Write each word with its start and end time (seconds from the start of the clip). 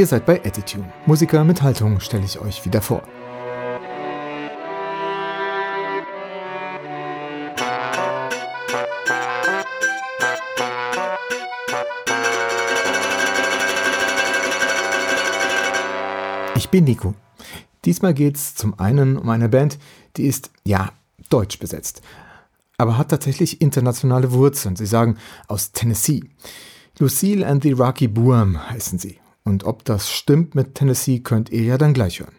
Ihr 0.00 0.06
seid 0.06 0.24
bei 0.24 0.42
Attitude. 0.42 0.90
Musiker 1.04 1.44
mit 1.44 1.60
Haltung 1.60 2.00
stelle 2.00 2.24
ich 2.24 2.40
euch 2.40 2.64
wieder 2.64 2.80
vor. 2.80 3.02
Ich 16.56 16.70
bin 16.70 16.84
Nico. 16.84 17.12
Diesmal 17.84 18.14
geht 18.14 18.36
es 18.36 18.54
zum 18.54 18.80
einen 18.80 19.18
um 19.18 19.28
eine 19.28 19.50
Band, 19.50 19.78
die 20.16 20.24
ist, 20.24 20.50
ja, 20.64 20.92
deutsch 21.28 21.58
besetzt, 21.58 22.00
aber 22.78 22.96
hat 22.96 23.10
tatsächlich 23.10 23.60
internationale 23.60 24.32
Wurzeln. 24.32 24.76
Sie 24.76 24.86
sagen 24.86 25.18
aus 25.46 25.72
Tennessee. 25.72 26.22
Lucille 26.98 27.46
and 27.46 27.62
the 27.62 27.72
Rocky 27.72 28.08
Boom 28.08 28.66
heißen 28.70 28.98
sie. 28.98 29.20
Und 29.44 29.64
ob 29.64 29.84
das 29.84 30.10
stimmt 30.10 30.54
mit 30.54 30.74
Tennessee, 30.74 31.20
könnt 31.20 31.50
ihr 31.50 31.62
ja 31.62 31.78
dann 31.78 31.94
gleich 31.94 32.20
hören. 32.20 32.34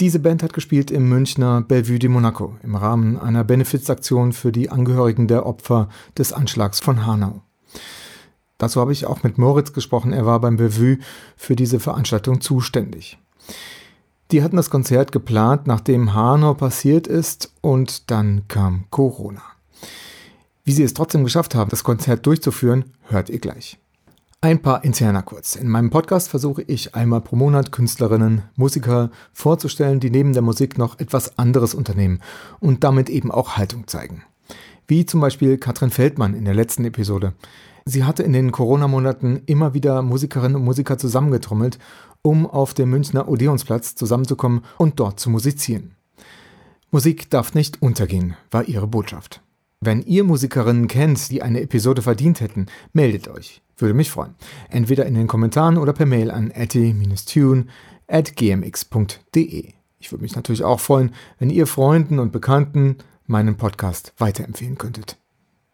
Diese 0.00 0.18
Band 0.18 0.42
hat 0.42 0.54
gespielt 0.54 0.90
im 0.90 1.08
Münchner 1.10 1.60
Bellevue 1.60 1.98
de 1.98 2.08
Monaco 2.08 2.56
im 2.62 2.74
Rahmen 2.74 3.18
einer 3.18 3.44
Benefizaktion 3.44 4.32
für 4.32 4.50
die 4.50 4.70
Angehörigen 4.70 5.28
der 5.28 5.44
Opfer 5.44 5.90
des 6.16 6.32
Anschlags 6.32 6.80
von 6.80 7.04
Hanau. 7.04 7.42
Dazu 8.56 8.80
habe 8.80 8.92
ich 8.92 9.04
auch 9.04 9.22
mit 9.22 9.36
Moritz 9.36 9.74
gesprochen. 9.74 10.14
Er 10.14 10.24
war 10.24 10.40
beim 10.40 10.56
Bellevue 10.56 10.98
für 11.36 11.54
diese 11.54 11.80
Veranstaltung 11.80 12.40
zuständig. 12.40 13.18
Die 14.30 14.42
hatten 14.42 14.56
das 14.56 14.70
Konzert 14.70 15.12
geplant, 15.12 15.66
nachdem 15.66 16.14
Hanau 16.14 16.54
passiert 16.54 17.06
ist 17.06 17.52
und 17.60 18.10
dann 18.10 18.48
kam 18.48 18.84
Corona. 18.90 19.42
Wie 20.64 20.72
sie 20.72 20.84
es 20.84 20.94
trotzdem 20.94 21.24
geschafft 21.24 21.54
haben, 21.54 21.70
das 21.70 21.84
Konzert 21.84 22.24
durchzuführen, 22.26 22.84
hört 23.02 23.28
ihr 23.28 23.38
gleich. 23.38 23.78
Ein 24.42 24.62
paar 24.62 24.84
Interner 24.84 25.22
kurz. 25.22 25.54
In 25.54 25.68
meinem 25.68 25.90
Podcast 25.90 26.30
versuche 26.30 26.62
ich 26.62 26.94
einmal 26.94 27.20
pro 27.20 27.36
Monat 27.36 27.72
Künstlerinnen, 27.72 28.42
Musiker 28.56 29.10
vorzustellen, 29.34 30.00
die 30.00 30.08
neben 30.08 30.32
der 30.32 30.40
Musik 30.40 30.78
noch 30.78 30.98
etwas 30.98 31.36
anderes 31.36 31.74
unternehmen 31.74 32.22
und 32.58 32.82
damit 32.82 33.10
eben 33.10 33.30
auch 33.30 33.58
Haltung 33.58 33.86
zeigen. 33.86 34.24
Wie 34.86 35.04
zum 35.04 35.20
Beispiel 35.20 35.58
Katrin 35.58 35.90
Feldmann 35.90 36.32
in 36.32 36.46
der 36.46 36.54
letzten 36.54 36.86
Episode. 36.86 37.34
Sie 37.84 38.04
hatte 38.04 38.22
in 38.22 38.32
den 38.32 38.50
Corona-Monaten 38.50 39.42
immer 39.44 39.74
wieder 39.74 40.00
Musikerinnen 40.00 40.56
und 40.56 40.64
Musiker 40.64 40.96
zusammengetrommelt, 40.96 41.78
um 42.22 42.46
auf 42.46 42.72
dem 42.72 42.88
Münchner 42.88 43.28
Odeonsplatz 43.28 43.94
zusammenzukommen 43.94 44.62
und 44.78 45.00
dort 45.00 45.20
zu 45.20 45.28
musizieren. 45.28 45.96
Musik 46.90 47.28
darf 47.28 47.52
nicht 47.52 47.82
untergehen, 47.82 48.36
war 48.50 48.64
ihre 48.64 48.86
Botschaft. 48.86 49.42
Wenn 49.82 50.02
ihr 50.02 50.24
Musikerinnen 50.24 50.88
kennt, 50.88 51.30
die 51.30 51.40
eine 51.40 51.62
Episode 51.62 52.02
verdient 52.02 52.42
hätten, 52.42 52.66
meldet 52.92 53.28
euch. 53.28 53.62
Würde 53.78 53.94
mich 53.94 54.10
freuen. 54.10 54.34
Entweder 54.68 55.06
in 55.06 55.14
den 55.14 55.26
Kommentaren 55.26 55.78
oder 55.78 55.94
per 55.94 56.04
Mail 56.04 56.30
an 56.30 56.50
etty-tune 56.50 57.64
at 58.06 58.36
gmx.de. 58.36 59.72
Ich 59.98 60.12
würde 60.12 60.22
mich 60.22 60.36
natürlich 60.36 60.64
auch 60.64 60.80
freuen, 60.80 61.14
wenn 61.38 61.48
ihr 61.48 61.66
Freunden 61.66 62.18
und 62.18 62.30
Bekannten 62.30 62.98
meinen 63.26 63.56
Podcast 63.56 64.12
weiterempfehlen 64.18 64.76
könntet. 64.76 65.16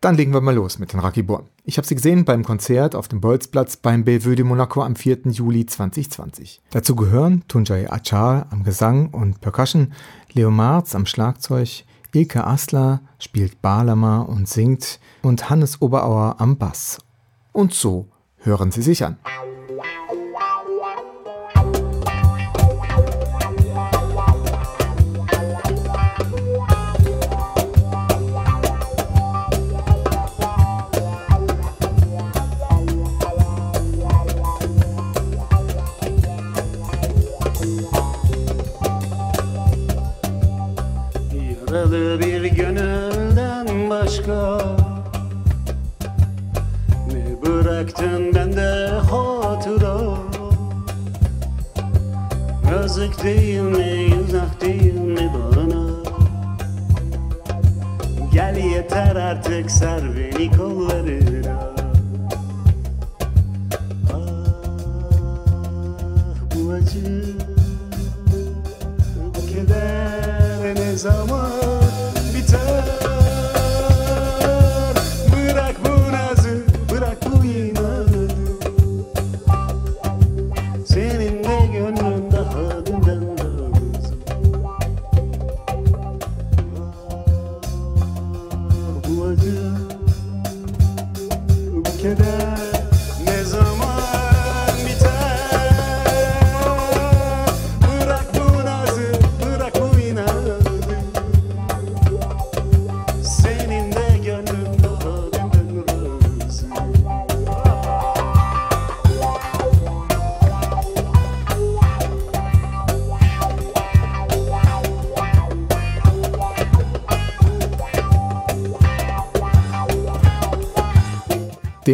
Dann 0.00 0.16
legen 0.16 0.32
wir 0.32 0.40
mal 0.40 0.54
los 0.54 0.78
mit 0.78 0.92
den 0.92 1.00
Rakibor. 1.00 1.48
Ich 1.64 1.76
habe 1.76 1.88
sie 1.88 1.96
gesehen 1.96 2.24
beim 2.24 2.44
Konzert 2.44 2.94
auf 2.94 3.08
dem 3.08 3.20
Bolzplatz 3.20 3.76
beim 3.76 4.04
Bellevue 4.04 4.36
de 4.36 4.44
Monaco 4.44 4.82
am 4.82 4.94
4. 4.94 5.30
Juli 5.30 5.66
2020. 5.66 6.60
Dazu 6.70 6.94
gehören 6.94 7.42
Tunjai 7.48 7.90
Achar 7.90 8.46
am 8.50 8.62
Gesang 8.62 9.08
und 9.08 9.40
Percussion, 9.40 9.94
Leo 10.32 10.52
Marz 10.52 10.94
am 10.94 11.06
Schlagzeug, 11.06 11.84
Ilke 12.14 12.44
Asler 12.44 13.00
spielt 13.18 13.60
Balama 13.62 14.20
und 14.20 14.48
singt 14.48 15.00
und 15.22 15.50
Hannes 15.50 15.82
Oberauer 15.82 16.36
am 16.38 16.56
Bass. 16.56 16.98
Und 17.52 17.74
so 17.74 18.06
hören 18.38 18.70
sie 18.70 18.82
sich 18.82 19.04
an. 19.04 19.16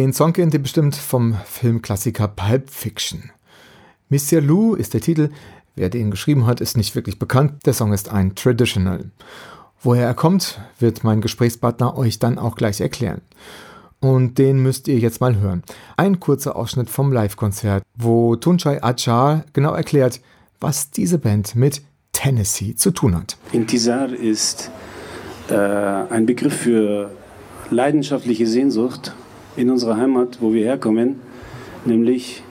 Den 0.03 0.11
Song 0.11 0.33
kennt 0.33 0.53
ihr 0.53 0.61
bestimmt 0.61 0.97
vom 0.97 1.37
Filmklassiker 1.45 2.27
Pulp 2.27 2.69
Fiction. 2.69 3.31
Mr. 4.09 4.41
Lou 4.41 4.75
ist 4.75 4.93
der 4.93 4.99
Titel. 4.99 5.29
Wer 5.77 5.87
den 5.87 6.11
geschrieben 6.11 6.45
hat, 6.45 6.59
ist 6.59 6.75
nicht 6.75 6.93
wirklich 6.93 7.19
bekannt. 7.19 7.65
Der 7.65 7.71
Song 7.71 7.93
ist 7.93 8.09
ein 8.09 8.35
Traditional. 8.35 9.05
Woher 9.81 10.05
er 10.05 10.13
kommt, 10.13 10.59
wird 10.77 11.05
mein 11.05 11.21
Gesprächspartner 11.21 11.97
euch 11.97 12.19
dann 12.19 12.37
auch 12.37 12.57
gleich 12.57 12.81
erklären. 12.81 13.21
Und 14.01 14.39
den 14.39 14.61
müsst 14.61 14.89
ihr 14.89 14.99
jetzt 14.99 15.21
mal 15.21 15.37
hören. 15.37 15.63
Ein 15.95 16.19
kurzer 16.19 16.57
Ausschnitt 16.57 16.89
vom 16.89 17.13
Live-Konzert, 17.13 17.81
wo 17.95 18.35
Tunchai 18.35 18.83
Achar 18.83 19.45
genau 19.53 19.71
erklärt, 19.71 20.19
was 20.59 20.91
diese 20.91 21.17
Band 21.17 21.55
mit 21.55 21.81
Tennessee 22.11 22.75
zu 22.75 22.91
tun 22.91 23.15
hat. 23.15 23.37
Intizar 23.53 24.11
ist 24.11 24.69
äh, 25.47 25.55
ein 25.55 26.25
Begriff 26.25 26.57
für 26.57 27.09
leidenschaftliche 27.69 28.47
Sehnsucht 28.47 29.13
in 29.55 29.69
unserer 29.69 29.97
Heimat, 29.97 30.39
wo 30.41 30.53
wir 30.53 30.65
herkommen, 30.65 31.19
nämlich 31.85 32.43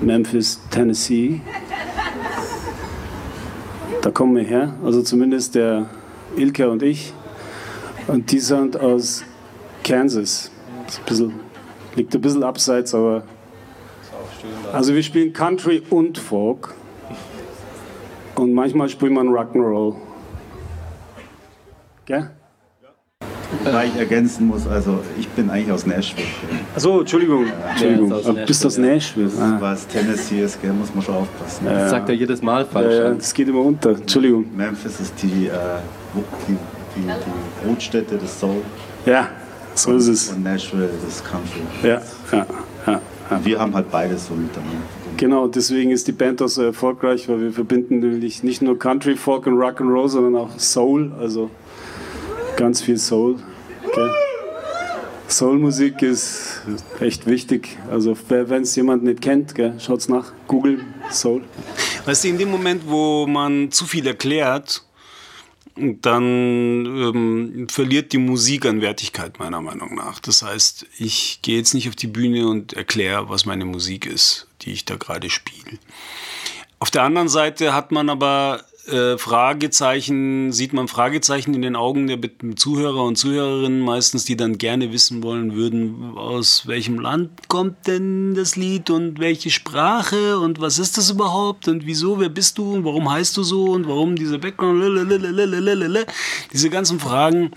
Memphis, 0.00 0.60
Tennessee. 0.70 1.40
Da 4.02 4.10
kommen 4.10 4.36
wir 4.36 4.44
her, 4.44 4.74
also 4.84 5.02
zumindest 5.02 5.54
der 5.54 5.88
Ilke 6.36 6.70
und 6.70 6.82
ich. 6.82 7.12
Und 8.06 8.30
die 8.30 8.40
sind 8.40 8.78
aus 8.78 9.24
Kansas. 9.82 10.50
Ein 10.98 11.04
bisschen, 11.06 11.32
liegt 11.96 12.14
ein 12.14 12.20
bisschen 12.20 12.42
abseits, 12.42 12.94
aber. 12.94 13.24
Also 14.72 14.94
wir 14.94 15.02
spielen 15.02 15.32
Country 15.32 15.82
und 15.88 16.18
Folk. 16.18 16.74
Und 18.34 18.52
manchmal 18.52 18.88
spielt 18.88 19.12
man 19.12 19.28
Rock'n'Roll. 19.28 19.94
Gell? 22.04 22.30
Wobei 23.64 23.86
ich 23.86 23.96
ergänzen 23.96 24.46
muss, 24.46 24.66
also 24.66 25.00
ich 25.18 25.28
bin 25.28 25.50
eigentlich 25.50 25.70
aus 25.70 25.86
Nashville. 25.86 26.26
Achso, 26.74 27.00
Entschuldigung. 27.00 27.44
Entschuldigung. 27.70 28.10
Ja, 28.10 28.16
ist 28.16 28.22
aus 28.24 28.28
Aber 28.36 28.46
bist 28.46 28.66
aus 28.66 28.78
Nashville, 28.78 29.26
Nashville. 29.26 29.44
Ah. 29.44 29.56
Was 29.60 29.86
Tennessee 29.86 30.40
ist, 30.42 30.60
gell, 30.60 30.72
muss 30.72 30.94
man 30.94 31.04
schon 31.04 31.14
aufpassen. 31.14 31.66
Das 31.66 31.90
sagt 31.90 32.08
er 32.08 32.14
jedes 32.14 32.42
Mal 32.42 32.60
Ja, 32.62 32.66
falsch. 32.66 32.94
ja, 32.94 33.10
das 33.14 33.32
geht 33.34 33.48
immer 33.48 33.60
unter. 33.60 33.90
Entschuldigung. 33.90 34.46
Memphis 34.56 35.00
ist 35.00 35.14
die, 35.22 35.46
äh, 35.46 35.50
die, 36.14 36.52
die, 36.96 37.00
die 37.02 37.66
Brutstätte 37.66 38.16
des 38.16 38.40
Soul 38.40 38.62
Ja, 39.06 39.28
so 39.74 39.92
ist 39.96 40.08
es. 40.08 40.28
und 40.30 40.42
Nashville 40.42 40.88
das 41.04 41.22
Country. 41.22 41.60
Ja, 41.82 42.00
ja, 42.32 42.46
ja. 42.86 43.00
Wir 43.42 43.58
haben 43.58 43.74
halt 43.74 43.90
beides 43.90 44.26
so 44.26 44.34
miteinander. 44.34 44.76
Genau, 45.16 45.46
deswegen 45.46 45.92
ist 45.92 46.06
die 46.08 46.12
Band 46.12 46.42
auch 46.42 46.48
so 46.48 46.62
erfolgreich, 46.62 47.28
weil 47.28 47.40
wir 47.40 47.52
verbinden 47.52 48.00
nämlich 48.00 48.42
nicht 48.42 48.62
nur 48.62 48.78
Country, 48.78 49.14
Folk 49.16 49.46
und 49.46 49.56
Rock 49.58 49.80
and 49.80 49.90
Roll, 49.90 50.08
sondern 50.08 50.34
auch 50.42 50.58
Soul, 50.58 51.12
also 51.20 51.50
ganz 52.56 52.82
viel 52.82 52.98
Soul. 52.98 53.42
Okay. 53.86 54.10
Soulmusik 55.26 56.02
ist 56.02 56.62
echt 57.00 57.26
wichtig. 57.26 57.78
Also 57.90 58.16
wenn 58.28 58.62
es 58.62 58.76
jemand 58.76 59.04
nicht 59.04 59.20
kennt, 59.20 59.54
schaut 59.78 60.00
es 60.00 60.08
nach, 60.08 60.32
Google 60.46 60.84
Soul. 61.10 61.42
Weißt 62.04 62.24
du, 62.24 62.28
in 62.28 62.38
dem 62.38 62.50
Moment, 62.50 62.82
wo 62.86 63.26
man 63.26 63.70
zu 63.70 63.86
viel 63.86 64.06
erklärt, 64.06 64.84
dann 65.76 66.86
ähm, 66.86 67.66
verliert 67.68 68.12
die 68.12 68.18
Musik 68.18 68.64
an 68.64 68.80
Wertigkeit 68.80 69.38
meiner 69.38 69.60
Meinung 69.60 69.94
nach. 69.94 70.20
Das 70.20 70.42
heißt, 70.42 70.86
ich 70.98 71.40
gehe 71.42 71.56
jetzt 71.56 71.74
nicht 71.74 71.88
auf 71.88 71.96
die 71.96 72.06
Bühne 72.06 72.46
und 72.46 72.74
erkläre, 72.74 73.28
was 73.28 73.44
meine 73.44 73.64
Musik 73.64 74.06
ist, 74.06 74.46
die 74.62 74.72
ich 74.72 74.84
da 74.84 74.96
gerade 74.96 75.30
spiele. 75.30 75.78
Auf 76.78 76.90
der 76.90 77.02
anderen 77.02 77.28
Seite 77.28 77.74
hat 77.74 77.90
man 77.90 78.08
aber 78.08 78.62
äh, 78.86 79.16
Fragezeichen, 79.16 80.52
sieht 80.52 80.74
man 80.74 80.88
Fragezeichen 80.88 81.54
in 81.54 81.62
den 81.62 81.74
Augen 81.74 82.06
der 82.06 82.18
Zuhörer 82.56 83.04
und 83.04 83.16
Zuhörerinnen 83.16 83.80
meistens, 83.80 84.26
die 84.26 84.36
dann 84.36 84.58
gerne 84.58 84.92
wissen 84.92 85.22
wollen 85.22 85.54
würden, 85.54 86.12
aus 86.16 86.66
welchem 86.66 86.98
Land 86.98 87.48
kommt 87.48 87.86
denn 87.86 88.34
das 88.34 88.56
Lied 88.56 88.90
und 88.90 89.20
welche 89.20 89.50
Sprache 89.50 90.38
und 90.38 90.60
was 90.60 90.78
ist 90.78 90.98
das 90.98 91.10
überhaupt 91.10 91.66
und 91.66 91.86
wieso, 91.86 92.20
wer 92.20 92.28
bist 92.28 92.58
du 92.58 92.74
und 92.74 92.84
warum 92.84 93.10
heißt 93.10 93.34
du 93.38 93.42
so 93.42 93.72
und 93.72 93.88
warum 93.88 94.16
dieser 94.16 94.36
Background, 94.36 94.82
diese 96.52 96.68
ganzen 96.68 97.00
Fragen, 97.00 97.52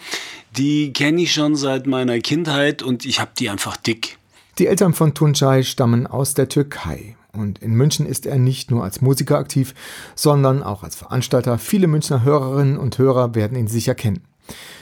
die 0.55 0.93
kenne 0.93 1.23
ich 1.23 1.33
schon 1.33 1.57
seit 1.57 1.87
meiner 1.87 2.19
Kindheit 2.19 2.81
und 2.81 3.05
ich 3.05 3.19
habe 3.19 3.31
die 3.37 3.49
einfach 3.49 3.75
dick. 3.75 4.17
Die 4.59 4.67
Eltern 4.67 4.93
von 4.93 5.13
Tunçay 5.13 5.63
stammen 5.63 6.07
aus 6.07 6.35
der 6.35 6.47
Türkei. 6.47 7.16
Und 7.33 7.59
in 7.59 7.73
München 7.73 8.05
ist 8.05 8.25
er 8.25 8.37
nicht 8.37 8.71
nur 8.71 8.83
als 8.83 9.01
Musiker 9.01 9.37
aktiv, 9.37 9.73
sondern 10.15 10.63
auch 10.63 10.83
als 10.83 10.95
Veranstalter. 10.95 11.57
Viele 11.57 11.87
Münchner 11.87 12.23
Hörerinnen 12.23 12.77
und 12.77 12.97
Hörer 12.97 13.35
werden 13.35 13.57
ihn 13.57 13.67
sicher 13.67 13.95
kennen. 13.95 14.21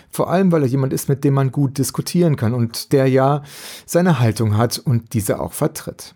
Vor 0.09 0.29
allem, 0.29 0.51
weil 0.51 0.61
er 0.61 0.69
jemand 0.69 0.93
ist, 0.93 1.09
mit 1.09 1.23
dem 1.23 1.33
man 1.33 1.51
gut 1.51 1.77
diskutieren 1.77 2.37
kann 2.37 2.53
und 2.53 2.93
der 2.93 3.07
ja 3.07 3.43
seine 3.85 4.19
Haltung 4.19 4.55
hat 4.55 4.77
und 4.79 5.13
diese 5.13 5.41
auch 5.41 5.51
vertritt. 5.51 6.15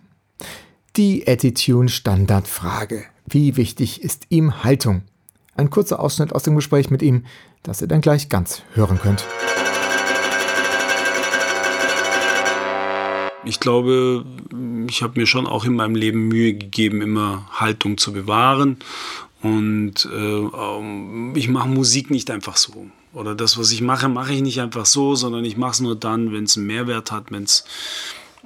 Die 0.96 1.28
Attitune 1.28 1.90
Standardfrage. 1.90 3.04
Wie 3.28 3.58
wichtig 3.58 4.02
ist 4.02 4.28
ihm 4.30 4.64
Haltung? 4.64 5.02
Ein 5.56 5.70
kurzer 5.70 6.00
Ausschnitt 6.00 6.34
aus 6.34 6.44
dem 6.44 6.56
Gespräch 6.56 6.90
mit 6.90 7.02
ihm, 7.02 7.26
das 7.64 7.82
ihr 7.82 7.88
dann 7.88 8.02
gleich 8.02 8.30
ganz 8.30 8.62
hören 8.74 9.00
könnt. 9.00 9.26
Ich 13.46 13.60
glaube, 13.60 14.26
ich 14.90 15.02
habe 15.02 15.20
mir 15.20 15.26
schon 15.26 15.48
auch 15.48 15.66
in 15.66 15.76
meinem 15.76 15.96
Leben 15.96 16.28
Mühe 16.28 16.54
gegeben, 16.54 17.02
immer 17.02 17.48
Haltung 17.52 17.98
zu 17.98 18.12
bewahren. 18.12 18.78
Und 19.42 20.06
äh, 20.06 21.38
ich 21.40 21.48
mache 21.48 21.70
Musik 21.70 22.12
nicht 22.12 22.30
einfach 22.30 22.58
so. 22.58 22.88
Oder 23.14 23.36
das, 23.36 23.58
was 23.58 23.72
ich 23.72 23.82
mache, 23.82 24.10
mache 24.10 24.34
ich 24.34 24.42
nicht 24.42 24.60
einfach 24.60 24.86
so, 24.86 25.16
sondern 25.16 25.46
ich 25.46 25.58
mache 25.58 25.72
es 25.72 25.80
nur 25.80 25.96
dann, 25.96 26.34
wenn 26.34 26.44
es 26.44 26.58
einen 26.58 26.68
Mehrwert 26.68 27.12
hat, 27.12 27.32
wenn 27.32 27.44
es 27.44 27.64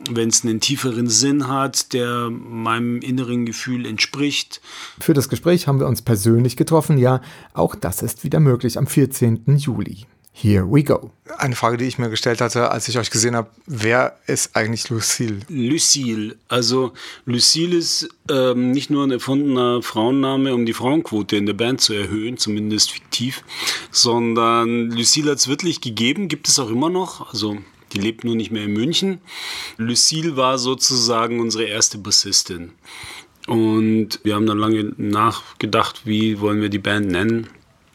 wenn 0.09 0.29
es 0.29 0.43
einen 0.43 0.59
tieferen 0.59 1.07
Sinn 1.07 1.47
hat, 1.47 1.93
der 1.93 2.29
meinem 2.29 2.99
inneren 3.01 3.45
Gefühl 3.45 3.85
entspricht. 3.85 4.59
Für 4.99 5.13
das 5.13 5.29
Gespräch 5.29 5.67
haben 5.67 5.79
wir 5.79 5.87
uns 5.87 6.01
persönlich 6.01 6.57
getroffen. 6.57 6.97
Ja, 6.97 7.21
auch 7.53 7.75
das 7.75 8.01
ist 8.01 8.23
wieder 8.23 8.39
möglich 8.39 8.77
am 8.77 8.87
14. 8.87 9.43
Juli. 9.57 10.05
Here 10.35 10.65
we 10.69 10.83
go. 10.83 11.11
Eine 11.37 11.55
Frage, 11.55 11.77
die 11.77 11.85
ich 11.85 11.99
mir 11.99 12.09
gestellt 12.09 12.41
hatte, 12.41 12.71
als 12.71 12.87
ich 12.87 12.97
euch 12.97 13.11
gesehen 13.11 13.35
habe, 13.35 13.49
wer 13.67 14.17
ist 14.25 14.55
eigentlich 14.55 14.89
Lucille? 14.89 15.39
Lucille. 15.47 16.35
Also 16.47 16.93
Lucille 17.25 17.77
ist 17.77 18.09
ähm, 18.29 18.71
nicht 18.71 18.89
nur 18.89 19.05
ein 19.05 19.11
erfundener 19.11 19.83
Frauenname, 19.83 20.53
um 20.53 20.65
die 20.65 20.73
Frauenquote 20.73 21.37
in 21.37 21.45
der 21.45 21.53
Band 21.53 21.81
zu 21.81 21.93
erhöhen, 21.93 22.37
zumindest 22.37 22.91
fiktiv, 22.91 23.43
sondern 23.91 24.89
Lucille 24.89 25.31
hat 25.31 25.37
es 25.37 25.47
wirklich 25.47 25.81
gegeben, 25.81 26.27
gibt 26.27 26.47
es 26.47 26.57
auch 26.57 26.69
immer 26.69 26.89
noch. 26.89 27.31
Also 27.31 27.57
die 27.93 27.99
lebt 27.99 28.23
nur 28.23 28.35
nicht 28.35 28.51
mehr 28.51 28.63
in 28.63 28.73
München. 28.73 29.19
Lucille 29.77 30.35
war 30.35 30.57
sozusagen 30.57 31.39
unsere 31.39 31.65
erste 31.65 31.99
Bassistin. 31.99 32.71
Und 33.47 34.19
wir 34.23 34.35
haben 34.35 34.47
dann 34.47 34.57
lange 34.57 34.93
nachgedacht, 34.97 36.01
wie 36.05 36.39
wollen 36.39 36.61
wir 36.61 36.69
die 36.69 36.79
Band 36.79 37.07
nennen. 37.07 37.49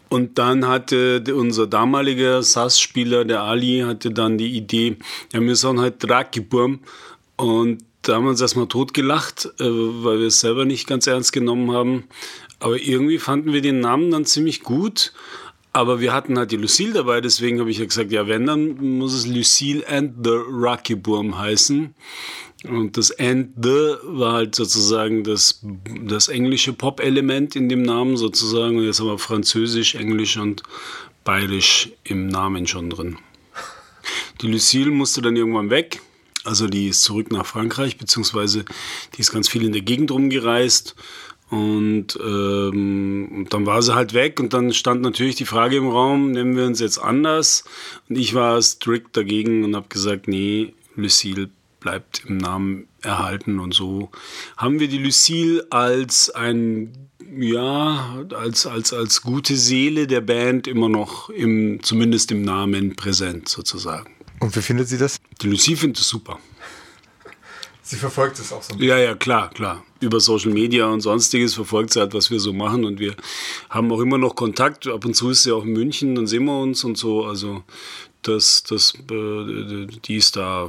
Und 0.09 0.39
dann 0.39 0.67
hatte 0.67 1.23
unser 1.35 1.67
damaliger 1.67 2.43
SAS-Spieler, 2.43 3.25
der 3.25 3.43
Ali, 3.43 3.85
hatte 3.87 4.11
dann 4.11 4.39
die 4.39 4.57
Idee, 4.57 4.97
ja, 5.33 5.41
wir 5.41 5.57
sind 5.57 5.81
halt 5.81 6.03
Drakiburm. 6.03 6.81
Und 7.37 7.85
da 8.03 8.15
haben 8.15 8.25
wir 8.25 8.31
uns 8.31 8.41
erstmal 8.41 8.69
totgelacht, 8.69 9.47
äh, 9.61 9.65
weil 9.65 10.21
wir 10.21 10.29
es 10.29 10.41
selber 10.41 10.65
nicht 10.65 10.87
ganz 10.87 11.07
ernst 11.07 11.33
genommen 11.33 11.73
haben. 11.73 12.05
Aber 12.59 12.81
irgendwie 12.81 13.19
fanden 13.19 13.53
wir 13.53 13.61
den 13.61 13.81
Namen 13.81 14.11
dann 14.11 14.25
ziemlich 14.25 14.63
gut. 14.63 15.13
Aber 15.73 16.01
wir 16.01 16.13
hatten 16.13 16.39
halt 16.39 16.51
die 16.51 16.57
Lucille 16.57 16.93
dabei, 16.93 17.21
deswegen 17.21 17.61
habe 17.61 17.71
ich 17.71 17.79
ja 17.79 17.85
gesagt, 17.85 18.11
ja, 18.11 18.27
wenn, 18.27 18.47
dann 18.47 18.99
muss 18.99 19.13
es 19.13 19.27
Lucille 19.27 19.87
and 19.87 20.15
the 20.25 20.31
Rocky 20.31 20.95
Burm 20.95 21.39
heißen. 21.39 21.95
Und 22.65 22.97
das 22.97 23.17
and 23.19 23.51
the 23.63 23.95
war 24.03 24.33
halt 24.33 24.55
sozusagen 24.55 25.23
das, 25.23 25.61
das 26.05 26.29
englische 26.29 26.73
Pop-Element 26.73 27.55
in 27.55 27.69
dem 27.69 27.83
Namen 27.83 28.17
sozusagen. 28.17 28.79
Und 28.79 28.85
jetzt 28.85 28.99
haben 28.99 29.07
wir 29.07 29.19
Französisch, 29.19 29.95
Englisch 29.95 30.37
und 30.37 30.63
Bayerisch 31.23 31.91
im 32.05 32.27
Namen 32.27 32.67
schon 32.67 32.91
drin. 32.91 33.19
Die 34.41 34.49
Lucille 34.49 34.91
musste 34.91 35.23
dann 35.23 35.37
irgendwann 35.37 35.71
weg. 35.71 36.01
Also 36.45 36.67
die 36.67 36.89
ist 36.89 37.03
zurück 37.03 37.31
nach 37.31 37.47
Frankreich, 37.47 37.99
beziehungsweise 37.99 38.65
die 39.15 39.21
ist 39.21 39.33
ganz 39.33 39.49
viel 39.49 39.65
in 39.65 39.73
der 39.73 39.83
Gegend 39.83 40.11
rumgereist. 40.11 40.97
Und 41.51 42.19
ähm, 42.23 43.47
dann 43.49 43.67
war 43.67 43.83
sie 43.83 43.95
halt 43.95 44.15
weg 44.15 44.39
und 44.39 44.53
dann 44.53 44.73
stand 44.73 45.01
natürlich 45.01 45.37
die 45.37 45.47
Frage 45.47 45.77
im 45.77 45.89
Raum, 45.89 46.33
nennen 46.33 46.57
wir 46.57 46.67
uns 46.67 46.81
jetzt 46.81 46.99
anders? 46.99 47.65
Und 48.09 48.17
ich 48.17 48.35
war 48.35 48.61
strikt 48.61 49.17
dagegen 49.17 49.65
und 49.65 49.75
habe 49.75 49.89
gesagt, 49.89 50.29
nee, 50.29 50.75
Lucille 50.95 51.49
bleibt 51.89 52.25
im 52.27 52.37
Namen 52.37 52.87
erhalten 53.01 53.59
und 53.59 53.73
so 53.73 54.11
haben 54.59 54.79
wir 54.79 54.89
die 54.89 54.99
Lucille 54.99 55.67
als 55.71 56.29
ein 56.29 56.93
ja 57.35 58.25
als 58.35 58.67
als 58.67 58.93
als 58.93 59.23
gute 59.23 59.57
Seele 59.57 60.07
der 60.07 60.21
Band 60.21 60.67
immer 60.67 60.91
noch 60.91 61.31
im 61.31 61.83
zumindest 61.83 62.31
im 62.31 62.43
Namen 62.43 62.95
präsent 62.95 63.49
sozusagen. 63.49 64.13
Und 64.41 64.55
wie 64.55 64.61
findet 64.61 64.89
sie 64.89 64.99
das? 64.99 65.17
Die 65.41 65.49
Lucille 65.49 65.79
findet 65.79 66.01
es 66.01 66.09
super. 66.09 66.39
Sie 67.83 67.97
verfolgt 67.97 68.39
es 68.39 68.53
auch 68.53 68.63
so. 68.63 68.75
Ja, 68.77 68.99
ja, 68.99 69.15
klar, 69.15 69.49
klar. 69.49 69.83
Über 70.01 70.21
Social 70.21 70.53
Media 70.53 70.87
und 70.89 71.01
sonstiges 71.01 71.55
verfolgt 71.55 71.95
sie 71.95 72.01
halt, 72.01 72.13
was 72.13 72.31
wir 72.31 72.39
so 72.39 72.53
machen. 72.53 72.85
Und 72.85 73.01
wir 73.01 73.15
haben 73.71 73.91
auch 73.91 74.01
immer 74.01 74.19
noch 74.19 74.35
Kontakt. 74.35 74.87
Ab 74.87 75.07
und 75.07 75.15
zu 75.15 75.31
ist 75.31 75.45
sie 75.45 75.53
auch 75.53 75.65
in 75.65 75.73
München, 75.73 76.15
dann 76.15 76.27
sehen 76.27 76.45
wir 76.45 76.61
uns 76.61 76.85
und 76.85 76.99
so. 76.99 77.25
Also 77.25 77.63
das, 78.21 78.63
das, 78.63 78.93
äh, 79.11 79.87
die 80.05 80.17
ist 80.17 80.37
da 80.37 80.69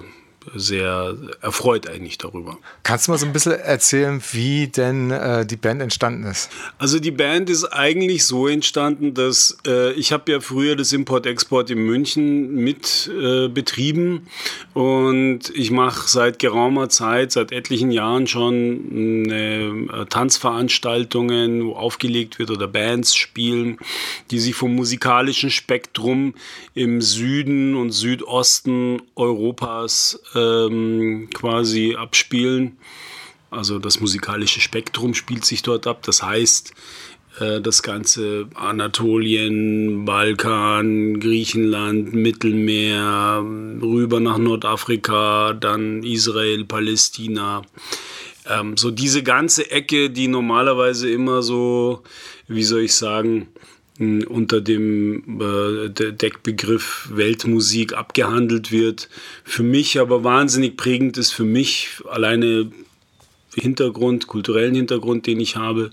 sehr 0.55 1.15
erfreut 1.41 1.89
eigentlich 1.89 2.17
darüber. 2.17 2.57
Kannst 2.83 3.07
du 3.07 3.11
mal 3.11 3.17
so 3.17 3.25
ein 3.25 3.33
bisschen 3.33 3.53
erzählen, 3.53 4.21
wie 4.31 4.67
denn 4.67 5.11
äh, 5.11 5.45
die 5.45 5.55
Band 5.55 5.81
entstanden 5.81 6.23
ist? 6.25 6.49
Also 6.77 6.99
die 6.99 7.11
Band 7.11 7.49
ist 7.49 7.65
eigentlich 7.65 8.25
so 8.25 8.47
entstanden, 8.47 9.13
dass 9.13 9.57
äh, 9.67 9.91
ich 9.93 10.11
habe 10.11 10.31
ja 10.31 10.39
früher 10.39 10.75
das 10.75 10.93
Import-Export 10.93 11.69
in 11.69 11.79
München 11.79 12.55
mit 12.55 13.09
äh, 13.19 13.47
betrieben 13.47 14.27
und 14.73 15.49
ich 15.53 15.71
mache 15.71 16.07
seit 16.07 16.39
geraumer 16.39 16.89
Zeit, 16.89 17.31
seit 17.31 17.51
etlichen 17.51 17.91
Jahren 17.91 18.27
schon 18.27 18.89
eine, 18.93 20.01
äh, 20.01 20.05
Tanzveranstaltungen, 20.05 21.65
wo 21.65 21.73
aufgelegt 21.73 22.39
wird 22.39 22.51
oder 22.51 22.67
Bands 22.67 23.15
spielen, 23.15 23.77
die 24.31 24.39
sich 24.39 24.55
vom 24.55 24.75
musikalischen 24.75 25.49
Spektrum 25.49 26.33
im 26.73 27.01
Süden 27.01 27.75
und 27.75 27.91
Südosten 27.91 29.01
Europas 29.15 30.19
ähm, 30.39 31.29
quasi 31.33 31.95
abspielen. 31.95 32.77
Also 33.51 33.79
das 33.79 33.99
musikalische 33.99 34.61
Spektrum 34.61 35.13
spielt 35.13 35.45
sich 35.45 35.61
dort 35.61 35.87
ab. 35.87 36.03
Das 36.03 36.21
heißt, 36.21 36.73
äh, 37.39 37.61
das 37.61 37.83
ganze 37.83 38.47
Anatolien, 38.55 40.05
Balkan, 40.05 41.19
Griechenland, 41.19 42.13
Mittelmeer, 42.13 43.43
rüber 43.81 44.19
nach 44.19 44.37
Nordafrika, 44.37 45.53
dann 45.53 46.03
Israel, 46.03 46.65
Palästina. 46.65 47.61
Ähm, 48.47 48.77
so 48.77 48.91
diese 48.91 49.23
ganze 49.23 49.69
Ecke, 49.71 50.09
die 50.09 50.27
normalerweise 50.27 51.09
immer 51.09 51.41
so, 51.41 52.03
wie 52.47 52.63
soll 52.63 52.81
ich 52.81 52.95
sagen, 52.95 53.47
unter 53.99 54.61
dem 54.61 55.41
äh, 55.41 55.89
Deckbegriff 55.89 57.09
Weltmusik 57.11 57.93
abgehandelt 57.93 58.71
wird. 58.71 59.09
Für 59.43 59.63
mich 59.63 59.99
aber 59.99 60.23
wahnsinnig 60.23 60.77
prägend 60.77 61.17
ist 61.17 61.31
für 61.31 61.43
mich 61.43 61.89
alleine 62.09 62.71
Hintergrund, 63.53 64.27
kulturellen 64.27 64.75
Hintergrund, 64.75 65.27
den 65.27 65.39
ich 65.41 65.57
habe. 65.57 65.91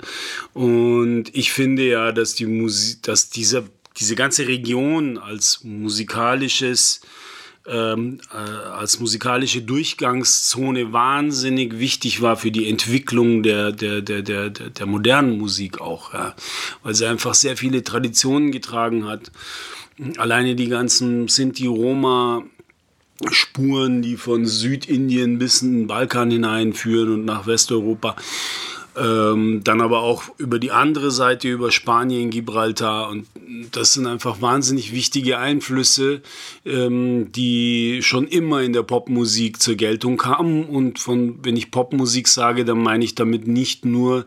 Und 0.54 1.34
ich 1.34 1.52
finde 1.52 1.86
ja, 1.86 2.12
dass 2.12 2.34
die 2.34 2.46
Musik, 2.46 3.02
dass 3.02 3.30
dieser, 3.30 3.64
diese 3.98 4.14
ganze 4.14 4.46
Region 4.46 5.18
als 5.18 5.64
musikalisches 5.64 7.00
ähm, 7.68 8.18
äh, 8.32 8.36
als 8.36 9.00
musikalische 9.00 9.62
Durchgangszone 9.62 10.92
wahnsinnig 10.92 11.78
wichtig 11.78 12.22
war 12.22 12.36
für 12.36 12.50
die 12.50 12.68
Entwicklung 12.68 13.42
der, 13.42 13.72
der, 13.72 14.00
der, 14.00 14.22
der, 14.22 14.50
der 14.50 14.86
modernen 14.86 15.38
Musik 15.38 15.80
auch, 15.80 16.14
ja. 16.14 16.34
weil 16.82 16.94
sie 16.94 17.06
einfach 17.06 17.34
sehr 17.34 17.56
viele 17.56 17.82
Traditionen 17.82 18.52
getragen 18.52 19.06
hat. 19.06 19.30
Alleine 20.18 20.54
die 20.54 20.68
ganzen 20.68 21.28
Sinti, 21.28 21.66
Roma, 21.66 22.44
Spuren, 23.30 24.02
die 24.02 24.16
von 24.16 24.44
Südindien 24.44 25.38
bis 25.38 25.62
in 25.62 25.72
den 25.72 25.86
Balkan 25.86 26.30
hineinführen 26.30 27.14
und 27.14 27.24
nach 27.24 27.46
Westeuropa. 27.46 28.16
Ähm, 28.96 29.60
dann 29.62 29.82
aber 29.82 30.00
auch 30.00 30.24
über 30.38 30.58
die 30.58 30.70
andere 30.70 31.10
Seite, 31.10 31.48
über 31.48 31.70
Spanien, 31.70 32.30
Gibraltar. 32.30 33.10
Und 33.10 33.26
das 33.72 33.92
sind 33.92 34.06
einfach 34.06 34.40
wahnsinnig 34.40 34.92
wichtige 34.92 35.38
Einflüsse, 35.38 36.22
ähm, 36.64 37.30
die 37.32 38.00
schon 38.02 38.26
immer 38.26 38.62
in 38.62 38.72
der 38.72 38.82
Popmusik 38.82 39.60
zur 39.60 39.74
Geltung 39.74 40.16
kamen. 40.16 40.64
Und 40.64 40.98
von, 40.98 41.38
wenn 41.44 41.56
ich 41.56 41.70
Popmusik 41.70 42.26
sage, 42.26 42.64
dann 42.64 42.82
meine 42.82 43.04
ich 43.04 43.14
damit 43.14 43.46
nicht 43.46 43.84
nur 43.84 44.24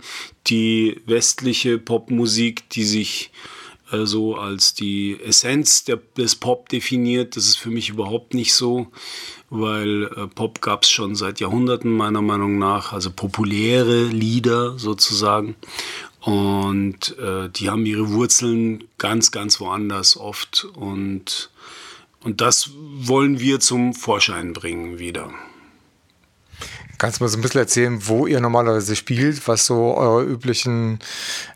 die 0.47 1.01
westliche 1.07 1.79
Popmusik, 1.79 2.69
die 2.69 2.83
sich 2.83 3.31
äh, 3.91 4.05
so 4.05 4.35
als 4.35 4.73
die 4.73 5.19
Essenz 5.21 5.83
der, 5.83 5.99
des 6.17 6.35
Pop 6.35 6.69
definiert. 6.69 7.35
Das 7.35 7.47
ist 7.47 7.57
für 7.57 7.69
mich 7.69 7.89
überhaupt 7.89 8.33
nicht 8.33 8.53
so 8.53 8.87
weil 9.49 10.03
äh, 10.15 10.27
Pop 10.27 10.61
gab 10.61 10.83
es 10.83 10.89
schon 10.89 11.15
seit 11.15 11.39
Jahrhunderten 11.39 11.91
meiner 11.91 12.21
Meinung 12.21 12.59
nach, 12.59 12.93
also 12.93 13.11
populäre 13.11 14.05
Lieder 14.05 14.77
sozusagen. 14.77 15.55
Und 16.21 17.17
äh, 17.17 17.49
die 17.49 17.69
haben 17.69 17.85
ihre 17.85 18.11
Wurzeln 18.11 18.83
ganz, 18.97 19.31
ganz 19.31 19.59
woanders 19.59 20.17
oft. 20.17 20.67
Und, 20.75 21.49
und 22.23 22.41
das 22.41 22.71
wollen 22.75 23.39
wir 23.39 23.59
zum 23.59 23.93
Vorschein 23.93 24.53
bringen 24.53 24.99
wieder. 24.99 25.31
Kannst 26.97 27.19
du 27.19 27.23
mal 27.23 27.29
so 27.29 27.37
ein 27.37 27.41
bisschen 27.41 27.61
erzählen, 27.61 27.99
wo 28.07 28.27
ihr 28.27 28.41
normalerweise 28.41 28.95
spielt, 28.95 29.47
was 29.47 29.65
so 29.65 29.95
eure 29.95 30.23
üblichen 30.23 30.99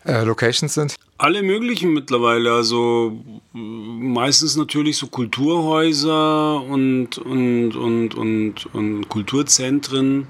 äh, 0.06 0.24
Locations 0.24 0.72
sind? 0.72 0.94
Alle 1.18 1.42
möglichen 1.42 1.92
mittlerweile. 1.92 2.52
Also 2.52 3.12
meistens 3.52 4.56
natürlich 4.56 4.96
so 4.96 5.06
Kulturhäuser 5.08 6.62
und, 6.62 7.18
und, 7.18 7.76
und, 7.76 8.14
und, 8.14 8.74
und 8.74 9.08
Kulturzentren. 9.08 10.26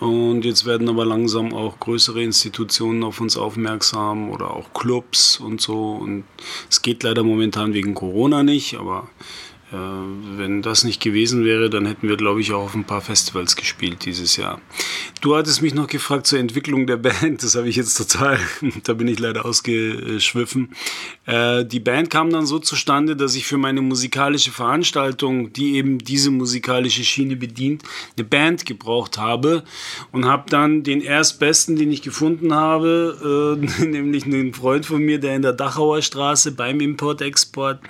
Und 0.00 0.46
jetzt 0.46 0.64
werden 0.64 0.88
aber 0.88 1.04
langsam 1.04 1.52
auch 1.52 1.78
größere 1.78 2.22
Institutionen 2.22 3.04
auf 3.04 3.20
uns 3.20 3.36
aufmerksam 3.36 4.30
oder 4.30 4.52
auch 4.52 4.72
Clubs 4.72 5.38
und 5.38 5.60
so. 5.60 5.92
Und 5.92 6.24
es 6.70 6.80
geht 6.80 7.02
leider 7.02 7.22
momentan 7.22 7.74
wegen 7.74 7.92
Corona 7.92 8.42
nicht, 8.42 8.78
aber 8.78 9.10
wenn 9.72 10.62
das 10.62 10.82
nicht 10.82 11.00
gewesen 11.00 11.44
wäre, 11.44 11.70
dann 11.70 11.86
hätten 11.86 12.08
wir, 12.08 12.16
glaube 12.16 12.40
ich, 12.40 12.52
auch 12.52 12.64
auf 12.64 12.74
ein 12.74 12.84
paar 12.84 13.00
Festivals 13.00 13.54
gespielt 13.54 14.04
dieses 14.04 14.36
Jahr. 14.36 14.60
Du 15.20 15.36
hattest 15.36 15.62
mich 15.62 15.74
noch 15.74 15.86
gefragt 15.86 16.26
zur 16.26 16.40
Entwicklung 16.40 16.88
der 16.88 16.96
Band. 16.96 17.42
Das 17.42 17.54
habe 17.54 17.68
ich 17.68 17.76
jetzt 17.76 17.94
total, 17.94 18.38
da 18.84 18.94
bin 18.94 19.06
ich 19.06 19.20
leider 19.20 19.44
ausgeschwiffen. 19.44 20.70
Äh, 21.26 21.64
die 21.64 21.78
Band 21.78 22.10
kam 22.10 22.30
dann 22.30 22.46
so 22.46 22.58
zustande, 22.58 23.14
dass 23.14 23.36
ich 23.36 23.46
für 23.46 23.58
meine 23.58 23.80
musikalische 23.80 24.50
Veranstaltung, 24.50 25.52
die 25.52 25.76
eben 25.76 25.98
diese 25.98 26.30
musikalische 26.30 27.04
Schiene 27.04 27.36
bedient, 27.36 27.84
eine 28.16 28.26
Band 28.26 28.66
gebraucht 28.66 29.18
habe 29.18 29.62
und 30.10 30.24
habe 30.24 30.50
dann 30.50 30.82
den 30.82 31.00
erstbesten, 31.00 31.76
den 31.76 31.92
ich 31.92 32.02
gefunden 32.02 32.52
habe, 32.52 33.56
äh, 33.80 33.84
nämlich 33.84 34.24
einen 34.24 34.52
Freund 34.52 34.84
von 34.84 35.00
mir, 35.00 35.20
der 35.20 35.36
in 35.36 35.42
der 35.42 35.52
Dachauer 35.52 36.02
Straße 36.02 36.52
beim 36.52 36.80
Import-Export 36.80 37.80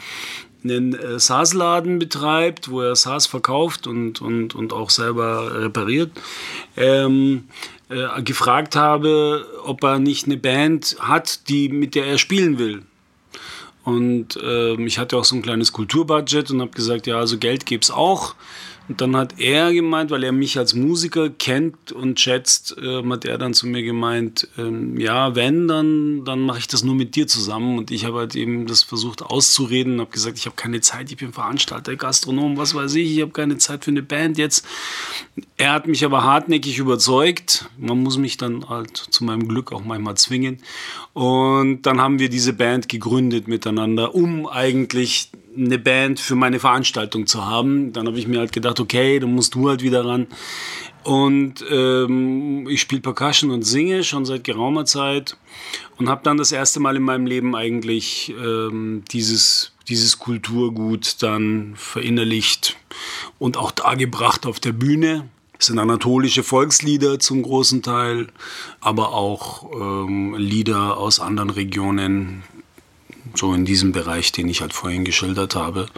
einen 0.64 0.94
äh, 0.94 1.18
SaaS-Laden 1.18 1.98
betreibt, 1.98 2.70
wo 2.70 2.80
er 2.80 2.96
SaaS 2.96 3.26
verkauft 3.26 3.86
und, 3.86 4.20
und, 4.20 4.54
und 4.54 4.72
auch 4.72 4.90
selber 4.90 5.62
repariert, 5.62 6.10
ähm, 6.76 7.44
äh, 7.88 8.22
gefragt 8.22 8.76
habe, 8.76 9.46
ob 9.64 9.82
er 9.82 9.98
nicht 9.98 10.26
eine 10.26 10.36
Band 10.36 10.96
hat, 11.00 11.48
die, 11.48 11.68
mit 11.68 11.94
der 11.94 12.06
er 12.06 12.18
spielen 12.18 12.58
will. 12.58 12.82
Und 13.84 14.36
äh, 14.36 14.74
ich 14.84 14.98
hatte 14.98 15.16
auch 15.16 15.24
so 15.24 15.34
ein 15.34 15.42
kleines 15.42 15.72
Kulturbudget 15.72 16.50
und 16.50 16.60
habe 16.60 16.70
gesagt, 16.70 17.06
ja, 17.06 17.18
also 17.18 17.38
Geld 17.38 17.66
gäbe 17.66 17.82
es 17.82 17.90
auch. 17.90 18.34
Und 18.90 19.00
dann 19.00 19.14
hat 19.14 19.38
er 19.38 19.72
gemeint, 19.72 20.10
weil 20.10 20.24
er 20.24 20.32
mich 20.32 20.58
als 20.58 20.74
Musiker 20.74 21.30
kennt 21.30 21.92
und 21.92 22.18
schätzt, 22.18 22.76
äh, 22.76 23.04
hat 23.08 23.24
er 23.24 23.38
dann 23.38 23.54
zu 23.54 23.68
mir 23.68 23.84
gemeint, 23.84 24.48
ähm, 24.58 24.98
ja, 24.98 25.36
wenn, 25.36 25.68
dann, 25.68 26.24
dann 26.24 26.40
mache 26.40 26.58
ich 26.58 26.66
das 26.66 26.82
nur 26.82 26.96
mit 26.96 27.14
dir 27.14 27.28
zusammen. 27.28 27.78
Und 27.78 27.92
ich 27.92 28.04
habe 28.04 28.18
halt 28.18 28.34
eben 28.34 28.66
das 28.66 28.82
versucht 28.82 29.22
auszureden 29.22 29.92
und 29.92 30.00
habe 30.00 30.10
gesagt, 30.10 30.38
ich 30.38 30.46
habe 30.46 30.56
keine 30.56 30.80
Zeit, 30.80 31.08
ich 31.08 31.18
bin 31.18 31.32
Veranstalter, 31.32 31.94
Gastronom, 31.94 32.56
was 32.56 32.74
weiß 32.74 32.96
ich, 32.96 33.12
ich 33.12 33.22
habe 33.22 33.30
keine 33.30 33.58
Zeit 33.58 33.84
für 33.84 33.92
eine 33.92 34.02
Band 34.02 34.38
jetzt. 34.38 34.66
Er 35.56 35.72
hat 35.72 35.86
mich 35.86 36.04
aber 36.04 36.24
hartnäckig 36.24 36.78
überzeugt. 36.78 37.70
Man 37.78 38.02
muss 38.02 38.18
mich 38.18 38.38
dann 38.38 38.68
halt 38.68 38.96
zu 38.96 39.22
meinem 39.22 39.46
Glück 39.46 39.70
auch 39.70 39.84
manchmal 39.84 40.16
zwingen. 40.16 40.58
Und 41.20 41.82
dann 41.82 42.00
haben 42.00 42.18
wir 42.18 42.30
diese 42.30 42.54
Band 42.54 42.88
gegründet 42.88 43.46
miteinander, 43.46 44.14
um 44.14 44.46
eigentlich 44.46 45.28
eine 45.54 45.78
Band 45.78 46.18
für 46.18 46.34
meine 46.34 46.58
Veranstaltung 46.58 47.26
zu 47.26 47.44
haben. 47.44 47.92
Dann 47.92 48.06
habe 48.06 48.18
ich 48.18 48.26
mir 48.26 48.38
halt 48.38 48.52
gedacht, 48.52 48.80
okay, 48.80 49.18
dann 49.18 49.34
musst 49.34 49.54
du 49.54 49.68
halt 49.68 49.82
wieder 49.82 50.06
ran. 50.06 50.28
Und 51.04 51.62
ähm, 51.70 52.66
ich 52.70 52.80
spiele 52.80 53.02
Percussion 53.02 53.50
und 53.50 53.64
singe 53.64 54.02
schon 54.02 54.24
seit 54.24 54.44
geraumer 54.44 54.86
Zeit 54.86 55.36
und 55.98 56.08
habe 56.08 56.22
dann 56.24 56.38
das 56.38 56.52
erste 56.52 56.80
Mal 56.80 56.96
in 56.96 57.02
meinem 57.02 57.26
Leben 57.26 57.54
eigentlich 57.54 58.34
ähm, 58.42 59.02
dieses, 59.12 59.72
dieses 59.88 60.20
Kulturgut 60.20 61.22
dann 61.22 61.74
verinnerlicht 61.76 62.78
und 63.38 63.58
auch 63.58 63.72
dargebracht 63.72 64.46
auf 64.46 64.58
der 64.58 64.72
Bühne. 64.72 65.28
Es 65.60 65.66
sind 65.66 65.78
anatolische 65.78 66.42
Volkslieder 66.42 67.18
zum 67.18 67.42
großen 67.42 67.82
Teil, 67.82 68.28
aber 68.80 69.12
auch 69.12 69.70
ähm, 69.74 70.34
Lieder 70.38 70.96
aus 70.96 71.20
anderen 71.20 71.50
Regionen, 71.50 72.44
so 73.34 73.52
in 73.52 73.66
diesem 73.66 73.92
Bereich, 73.92 74.32
den 74.32 74.48
ich 74.48 74.62
halt 74.62 74.72
vorhin 74.72 75.04
geschildert 75.04 75.54
habe. 75.54 75.88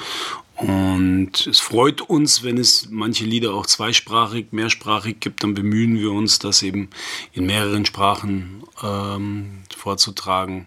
Und 0.57 1.47
es 1.47 1.61
freut 1.61 2.01
uns, 2.01 2.43
wenn 2.43 2.59
es 2.59 2.89
manche 2.91 3.25
Lieder 3.25 3.55
auch 3.55 3.67
zweisprachig, 3.67 4.47
mehrsprachig 4.51 5.21
gibt, 5.21 5.45
dann 5.45 5.55
bemühen 5.55 5.97
wir 5.97 6.11
uns, 6.11 6.41
das 6.41 6.63
eben 6.63 6.91
in 7.33 7.47
mehreren 7.47 7.87
Sprachen 7.87 8.65
ähm, 8.83 9.63
vorzutragen. 9.77 10.67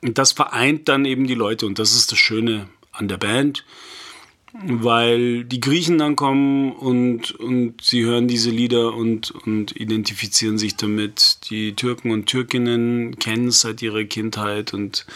Und 0.00 0.16
das 0.16 0.32
vereint 0.32 0.88
dann 0.88 1.04
eben 1.04 1.26
die 1.26 1.34
Leute 1.34 1.66
und 1.66 1.78
das 1.78 1.94
ist 1.94 2.10
das 2.10 2.18
Schöne 2.18 2.70
an 2.92 3.08
der 3.08 3.18
Band 3.18 3.62
weil 4.54 5.44
die 5.44 5.60
Griechen 5.60 5.96
dann 5.96 6.14
kommen 6.14 6.72
und, 6.72 7.32
und 7.32 7.80
sie 7.80 8.04
hören 8.04 8.28
diese 8.28 8.50
Lieder 8.50 8.94
und, 8.94 9.30
und 9.30 9.74
identifizieren 9.74 10.58
sich 10.58 10.76
damit. 10.76 11.50
Die 11.50 11.74
Türken 11.74 12.10
und 12.10 12.26
Türkinnen 12.26 13.18
kennen 13.18 13.48
es 13.48 13.60
seit 13.60 13.80
ihrer 13.80 14.04
Kindheit 14.04 14.74
und 14.74 15.06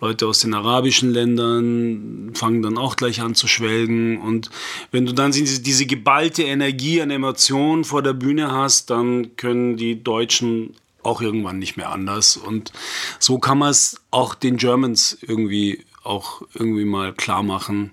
Leute 0.00 0.28
aus 0.28 0.40
den 0.40 0.54
arabischen 0.54 1.10
Ländern 1.10 2.30
fangen 2.34 2.62
dann 2.62 2.78
auch 2.78 2.94
gleich 2.94 3.20
an 3.20 3.34
zu 3.34 3.48
schwelgen. 3.48 4.20
Und 4.20 4.50
wenn 4.92 5.06
du 5.06 5.12
dann 5.12 5.32
diese, 5.32 5.60
diese 5.60 5.86
geballte 5.86 6.44
Energie 6.44 7.02
an 7.02 7.10
Emotionen 7.10 7.82
vor 7.82 8.02
der 8.02 8.12
Bühne 8.12 8.52
hast, 8.52 8.90
dann 8.90 9.36
können 9.36 9.76
die 9.76 10.04
Deutschen 10.04 10.74
auch 11.02 11.20
irgendwann 11.20 11.58
nicht 11.58 11.76
mehr 11.76 11.90
anders. 11.90 12.36
Und 12.36 12.72
so 13.18 13.38
kann 13.38 13.58
man 13.58 13.70
es 13.70 14.00
auch 14.12 14.36
den 14.36 14.56
Germans 14.56 15.18
irgendwie 15.20 15.84
auch 16.04 16.42
irgendwie 16.54 16.84
mal 16.84 17.12
klar 17.12 17.42
machen 17.42 17.90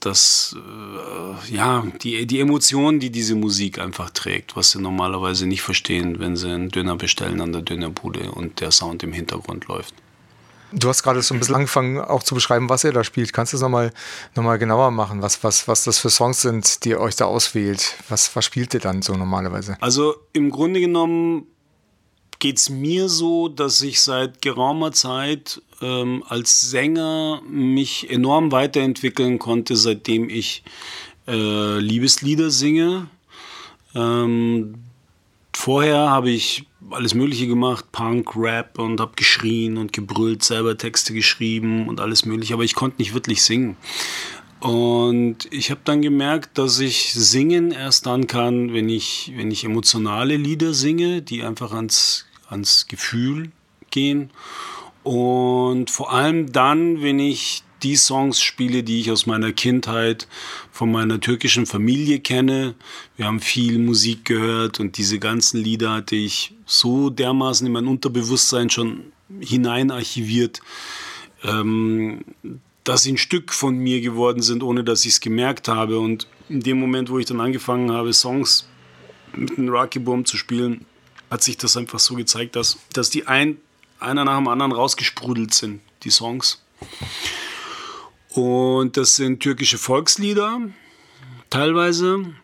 dass 0.00 0.56
äh, 0.56 1.54
ja 1.54 1.86
die, 2.02 2.26
die 2.26 2.40
Emotionen, 2.40 3.00
die 3.00 3.10
diese 3.10 3.34
Musik 3.34 3.78
einfach 3.78 4.10
trägt, 4.10 4.56
was 4.56 4.70
sie 4.70 4.80
normalerweise 4.80 5.46
nicht 5.46 5.62
verstehen, 5.62 6.18
wenn 6.18 6.36
sie 6.36 6.50
einen 6.50 6.70
Döner 6.70 6.96
bestellen 6.96 7.40
an 7.40 7.52
der 7.52 7.62
Dönerbude 7.62 8.32
und 8.32 8.60
der 8.60 8.70
Sound 8.70 9.02
im 9.02 9.12
Hintergrund 9.12 9.66
läuft. 9.68 9.94
Du 10.72 10.88
hast 10.88 11.02
gerade 11.02 11.20
so 11.20 11.34
ein 11.34 11.40
bisschen 11.40 11.56
angefangen, 11.56 11.98
auch 11.98 12.22
zu 12.22 12.34
beschreiben, 12.34 12.68
was 12.68 12.84
ihr 12.84 12.92
da 12.92 13.02
spielt. 13.02 13.32
Kannst 13.32 13.52
du 13.52 13.56
es 13.56 13.62
nochmal 13.62 13.92
noch 14.36 14.44
mal 14.44 14.56
genauer 14.56 14.90
machen, 14.92 15.20
was, 15.20 15.42
was, 15.42 15.66
was 15.66 15.84
das 15.84 15.98
für 15.98 16.10
Songs 16.10 16.42
sind, 16.42 16.84
die 16.84 16.90
ihr 16.90 17.00
euch 17.00 17.16
da 17.16 17.24
auswählt? 17.24 17.96
Was, 18.08 18.34
was 18.36 18.44
spielt 18.44 18.72
ihr 18.74 18.80
dann 18.80 19.02
so 19.02 19.14
normalerweise? 19.14 19.76
Also 19.80 20.14
im 20.32 20.50
Grunde 20.50 20.80
genommen 20.80 21.46
geht 22.38 22.58
es 22.58 22.70
mir 22.70 23.08
so, 23.08 23.48
dass 23.48 23.82
ich 23.82 24.00
seit 24.00 24.42
geraumer 24.42 24.92
Zeit 24.92 25.60
ähm, 25.80 26.24
als 26.28 26.60
Sänger 26.70 27.42
mich 27.48 28.10
enorm 28.10 28.52
weiterentwickeln 28.52 29.38
konnte, 29.38 29.76
seitdem 29.76 30.28
ich 30.28 30.62
äh, 31.26 31.78
Liebeslieder 31.78 32.50
singe. 32.50 33.08
Ähm, 33.94 34.74
vorher 35.54 36.10
habe 36.10 36.30
ich 36.30 36.66
alles 36.90 37.14
Mögliche 37.14 37.46
gemacht, 37.46 37.92
Punk, 37.92 38.34
Rap 38.36 38.78
und 38.78 39.00
habe 39.00 39.12
geschrien 39.16 39.76
und 39.76 39.92
gebrüllt, 39.92 40.42
selber 40.42 40.76
Texte 40.76 41.12
geschrieben 41.12 41.88
und 41.88 42.00
alles 42.00 42.24
Mögliche, 42.24 42.54
aber 42.54 42.64
ich 42.64 42.74
konnte 42.74 42.98
nicht 42.98 43.14
wirklich 43.14 43.42
singen. 43.42 43.76
Und 44.60 45.50
ich 45.50 45.70
habe 45.70 45.80
dann 45.84 46.02
gemerkt, 46.02 46.58
dass 46.58 46.80
ich 46.80 47.14
singen 47.14 47.70
erst 47.70 48.04
dann 48.06 48.26
kann, 48.26 48.74
wenn 48.74 48.90
ich, 48.90 49.32
wenn 49.34 49.50
ich 49.50 49.64
emotionale 49.64 50.36
Lieder 50.36 50.74
singe, 50.74 51.22
die 51.22 51.42
einfach 51.42 51.72
ans 51.72 52.26
ans 52.50 52.86
Gefühl 52.86 53.50
gehen. 53.90 54.30
Und 55.02 55.90
vor 55.90 56.12
allem 56.12 56.52
dann, 56.52 57.02
wenn 57.02 57.18
ich 57.18 57.62
die 57.82 57.96
Songs 57.96 58.40
spiele, 58.40 58.82
die 58.82 59.00
ich 59.00 59.10
aus 59.10 59.26
meiner 59.26 59.52
Kindheit 59.52 60.28
von 60.70 60.90
meiner 60.90 61.20
türkischen 61.20 61.66
Familie 61.66 62.20
kenne. 62.20 62.74
Wir 63.16 63.26
haben 63.26 63.40
viel 63.40 63.78
Musik 63.78 64.24
gehört 64.26 64.80
und 64.80 64.98
diese 64.98 65.18
ganzen 65.18 65.62
Lieder 65.62 65.92
hatte 65.92 66.16
ich 66.16 66.54
so 66.66 67.10
dermaßen 67.10 67.66
in 67.66 67.72
mein 67.72 67.86
Unterbewusstsein 67.86 68.70
schon 68.70 69.12
hineinarchiviert, 69.40 70.60
ähm, 71.44 72.24
dass 72.84 73.04
sie 73.04 73.12
ein 73.12 73.18
Stück 73.18 73.52
von 73.52 73.76
mir 73.76 74.00
geworden 74.00 74.42
sind, 74.42 74.62
ohne 74.62 74.84
dass 74.84 75.04
ich 75.04 75.12
es 75.12 75.20
gemerkt 75.20 75.68
habe. 75.68 75.98
Und 75.98 76.26
in 76.48 76.60
dem 76.60 76.78
Moment, 76.78 77.10
wo 77.10 77.18
ich 77.18 77.26
dann 77.26 77.40
angefangen 77.40 77.92
habe, 77.92 78.12
Songs 78.12 78.68
mit 79.34 79.56
einem 79.56 79.68
Rocky 79.68 80.00
Bomb 80.00 80.26
zu 80.26 80.36
spielen, 80.36 80.84
hat 81.30 81.42
sich 81.42 81.56
das 81.56 81.76
einfach 81.76 82.00
so 82.00 82.16
gezeigt, 82.16 82.56
dass, 82.56 82.78
dass 82.92 83.10
die 83.10 83.26
ein, 83.26 83.58
einer 84.00 84.24
nach 84.24 84.36
dem 84.36 84.48
anderen 84.48 84.72
rausgesprudelt 84.72 85.54
sind, 85.54 85.80
die 86.02 86.10
Songs. 86.10 86.62
Und 88.30 88.96
das 88.96 89.16
sind 89.16 89.40
türkische 89.40 89.78
Volkslieder, 89.78 90.60
teilweise. 91.50 92.34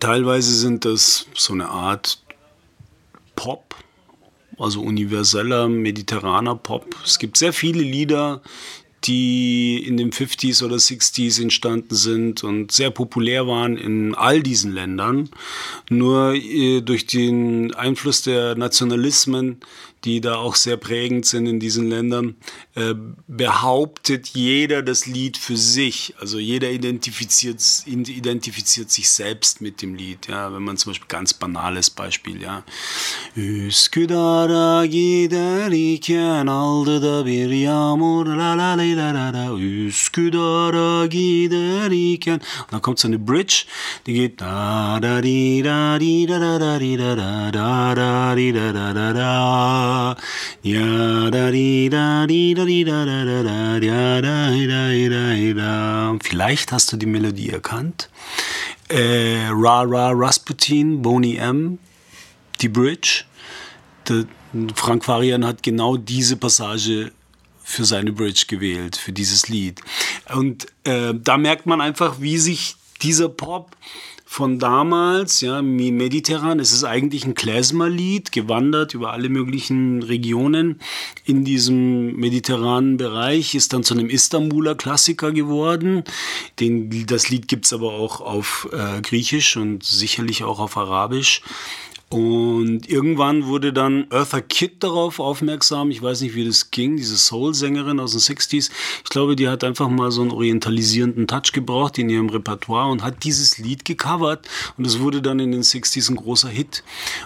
Teilweise 0.00 0.52
sind 0.54 0.84
das 0.84 1.26
so 1.34 1.54
eine 1.54 1.68
Art 1.68 2.22
Pop, 3.34 3.74
also 4.58 4.82
universeller, 4.82 5.68
mediterraner 5.68 6.54
Pop. 6.54 6.94
Es 7.04 7.18
gibt 7.18 7.36
sehr 7.36 7.52
viele 7.52 7.82
Lieder, 7.82 8.42
die 9.04 9.82
in 9.86 9.96
den 9.96 10.10
50s 10.10 10.62
oder 10.64 10.76
60s 10.76 11.40
entstanden 11.40 11.94
sind 11.94 12.42
und 12.42 12.72
sehr 12.72 12.90
populär 12.90 13.46
waren 13.46 13.76
in 13.76 14.14
all 14.14 14.42
diesen 14.42 14.72
Ländern. 14.72 15.30
Nur 15.88 16.34
äh, 16.34 16.80
durch 16.80 17.06
den 17.06 17.72
Einfluss 17.74 18.22
der 18.22 18.56
Nationalismen 18.56 19.60
die 20.04 20.20
da 20.20 20.36
auch 20.36 20.54
sehr 20.54 20.76
prägend 20.76 21.26
sind 21.26 21.46
in 21.46 21.60
diesen 21.60 21.88
Ländern, 21.88 22.36
äh, 22.74 22.94
behauptet 23.26 24.28
jeder 24.28 24.82
das 24.82 25.06
Lied 25.06 25.36
für 25.36 25.56
sich. 25.56 26.14
Also 26.20 26.38
jeder 26.38 26.70
identifiziert, 26.70 27.62
identifiziert 27.86 28.90
sich 28.90 29.08
selbst 29.08 29.60
mit 29.60 29.82
dem 29.82 29.94
Lied. 29.94 30.28
Ja, 30.28 30.52
wenn 30.52 30.62
man 30.62 30.76
zum 30.76 30.90
Beispiel 30.90 31.08
ganz 31.08 31.34
banales 31.34 31.90
Beispiel, 31.90 32.40
ja. 32.40 32.64
Üsküdar'a 33.36 34.86
giderken 34.86 36.46
aldı 36.46 37.02
da 37.02 37.26
bir 37.26 37.50
yağmur 37.50 38.26
la 38.26 38.58
la 38.58 38.76
la 38.76 39.12
la 39.14 39.32
la 39.32 39.52
Üsküdar'a 39.58 41.06
giderken 41.06 42.34
und 42.34 42.72
dann 42.72 42.82
kommt 42.82 42.98
so 42.98 43.08
eine 43.08 43.18
Bridge, 43.18 43.64
die 44.06 44.14
geht 44.14 44.40
da 44.40 44.98
da 45.00 45.20
di 45.20 45.62
da 45.62 45.98
di 45.98 46.26
da 46.26 46.38
da 46.38 46.58
da 46.58 46.78
di 46.78 46.96
da 46.96 47.14
da 47.16 47.50
da 47.50 47.94
da 47.94 48.34
di 48.34 48.52
da 48.52 48.72
da 48.72 48.92
da 48.92 49.12
da 49.12 49.87
ja, 50.62 51.30
da, 51.30 51.50
di, 51.50 51.88
da, 51.90 52.26
di, 52.26 52.54
da, 52.54 52.64
di, 52.64 52.84
da, 52.84 53.04
da, 53.04 53.24
da, 53.24 53.42
da, 53.42 53.78
ja, 53.78 54.20
da, 54.20 54.50
da, 54.50 55.08
da, 55.08 55.54
da. 55.54 56.18
Vielleicht 56.22 56.72
hast 56.72 56.92
du 56.92 56.96
die 56.96 57.06
Melodie 57.06 57.50
erkannt. 57.50 58.08
Äh, 58.88 59.48
Ra 59.50 59.82
Ra 59.82 60.12
Rasputin, 60.14 61.02
Boney 61.02 61.36
M, 61.36 61.78
die 62.60 62.68
Bridge. 62.68 63.24
Der, 64.08 64.24
Frank 64.74 65.04
Farian 65.04 65.44
hat 65.44 65.62
genau 65.62 65.96
diese 65.96 66.36
Passage 66.36 67.12
für 67.62 67.84
seine 67.84 68.12
Bridge 68.12 68.44
gewählt, 68.48 68.96
für 68.96 69.12
dieses 69.12 69.48
Lied. 69.48 69.82
Und 70.34 70.66
äh, 70.84 71.12
da 71.14 71.36
merkt 71.36 71.66
man 71.66 71.80
einfach, 71.80 72.20
wie 72.20 72.38
sich 72.38 72.76
dieser 73.02 73.28
Pop 73.28 73.76
von 74.30 74.58
damals, 74.58 75.40
ja, 75.40 75.62
mediterran. 75.62 76.60
Es 76.60 76.70
ist 76.70 76.84
eigentlich 76.84 77.24
ein 77.24 77.34
Klezmer-Lied, 77.34 78.30
gewandert 78.30 78.92
über 78.92 79.14
alle 79.14 79.30
möglichen 79.30 80.02
Regionen 80.02 80.80
in 81.24 81.46
diesem 81.46 82.14
mediterranen 82.14 82.98
Bereich, 82.98 83.54
ist 83.54 83.72
dann 83.72 83.84
zu 83.84 83.94
einem 83.94 84.10
Istanbuler 84.10 84.74
Klassiker 84.74 85.32
geworden. 85.32 86.04
Den, 86.60 87.06
das 87.06 87.30
Lied 87.30 87.48
gibt's 87.48 87.72
aber 87.72 87.94
auch 87.94 88.20
auf 88.20 88.68
äh, 88.70 89.00
Griechisch 89.00 89.56
und 89.56 89.82
sicherlich 89.82 90.44
auch 90.44 90.60
auf 90.60 90.76
Arabisch. 90.76 91.40
Und 92.10 92.88
irgendwann 92.88 93.46
wurde 93.46 93.74
dann 93.74 94.06
Eartha 94.10 94.40
Kitt 94.40 94.82
darauf 94.82 95.20
aufmerksam. 95.20 95.90
Ich 95.90 96.00
weiß 96.00 96.22
nicht, 96.22 96.34
wie 96.34 96.46
das 96.46 96.70
ging, 96.70 96.96
diese 96.96 97.18
Soul-Sängerin 97.18 98.00
aus 98.00 98.12
den 98.12 98.20
60s. 98.20 98.70
Ich 99.04 99.10
glaube, 99.10 99.36
die 99.36 99.48
hat 99.48 99.62
einfach 99.62 99.90
mal 99.90 100.10
so 100.10 100.22
einen 100.22 100.30
orientalisierenden 100.30 101.26
Touch 101.26 101.52
gebraucht 101.52 101.98
in 101.98 102.08
ihrem 102.08 102.30
Repertoire 102.30 102.90
und 102.90 103.02
hat 103.02 103.24
dieses 103.24 103.58
Lied 103.58 103.84
gecovert. 103.84 104.48
Und 104.78 104.86
es 104.86 105.00
wurde 105.00 105.20
dann 105.20 105.38
in 105.38 105.52
den 105.52 105.60
60s 105.60 106.10
ein 106.10 106.16
großer 106.16 106.48
Hit. 106.48 106.82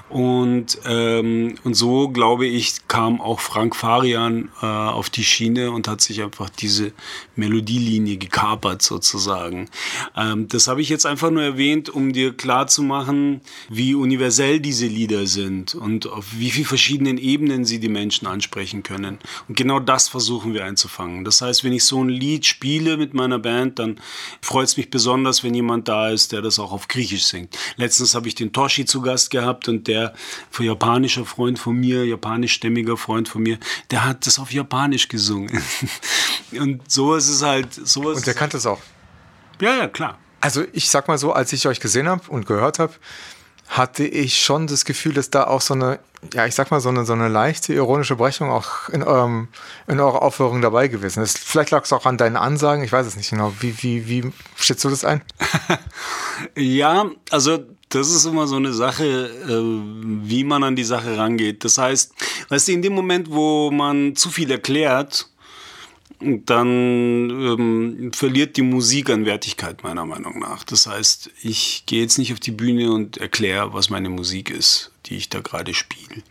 Und, 0.09 0.79
ähm, 0.85 1.55
und 1.63 1.75
so, 1.75 2.09
glaube 2.09 2.47
ich, 2.47 2.89
kam 2.89 3.21
auch 3.21 3.39
Frank 3.39 3.77
Farian 3.77 4.49
äh, 4.63 4.67
auf 4.67 5.11
die 5.11 5.25
Schiene 5.25 5.71
und 5.71 5.87
hat 5.87 6.01
sich 6.01 6.23
einfach 6.23 6.51
diese 6.51 6.93
Melodielinie 7.37 8.17
gekapert 8.17 8.83
sozusagen. 8.83 9.69
Ähm, 10.17 10.49
das 10.49 10.67
habe 10.67 10.81
ich 10.81 10.89
jetzt 10.89 11.07
einfach 11.07 11.31
nur 11.31 11.43
erwähnt, 11.43 11.89
um 11.89 12.13
dir 12.13 12.37
klarzumachen, 12.37 13.43
wie 13.69 13.95
universell 13.95 14.59
die 14.59 14.72
diese 14.73 14.87
Lieder 14.87 15.27
sind 15.27 15.75
und 15.75 16.07
auf 16.07 16.25
wie 16.33 16.51
vielen 16.51 16.65
verschiedenen 16.65 17.19
Ebenen 17.19 17.67
sie 17.67 17.79
die 17.79 17.91
Menschen 17.91 18.27
ansprechen 18.27 18.83
können. 18.83 19.19
Und 19.47 19.55
genau 19.55 19.81
das 19.81 20.09
versuchen 20.09 20.55
wir 20.55 20.65
einzufangen. 20.65 21.27
Das 21.27 21.43
heißt, 21.43 21.63
wenn 21.63 21.75
ich 21.75 21.85
so 21.85 22.03
ein 22.03 22.09
Lied 22.09 22.47
spiele 22.47 22.97
mit 22.97 23.13
meiner 23.13 23.39
Band, 23.39 23.79
dann 23.79 24.01
freut 24.41 24.69
es 24.69 24.79
mich 24.79 24.89
besonders, 24.89 25.45
wenn 25.45 25.53
jemand 25.53 25.89
da 25.89 26.09
ist, 26.09 26.33
der 26.33 26.41
das 26.41 26.59
auch 26.59 26.73
auf 26.73 26.89
Griechisch 26.89 27.25
singt. 27.25 27.55
Letztens 27.77 28.15
habe 28.15 28.29
ich 28.29 28.35
den 28.35 28.55
Toshi 28.55 28.87
zu 28.87 29.03
Gast 29.03 29.31
gehabt 29.31 29.69
und 29.69 29.89
der 29.89 30.15
für 30.51 30.65
japanischer 30.65 31.27
Freund 31.27 31.59
von 31.59 31.77
mir, 31.77 32.07
japanischstämmiger 32.07 32.97
Freund 32.97 33.29
von 33.29 33.43
mir, 33.43 33.59
der 33.91 34.07
hat 34.07 34.27
das 34.27 34.39
auf 34.39 34.53
Japanisch 34.53 35.09
gesungen. 35.09 35.63
und 36.53 36.91
sowas 36.91 37.29
ist 37.29 37.43
halt 37.43 37.75
sowas. 37.75 38.17
Und 38.17 38.27
der 38.27 38.33
kannte 38.33 38.57
es 38.57 38.65
auch. 38.65 38.81
Ja, 39.61 39.77
ja, 39.77 39.89
klar. 39.89 40.19
Also 40.41 40.65
ich 40.73 40.89
sag 40.89 41.09
mal 41.09 41.19
so, 41.19 41.33
als 41.33 41.53
ich 41.53 41.69
euch 41.69 41.79
gesehen 41.79 42.09
habe 42.09 42.23
und 42.29 42.47
gehört 42.47 42.79
habe, 42.79 42.95
hatte 43.73 44.05
ich 44.05 44.41
schon 44.41 44.67
das 44.67 44.85
Gefühl, 44.85 45.15
dass 45.15 45.31
da 45.31 45.45
auch 45.45 45.63
so 45.63 45.73
eine, 45.73 45.99
ja, 46.35 46.45
ich 46.45 46.55
sag 46.55 46.71
mal, 46.71 46.81
so 46.81 46.91
eine, 46.91 47.07
so 47.07 47.15
eine 47.15 47.29
leichte 47.29 47.73
ironische 47.73 48.17
Brechung 48.17 48.51
auch 48.51 48.91
in, 48.91 49.03
eurem, 49.03 49.49
in 49.87 49.99
eurer 49.99 50.21
Aufführung 50.21 50.61
dabei 50.61 50.89
gewesen 50.89 51.23
ist. 51.23 51.39
Vielleicht 51.39 51.71
lag 51.71 51.85
es 51.85 51.93
auch 51.93 52.05
an 52.05 52.19
deinen 52.19 52.37
Ansagen, 52.37 52.85
ich 52.85 52.93
weiß 52.93 53.07
es 53.07 53.17
nicht 53.17 53.31
genau. 53.31 53.53
Wie, 53.61 53.83
wie, 53.83 54.09
wie 54.09 54.33
schätzt 54.57 54.85
du 54.85 54.91
das 54.91 55.07
ein? 55.07 55.23
ja, 56.55 57.11
also 57.31 57.61
das 57.89 58.11
ist 58.11 58.27
immer 58.27 58.47
so 58.47 58.57
eine 58.57 58.75
Sache, 58.75 59.05
äh, 59.05 60.29
wie 60.29 60.45
man 60.45 60.65
an 60.65 60.77
die 60.77 60.85
Sache 60.85 61.17
rangeht. 61.17 61.65
Das 61.65 61.79
heißt, 61.79 62.13
weißt 62.51 62.69
du, 62.69 62.73
in 62.73 62.83
dem 62.83 62.93
Moment, 62.93 63.31
wo 63.31 63.71
man 63.71 64.15
zu 64.17 64.31
viel 64.31 64.51
erklärt, 64.51 65.32
dann 66.45 67.31
ähm, 67.31 68.13
verliert 68.13 68.57
die 68.57 68.63
Musik 68.63 69.11
an 69.11 69.27
Wertigkeit 69.27 69.83
meiner 69.83 70.07
Meinung 70.07 70.39
nach. 70.39 70.65
Das 70.65 70.87
heißt, 70.87 71.31
ich 71.43 71.85
gehe 71.87 72.03
jetzt 72.03 72.19
nicht 72.19 72.33
auf 72.33 72.41
die 72.41 72.51
Bühne 72.51 72.93
und 72.93 73.19
erkläre, 73.19 73.73
was 73.73 73.91
meine 73.91 74.09
Musik 74.09 74.51
ist, 74.51 74.93
die 75.07 75.17
ich 75.17 75.29
da 75.29 75.41
gerade 75.41 75.75
spiele. 75.75 76.23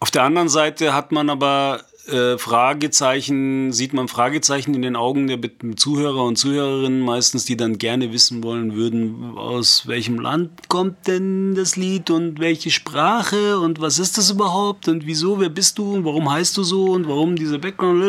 Auf 0.00 0.10
der 0.10 0.22
anderen 0.22 0.48
Seite 0.48 0.94
hat 0.94 1.12
man 1.12 1.30
aber 1.30 1.84
äh, 2.08 2.38
Fragezeichen, 2.38 3.72
sieht 3.72 3.92
man 3.92 4.08
Fragezeichen 4.08 4.74
in 4.74 4.82
den 4.82 4.96
Augen 4.96 5.26
der 5.26 5.38
Zuhörer 5.76 6.24
und 6.24 6.36
Zuhörerinnen 6.36 7.00
meistens, 7.00 7.44
die 7.44 7.56
dann 7.56 7.78
gerne 7.78 8.12
wissen 8.12 8.42
wollen 8.42 8.74
würden, 8.74 9.36
aus 9.36 9.86
welchem 9.86 10.18
Land 10.18 10.68
kommt 10.68 11.06
denn 11.06 11.54
das 11.54 11.76
Lied 11.76 12.10
und 12.10 12.40
welche 12.40 12.70
Sprache 12.70 13.58
und 13.58 13.80
was 13.80 13.98
ist 13.98 14.18
das 14.18 14.30
überhaupt 14.30 14.88
und 14.88 15.06
wieso, 15.06 15.38
wer 15.38 15.50
bist 15.50 15.78
du 15.78 15.94
und 15.94 16.04
warum 16.04 16.30
heißt 16.30 16.56
du 16.56 16.62
so 16.62 16.86
und 16.86 17.06
warum 17.08 17.36
dieser 17.36 17.58
Background, 17.58 18.02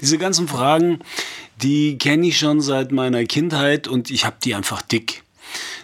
diese 0.00 0.18
ganzen 0.18 0.46
Fragen, 0.46 1.00
die 1.62 1.96
kenne 1.98 2.26
ich 2.26 2.38
schon 2.38 2.60
seit 2.60 2.92
meiner 2.92 3.24
Kindheit 3.24 3.88
und 3.88 4.10
ich 4.10 4.24
habe 4.24 4.36
die 4.44 4.54
einfach 4.54 4.82
dick. 4.82 5.22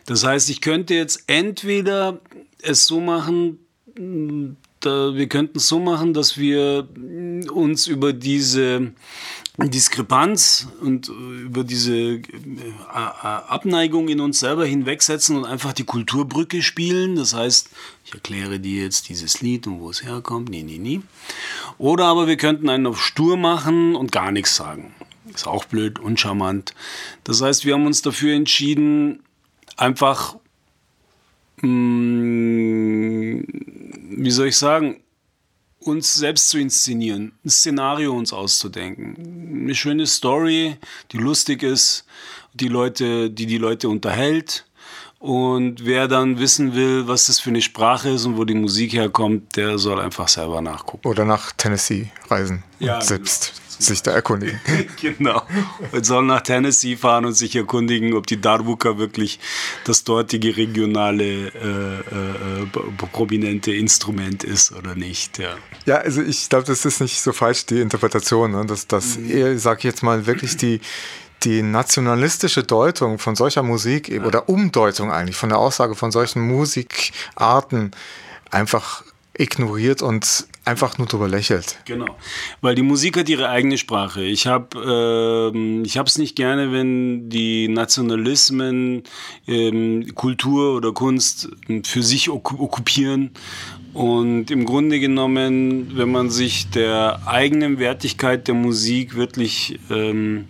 Das 0.06 0.24
heißt, 0.24 0.50
ich 0.50 0.60
könnte 0.60 0.94
jetzt 0.94 1.24
entweder 1.28 2.20
es 2.60 2.86
so 2.86 3.00
machen, 3.00 3.58
wir 4.84 5.28
könnten 5.28 5.58
es 5.58 5.68
so 5.68 5.78
machen, 5.78 6.14
dass 6.14 6.38
wir 6.38 6.88
uns 7.52 7.86
über 7.86 8.12
diese 8.12 8.92
Diskrepanz 9.58 10.68
und 10.80 11.08
über 11.08 11.62
diese 11.62 11.94
äh, 11.94 12.22
Abneigung 12.90 14.08
in 14.08 14.20
uns 14.20 14.40
selber 14.40 14.64
hinwegsetzen 14.64 15.36
und 15.36 15.44
einfach 15.44 15.74
die 15.74 15.84
Kulturbrücke 15.84 16.62
spielen. 16.62 17.16
Das 17.16 17.34
heißt, 17.34 17.68
ich 18.06 18.14
erkläre 18.14 18.58
dir 18.60 18.82
jetzt 18.82 19.10
dieses 19.10 19.42
Lied 19.42 19.66
und 19.66 19.80
wo 19.80 19.90
es 19.90 20.02
herkommt. 20.02 20.48
Nee, 20.48 20.62
nee, 20.62 20.78
nee. 20.78 21.02
Oder 21.76 22.06
aber 22.06 22.26
wir 22.28 22.36
könnten 22.36 22.70
einen 22.70 22.86
auf 22.86 23.02
stur 23.02 23.36
machen 23.36 23.94
und 23.94 24.10
gar 24.10 24.32
nichts 24.32 24.56
sagen. 24.56 24.94
Ist 25.32 25.46
auch 25.46 25.66
blöd, 25.66 25.98
uncharmant. 25.98 26.74
Das 27.24 27.42
heißt, 27.42 27.64
wir 27.64 27.74
haben 27.74 27.86
uns 27.86 28.02
dafür 28.02 28.34
entschieden, 28.34 29.22
einfach 29.76 30.36
mh, 31.60 31.68
mm, 31.68 32.41
wie 34.24 34.30
soll 34.30 34.48
ich 34.48 34.56
sagen, 34.56 35.02
uns 35.78 36.14
selbst 36.14 36.48
zu 36.48 36.58
inszenieren, 36.58 37.32
ein 37.44 37.50
Szenario 37.50 38.12
uns 38.12 38.32
auszudenken. 38.32 39.62
Eine 39.62 39.74
schöne 39.74 40.06
Story, 40.06 40.76
die 41.10 41.18
lustig 41.18 41.62
ist, 41.62 42.04
die 42.54 42.68
Leute, 42.68 43.30
die 43.30 43.46
die 43.46 43.58
Leute 43.58 43.88
unterhält 43.88 44.64
Und 45.22 45.84
wer 45.84 46.08
dann 46.08 46.40
wissen 46.40 46.74
will, 46.74 47.06
was 47.06 47.26
das 47.26 47.38
für 47.38 47.50
eine 47.50 47.62
Sprache 47.62 48.08
ist 48.08 48.26
und 48.26 48.36
wo 48.36 48.44
die 48.44 48.56
Musik 48.56 48.92
herkommt, 48.94 49.54
der 49.54 49.78
soll 49.78 50.00
einfach 50.00 50.26
selber 50.26 50.60
nachgucken. 50.60 51.06
Oder 51.06 51.24
nach 51.24 51.52
Tennessee 51.52 52.10
reisen 52.28 52.64
Ja, 52.80 52.96
und 52.96 53.04
selbst 53.04 53.52
sich 53.78 54.02
da 54.02 54.10
erkundigen. 54.10 54.60
genau. 55.00 55.42
Und 55.92 56.04
soll 56.04 56.24
nach 56.24 56.40
Tennessee 56.40 56.96
fahren 56.96 57.24
und 57.24 57.34
sich 57.34 57.54
erkundigen, 57.54 58.14
ob 58.14 58.26
die 58.26 58.40
Darbuka 58.40 58.98
wirklich 58.98 59.38
das 59.84 60.02
dortige 60.02 60.56
regionale, 60.56 61.24
äh, 61.24 62.00
äh, 62.00 62.62
äh, 62.64 62.66
prominente 63.12 63.72
Instrument 63.72 64.42
ist 64.42 64.72
oder 64.72 64.96
nicht. 64.96 65.38
Ja. 65.38 65.54
Ja, 65.86 65.98
also 65.98 66.20
ich 66.20 66.48
glaube, 66.48 66.64
das 66.64 66.84
ist 66.84 67.00
nicht 67.00 67.20
so 67.20 67.32
falsch, 67.32 67.66
die 67.66 67.80
Interpretation. 67.80 68.50
Ne? 68.50 68.66
Dass, 68.66 68.88
dass 68.88 69.16
eher, 69.16 69.56
sag 69.56 69.78
ich 69.78 69.84
jetzt 69.84 70.02
mal, 70.02 70.26
wirklich 70.26 70.56
die, 70.56 70.80
die 71.44 71.62
nationalistische 71.62 72.62
Deutung 72.62 73.18
von 73.18 73.36
solcher 73.36 73.62
Musik 73.62 74.08
eben, 74.08 74.24
oder 74.24 74.48
Umdeutung 74.48 75.10
eigentlich 75.10 75.36
von 75.36 75.48
der 75.48 75.58
Aussage 75.58 75.94
von 75.94 76.10
solchen 76.10 76.42
Musikarten 76.42 77.90
einfach 78.50 79.04
ignoriert 79.36 80.02
und 80.02 80.46
einfach 80.64 80.98
nur 80.98 81.06
drüber 81.06 81.26
lächelt. 81.26 81.78
Genau, 81.86 82.16
weil 82.60 82.74
die 82.74 82.82
Musik 82.82 83.16
hat 83.16 83.28
ihre 83.28 83.48
eigene 83.48 83.78
Sprache. 83.78 84.22
Ich 84.22 84.46
habe 84.46 85.50
ähm, 85.54 85.84
ich 85.84 85.98
hab's 85.98 86.18
nicht 86.18 86.36
gerne, 86.36 86.70
wenn 86.70 87.28
die 87.28 87.68
Nationalismen 87.68 89.02
ähm, 89.48 90.14
Kultur 90.14 90.76
oder 90.76 90.92
Kunst 90.92 91.48
für 91.84 92.02
sich 92.02 92.28
ok 92.28 92.60
okkupieren 92.60 93.30
und 93.92 94.50
im 94.50 94.64
Grunde 94.64 95.00
genommen, 95.00 95.96
wenn 95.96 96.10
man 96.10 96.30
sich 96.30 96.70
der 96.70 97.20
eigenen 97.26 97.78
Wertigkeit 97.78 98.48
der 98.48 98.54
Musik 98.54 99.16
wirklich 99.16 99.78
ähm, 99.90 100.46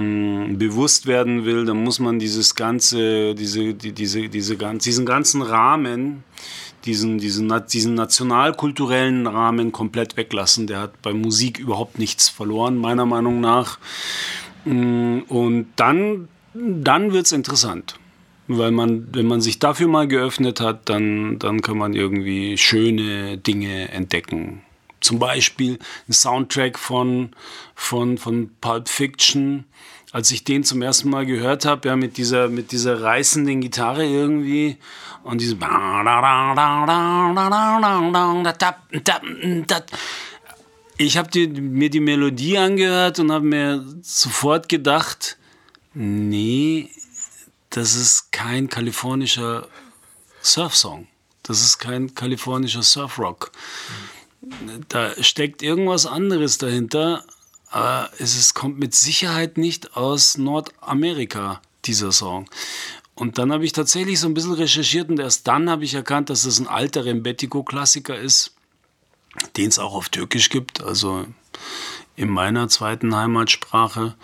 mh, 0.00 0.56
bewusst 0.58 1.06
werden 1.06 1.44
will, 1.44 1.64
dann 1.64 1.82
muss 1.84 1.98
man 1.98 2.18
dieses 2.18 2.54
ganze, 2.54 3.34
diese, 3.34 3.74
die, 3.74 3.92
diese, 3.92 4.28
diese, 4.28 4.56
diesen 4.56 5.06
ganzen 5.06 5.42
Rahmen, 5.42 6.24
diesen, 6.84 7.18
diesen, 7.18 7.52
diesen 7.70 7.94
nationalkulturellen 7.94 9.26
Rahmen 9.26 9.72
komplett 9.72 10.16
weglassen. 10.16 10.66
Der 10.66 10.80
hat 10.80 11.02
bei 11.02 11.12
Musik 11.12 11.58
überhaupt 11.58 11.98
nichts 11.98 12.28
verloren, 12.28 12.76
meiner 12.76 13.06
Meinung 13.06 13.40
nach. 13.40 13.78
Mm, 14.64 15.20
Und 15.28 15.66
dann, 15.76 16.28
dann 16.54 17.12
wird 17.12 17.26
es 17.26 17.32
interessant. 17.32 17.96
Weil 18.52 18.72
man, 18.72 19.06
wenn 19.12 19.26
man 19.26 19.40
sich 19.40 19.60
dafür 19.60 19.86
mal 19.86 20.08
geöffnet 20.08 20.60
hat, 20.60 20.88
dann, 20.88 21.38
dann 21.38 21.60
kann 21.60 21.78
man 21.78 21.92
irgendwie 21.94 22.58
schöne 22.58 23.38
Dinge 23.38 23.90
entdecken. 23.92 24.62
Zum 25.00 25.18
Beispiel 25.18 25.78
ein 26.08 26.12
Soundtrack 26.12 26.78
von, 26.78 27.30
von, 27.74 28.18
von 28.18 28.50
Pulp 28.60 28.88
Fiction. 28.88 29.64
Als 30.12 30.30
ich 30.32 30.42
den 30.42 30.64
zum 30.64 30.82
ersten 30.82 31.08
Mal 31.08 31.24
gehört 31.24 31.64
habe, 31.64 31.88
ja, 31.88 31.96
mit 31.96 32.16
dieser, 32.16 32.48
mit 32.48 32.72
dieser 32.72 33.00
reißenden 33.00 33.60
Gitarre 33.60 34.04
irgendwie 34.04 34.76
und 35.22 35.40
diese 35.40 35.56
ich 41.00 41.16
habe 41.16 41.48
mir 41.48 41.88
die 41.88 42.00
Melodie 42.00 42.58
angehört 42.58 43.20
und 43.20 43.32
habe 43.32 43.46
mir 43.46 43.82
sofort 44.02 44.68
gedacht, 44.68 45.38
nee, 45.94 46.90
das 47.70 47.94
ist 47.94 48.32
kein 48.32 48.68
kalifornischer 48.68 49.66
Surfsong. 50.42 51.06
Das 51.42 51.62
ist 51.62 51.78
kein 51.78 52.14
kalifornischer 52.14 52.82
Surfrock. 52.82 53.50
Da 54.88 55.12
steckt 55.22 55.62
irgendwas 55.62 56.06
anderes 56.06 56.58
dahinter. 56.58 57.24
Aber 57.70 58.10
es 58.18 58.36
ist, 58.36 58.54
kommt 58.54 58.78
mit 58.78 58.94
Sicherheit 58.94 59.56
nicht 59.56 59.96
aus 59.96 60.36
Nordamerika, 60.36 61.60
dieser 61.84 62.10
Song. 62.10 62.48
Und 63.14 63.38
dann 63.38 63.52
habe 63.52 63.64
ich 63.64 63.72
tatsächlich 63.72 64.18
so 64.18 64.26
ein 64.26 64.34
bisschen 64.34 64.54
recherchiert 64.54 65.08
und 65.10 65.20
erst 65.20 65.46
dann 65.46 65.68
habe 65.68 65.84
ich 65.84 65.94
erkannt, 65.94 66.30
dass 66.30 66.44
das 66.44 66.58
ein 66.58 66.66
alter 66.66 67.04
Rembetiko-Klassiker 67.04 68.18
ist, 68.18 68.54
den 69.56 69.68
es 69.68 69.78
auch 69.78 69.94
auf 69.94 70.08
Türkisch 70.08 70.48
gibt, 70.48 70.82
also 70.82 71.26
in 72.16 72.30
meiner 72.30 72.68
zweiten 72.68 73.14
Heimatsprache. 73.14 74.14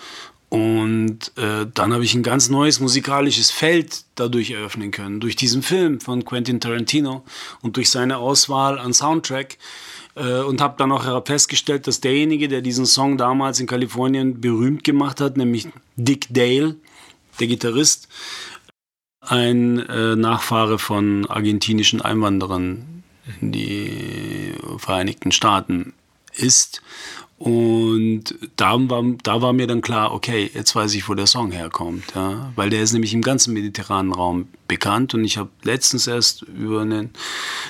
Und 0.48 1.37
äh, 1.37 1.66
dann 1.72 1.92
habe 1.92 2.05
ich 2.05 2.14
ein 2.14 2.22
ganz 2.22 2.48
neues 2.48 2.81
musikalisches 2.81 3.50
Feld 3.50 4.05
dadurch 4.14 4.52
eröffnen 4.52 4.92
können, 4.92 5.20
durch 5.20 5.37
diesen 5.37 5.62
Film 5.62 6.00
von 6.00 6.24
Quentin 6.24 6.61
Tarantino 6.61 7.24
und 7.61 7.76
durch 7.76 7.90
seine 7.90 8.18
Auswahl 8.18 8.79
an 8.79 8.94
Soundtrack. 8.94 9.59
Äh, 10.16 10.40
und 10.40 10.61
habe 10.61 10.74
dann 10.79 10.90
auch 10.92 11.26
festgestellt, 11.26 11.87
dass 11.87 12.00
derjenige, 12.00 12.48
der 12.48 12.62
diesen 12.62 12.87
Song 12.87 13.18
damals 13.18 13.61
in 13.61 13.66
Kalifornien 13.66 14.40
berühmt 14.40 14.83
gemacht 14.83 15.20
hat, 15.20 15.37
nämlich 15.37 15.68
Dick 15.96 16.26
Dale, 16.31 16.76
der 17.38 17.46
Gitarrist, 17.46 18.09
ein 19.20 19.79
äh, 19.79 20.16
Nachfahre 20.16 20.79
von 20.79 21.26
argentinischen 21.26 22.00
Einwanderern 22.00 23.02
in 23.40 23.52
die 23.52 24.55
Vereinigten 24.79 25.33
Staaten 25.33 25.92
ist. 26.33 26.81
Und 27.38 28.35
da 28.57 28.77
war, 28.88 29.05
da 29.22 29.42
war 29.42 29.53
mir 29.53 29.66
dann 29.66 29.83
klar, 29.83 30.12
okay, 30.12 30.51
jetzt 30.55 30.75
weiß 30.75 30.94
ich, 30.94 31.07
wo 31.07 31.14
der 31.14 31.27
Song 31.27 31.53
herkommt. 31.53 32.14
Ja? 32.14 32.51
Weil 32.57 32.70
der 32.70 32.83
ist 32.83 32.94
nämlich 32.94 33.12
im 33.12 33.20
ganzen 33.20 33.53
mediterranen 33.53 34.12
Raum 34.12 34.49
bekannt. 34.68 35.12
Und 35.12 35.22
ich 35.25 35.37
habe 35.37 35.51
letztens 35.62 36.07
erst 36.07 36.42
über 36.42 36.81
einen, 36.81 37.11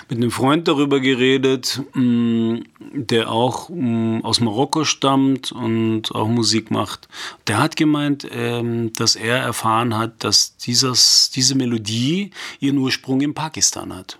mit 0.08 0.18
einem 0.18 0.30
Freund 0.30 0.68
darüber 0.68 1.00
geredet, 1.00 1.82
mh, 1.94 2.60
der 2.92 3.28
auch 3.32 3.68
mh, 3.68 4.20
aus 4.22 4.38
Marokko 4.38 4.84
stammt 4.84 5.50
und 5.50 6.14
auch 6.14 6.28
Musik 6.28 6.70
macht. 6.70 7.08
Der 7.48 7.58
hat 7.58 7.74
gemeint, 7.74 8.24
ähm, 8.30 8.92
dass 8.92 9.16
er 9.16 9.38
erfahren 9.38 9.96
hat, 9.96 10.22
dass 10.22 10.56
dieses, 10.58 11.30
diese 11.34 11.56
Melodie 11.56 12.30
ihren 12.60 12.78
Ursprung 12.78 13.20
in 13.20 13.34
Pakistan 13.34 13.92
hat. 13.92 14.16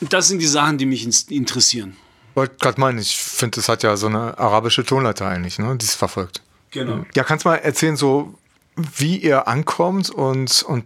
Das 0.00 0.26
sind 0.26 0.40
die 0.40 0.46
Sachen, 0.46 0.78
die 0.78 0.86
mich 0.86 1.30
interessieren 1.30 1.96
wollte 2.34 2.56
gerade 2.60 2.80
meinen, 2.80 2.98
ich 2.98 3.16
finde, 3.16 3.56
das 3.56 3.68
hat 3.68 3.82
ja 3.82 3.96
so 3.96 4.06
eine 4.06 4.38
arabische 4.38 4.84
Tonleiter 4.84 5.26
eigentlich, 5.26 5.58
ne, 5.58 5.76
die 5.76 5.84
es 5.84 5.94
verfolgt. 5.94 6.42
Genau. 6.70 7.04
Ja, 7.14 7.24
kannst 7.24 7.44
du 7.44 7.50
mal 7.50 7.56
erzählen, 7.56 7.96
so 7.96 8.34
wie 8.96 9.16
ihr 9.16 9.48
ankommt 9.48 10.10
und, 10.10 10.62
und 10.62 10.84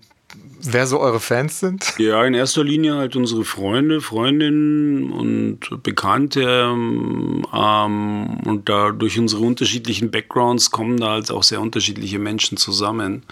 wer 0.62 0.86
so 0.86 1.00
eure 1.00 1.20
Fans 1.20 1.60
sind? 1.60 1.94
Ja, 1.98 2.24
in 2.24 2.34
erster 2.34 2.64
Linie 2.64 2.94
halt 2.94 3.16
unsere 3.16 3.44
Freunde, 3.44 4.00
Freundinnen 4.00 5.12
und 5.12 5.82
Bekannte. 5.82 6.42
Ähm, 6.42 7.44
und 7.52 8.68
da 8.68 8.90
durch 8.92 9.18
unsere 9.18 9.42
unterschiedlichen 9.42 10.10
Backgrounds 10.10 10.70
kommen 10.70 10.98
da 10.98 11.10
halt 11.10 11.30
auch 11.30 11.42
sehr 11.42 11.60
unterschiedliche 11.60 12.18
Menschen 12.18 12.56
zusammen. 12.56 13.24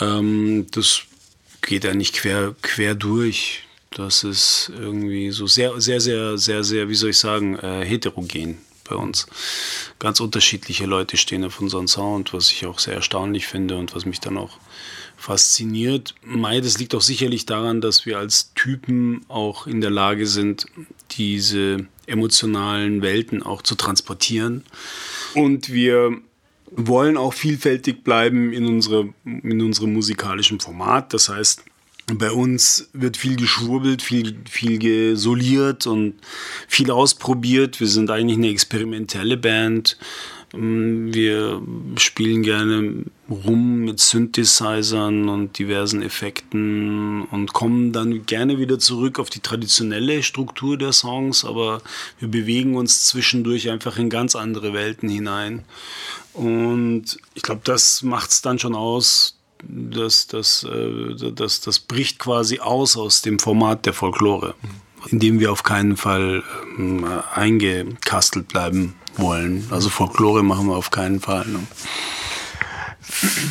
Ähm, 0.00 0.66
das 0.70 1.02
geht 1.62 1.84
ja 1.84 1.94
nicht 1.94 2.14
quer, 2.14 2.54
quer 2.62 2.94
durch. 2.94 3.63
Das 3.94 4.24
ist 4.24 4.72
irgendwie 4.76 5.30
so 5.30 5.46
sehr, 5.46 5.80
sehr, 5.80 6.00
sehr, 6.00 6.36
sehr, 6.36 6.64
sehr, 6.64 6.88
wie 6.88 6.94
soll 6.94 7.10
ich 7.10 7.18
sagen, 7.18 7.56
äh, 7.58 7.84
heterogen 7.84 8.58
bei 8.88 8.96
uns. 8.96 9.26
Ganz 10.00 10.20
unterschiedliche 10.20 10.84
Leute 10.84 11.16
stehen 11.16 11.44
auf 11.44 11.60
unserem 11.60 11.86
Sound, 11.86 12.34
was 12.34 12.50
ich 12.50 12.66
auch 12.66 12.80
sehr 12.80 12.94
erstaunlich 12.94 13.46
finde 13.46 13.76
und 13.76 13.94
was 13.94 14.04
mich 14.04 14.20
dann 14.20 14.36
auch 14.36 14.58
fasziniert. 15.16 16.14
Mai, 16.22 16.60
das 16.60 16.78
liegt 16.78 16.94
auch 16.94 17.00
sicherlich 17.00 17.46
daran, 17.46 17.80
dass 17.80 18.04
wir 18.04 18.18
als 18.18 18.52
Typen 18.54 19.24
auch 19.28 19.68
in 19.68 19.80
der 19.80 19.90
Lage 19.90 20.26
sind, 20.26 20.66
diese 21.12 21.86
emotionalen 22.06 23.00
Welten 23.00 23.42
auch 23.42 23.62
zu 23.62 23.76
transportieren. 23.76 24.64
Und 25.34 25.72
wir 25.72 26.18
wollen 26.70 27.16
auch 27.16 27.32
vielfältig 27.32 28.02
bleiben 28.02 28.52
in, 28.52 28.66
unsere, 28.66 29.14
in 29.24 29.62
unserem 29.62 29.92
musikalischen 29.92 30.58
Format. 30.58 31.14
Das 31.14 31.28
heißt, 31.28 31.62
bei 32.12 32.30
uns 32.30 32.88
wird 32.92 33.16
viel 33.16 33.36
geschwurbelt, 33.36 34.02
viel, 34.02 34.36
viel 34.48 34.78
gesoliert 34.78 35.86
und 35.86 36.14
viel 36.68 36.90
ausprobiert. 36.90 37.80
Wir 37.80 37.86
sind 37.86 38.10
eigentlich 38.10 38.36
eine 38.36 38.50
experimentelle 38.50 39.38
Band. 39.38 39.96
Mm, 40.52 41.14
wir 41.14 41.62
spielen 41.96 42.42
gerne 42.42 43.04
rum 43.30 43.78
mit 43.80 44.00
Synthesizern 44.00 45.30
und 45.30 45.58
diversen 45.58 46.02
Effekten 46.02 47.22
und 47.22 47.54
kommen 47.54 47.92
dann 47.92 48.26
gerne 48.26 48.58
wieder 48.58 48.78
zurück 48.78 49.18
auf 49.18 49.30
die 49.30 49.40
traditionelle 49.40 50.22
Struktur 50.22 50.76
der 50.76 50.92
Songs, 50.92 51.44
aber 51.44 51.80
wir 52.18 52.28
bewegen 52.28 52.76
uns 52.76 53.06
zwischendurch 53.06 53.70
einfach 53.70 53.96
in 53.98 54.10
ganz 54.10 54.36
andere 54.36 54.74
Welten 54.74 55.08
hinein. 55.08 55.64
Und 56.34 57.16
ich 57.34 57.42
glaube, 57.42 57.62
das 57.64 58.02
macht 58.02 58.30
es 58.30 58.42
dann 58.42 58.58
schon 58.58 58.74
aus, 58.74 59.36
das, 59.68 60.26
das, 60.26 60.64
äh, 60.64 61.32
das, 61.32 61.60
das 61.60 61.78
bricht 61.78 62.18
quasi 62.18 62.60
aus 62.60 62.96
aus 62.96 63.22
dem 63.22 63.38
Format 63.38 63.86
der 63.86 63.92
Folklore, 63.92 64.54
in 65.10 65.20
dem 65.20 65.40
wir 65.40 65.52
auf 65.52 65.62
keinen 65.62 65.96
Fall 65.96 66.42
ähm, 66.78 67.04
eingekastelt 67.34 68.48
bleiben 68.48 68.94
wollen. 69.16 69.66
Also 69.70 69.88
Folklore 69.88 70.42
machen 70.42 70.66
wir 70.66 70.76
auf 70.76 70.90
keinen 70.90 71.20
Fall. 71.20 71.46
Ne? 71.46 71.60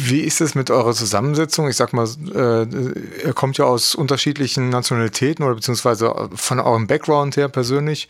Wie 0.05 0.19
ist 0.19 0.41
es 0.41 0.55
mit 0.55 0.69
eurer 0.69 0.93
Zusammensetzung? 0.93 1.69
Ich 1.69 1.77
sag 1.77 1.93
mal, 1.93 2.07
äh, 2.33 3.25
ihr 3.25 3.33
kommt 3.33 3.57
ja 3.57 3.65
aus 3.65 3.95
unterschiedlichen 3.95 4.69
Nationalitäten 4.69 5.45
oder 5.45 5.55
beziehungsweise 5.55 6.29
von 6.33 6.59
eurem 6.59 6.87
Background 6.87 7.37
her 7.37 7.47
persönlich. 7.47 8.09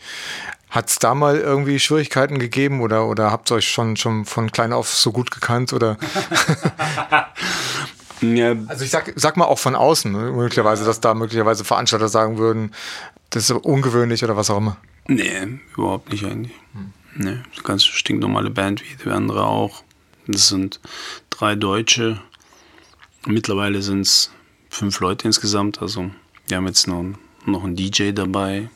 Hat 0.70 0.88
es 0.88 0.98
da 0.98 1.14
mal 1.14 1.36
irgendwie 1.36 1.78
Schwierigkeiten 1.78 2.40
gegeben 2.40 2.80
oder, 2.80 3.06
oder 3.06 3.30
habt 3.30 3.50
ihr 3.52 3.56
euch 3.56 3.68
schon, 3.68 3.96
schon 3.96 4.24
von 4.24 4.50
klein 4.50 4.72
auf 4.72 4.88
so 4.88 5.12
gut 5.12 5.30
gekannt? 5.30 5.72
Oder? 5.72 5.96
Ja. 8.34 8.54
Also 8.66 8.84
ich 8.84 8.90
sag, 8.90 9.12
sag 9.16 9.36
mal 9.36 9.44
auch 9.44 9.58
von 9.58 9.74
außen, 9.74 10.10
ne, 10.10 10.32
möglicherweise, 10.32 10.84
dass 10.84 11.00
da 11.00 11.14
möglicherweise 11.14 11.64
Veranstalter 11.64 12.08
sagen 12.08 12.38
würden, 12.38 12.72
das 13.30 13.50
ist 13.50 13.52
ungewöhnlich 13.52 14.22
oder 14.24 14.36
was 14.36 14.50
auch 14.50 14.58
immer. 14.58 14.76
Nee, 15.06 15.58
überhaupt 15.76 16.10
nicht 16.10 16.24
eigentlich. 16.24 16.54
Hm. 16.72 16.92
Nee, 17.16 17.38
ganz 17.62 17.84
stinknormale 17.84 18.50
Band 18.50 18.82
wie 18.82 18.96
die 19.02 19.10
andere 19.10 19.44
auch. 19.44 19.82
Das 20.26 20.48
sind 20.48 20.80
drei 21.30 21.54
Deutsche. 21.54 22.20
Mittlerweile 23.26 23.82
sind 23.82 24.00
es 24.00 24.30
fünf 24.68 25.00
Leute 25.00 25.28
insgesamt. 25.28 25.80
Also 25.80 26.10
wir 26.48 26.56
haben 26.56 26.66
jetzt 26.66 26.88
noch, 26.88 27.04
noch 27.46 27.64
einen 27.64 27.76
DJ 27.76 28.10
dabei, 28.12 28.68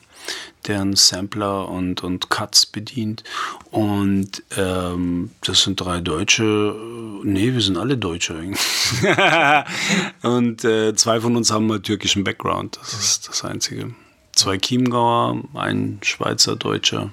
der 0.67 0.81
einen 0.81 0.95
Sampler 0.95 1.69
und, 1.69 2.03
und 2.03 2.29
Cuts 2.29 2.65
bedient. 2.65 3.23
Und 3.71 4.43
ähm, 4.57 5.31
das 5.41 5.63
sind 5.63 5.79
drei 5.79 6.01
Deutsche. 6.01 6.75
Nee, 7.23 7.53
wir 7.53 7.61
sind 7.61 7.77
alle 7.77 7.97
Deutsche 7.97 8.35
eigentlich. 8.35 8.59
und 10.21 10.63
äh, 10.65 10.95
zwei 10.95 11.21
von 11.21 11.35
uns 11.35 11.51
haben 11.51 11.67
mal 11.67 11.79
türkischen 11.79 12.23
Background. 12.23 12.77
Das 12.81 12.93
ist 12.93 13.29
das 13.29 13.43
Einzige. 13.43 13.93
Zwei 14.33 14.57
Chiemgauer, 14.57 15.41
ein 15.53 15.99
Schweizer 16.03 16.55
Deutscher. 16.55 17.11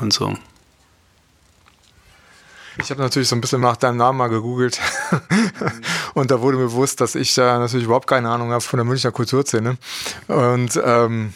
Und 0.00 0.12
so. 0.12 0.34
Ich 2.78 2.90
habe 2.90 3.02
natürlich 3.02 3.28
so 3.28 3.36
ein 3.36 3.40
bisschen 3.40 3.60
nach 3.60 3.76
deinem 3.76 3.98
Namen 3.98 4.16
mal 4.16 4.28
gegoogelt 4.28 4.80
und 6.14 6.30
da 6.30 6.40
wurde 6.40 6.56
mir 6.56 6.64
bewusst, 6.64 7.00
dass 7.00 7.14
ich 7.14 7.34
da 7.34 7.58
natürlich 7.58 7.84
überhaupt 7.84 8.06
keine 8.06 8.30
Ahnung 8.30 8.52
habe 8.52 8.62
von 8.62 8.78
der 8.78 8.84
Münchner 8.84 9.12
Kulturszene. 9.12 9.76
Und 10.28 10.80
ähm, 10.82 11.34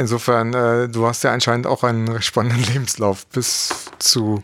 insofern, 0.00 0.54
äh, 0.54 0.88
du 0.88 1.06
hast 1.06 1.22
ja 1.24 1.32
anscheinend 1.32 1.66
auch 1.66 1.84
einen 1.84 2.08
recht 2.08 2.24
spannenden 2.24 2.62
Lebenslauf 2.72 3.26
bis 3.26 3.90
zu 3.98 4.42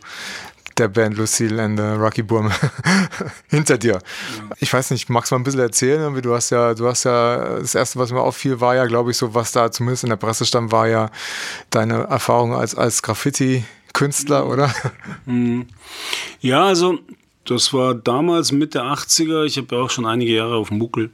der 0.79 0.88
Band 0.88 1.16
Lucille 1.16 1.62
and 1.62 1.79
the 1.79 1.85
Rocky 1.85 2.23
Burm 2.23 2.53
hinter 3.49 3.79
dir. 3.79 3.99
Ich 4.59 4.73
weiß 4.73 4.90
nicht, 4.90 5.09
magst 5.09 5.31
du 5.31 5.35
mal 5.35 5.40
ein 5.40 5.45
bisschen 5.45 5.61
erzählen? 5.61 6.21
Du 6.21 6.35
hast 6.35 6.51
ja, 6.51 6.75
du 6.75 6.87
hast 6.87 7.05
ja, 7.05 7.59
das 7.59 7.75
erste, 7.75 7.99
was 7.99 8.12
mir 8.12 8.21
auffiel, 8.21 8.61
war 8.61 8.75
ja, 8.75 8.85
glaube 8.85 9.11
ich, 9.11 9.16
so, 9.16 9.35
was 9.35 9.53
da 9.53 9.71
zumindest 9.71 10.05
in 10.05 10.11
der 10.11 10.16
Presse 10.16 10.45
stand, 10.45 10.73
war 10.73 10.87
ja 10.87 11.11
deine 11.71 12.05
Erfahrung 12.05 12.55
als, 12.55 12.75
als 12.75 13.03
Graffiti 13.03 13.64
Künstler, 13.95 14.45
mhm. 14.45 14.51
oder? 14.51 14.75
Mhm. 15.25 15.66
Ja, 16.40 16.64
also 16.66 16.99
das 17.46 17.72
war 17.72 17.94
damals 17.94 18.52
Mitte 18.52 18.82
80er. 18.82 19.44
Ich 19.44 19.56
habe 19.56 19.74
ja 19.74 19.82
auch 19.82 19.90
schon 19.90 20.06
einige 20.06 20.35
Jahre 20.35 20.56
auf 20.56 20.68
dem 20.68 20.78
Muckel. 20.78 21.11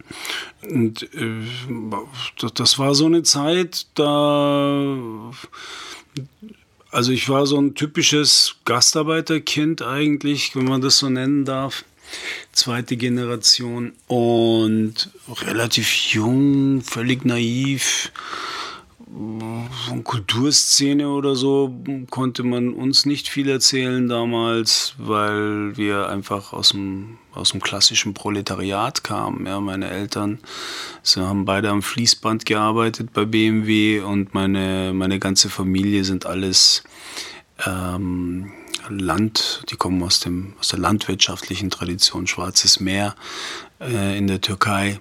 Und 0.62 1.02
äh, 1.14 1.42
das 2.54 2.78
war 2.78 2.94
so 2.94 3.06
eine 3.06 3.22
Zeit, 3.22 3.86
da. 3.94 5.32
Also 6.90 7.12
ich 7.12 7.28
war 7.28 7.46
so 7.46 7.58
ein 7.58 7.74
typisches 7.74 8.56
Gastarbeiterkind 8.64 9.82
eigentlich, 9.82 10.54
wenn 10.54 10.66
man 10.66 10.82
das 10.82 10.98
so 10.98 11.08
nennen 11.08 11.44
darf. 11.44 11.84
Zweite 12.52 12.98
Generation 12.98 13.94
und 14.06 15.10
relativ 15.28 16.12
jung, 16.12 16.82
völlig 16.82 17.24
naiv 17.24 18.12
von 19.12 20.04
Kulturszene 20.04 21.08
oder 21.08 21.36
so 21.36 21.74
konnte 22.10 22.42
man 22.42 22.72
uns 22.72 23.04
nicht 23.04 23.28
viel 23.28 23.48
erzählen 23.48 24.08
damals, 24.08 24.94
weil 24.96 25.76
wir 25.76 26.08
einfach 26.08 26.52
aus 26.52 26.70
dem, 26.70 27.18
aus 27.34 27.50
dem 27.50 27.60
klassischen 27.60 28.14
Proletariat 28.14 29.04
kamen. 29.04 29.46
Ja, 29.46 29.60
meine 29.60 29.90
Eltern 29.90 30.38
sie 31.02 31.20
haben 31.20 31.44
beide 31.44 31.68
am 31.68 31.82
Fließband 31.82 32.46
gearbeitet 32.46 33.12
bei 33.12 33.24
BMW 33.24 34.00
und 34.00 34.34
meine, 34.34 34.92
meine 34.94 35.18
ganze 35.18 35.50
Familie 35.50 36.04
sind 36.04 36.24
alles 36.24 36.82
ähm, 37.66 38.52
Land, 38.88 39.64
die 39.70 39.76
kommen 39.76 40.02
aus, 40.02 40.20
dem, 40.20 40.54
aus 40.58 40.68
der 40.68 40.78
landwirtschaftlichen 40.78 41.70
Tradition, 41.70 42.26
Schwarzes 42.26 42.80
Meer 42.80 43.14
äh, 43.80 44.16
in 44.16 44.26
der 44.26 44.40
Türkei. 44.40 45.00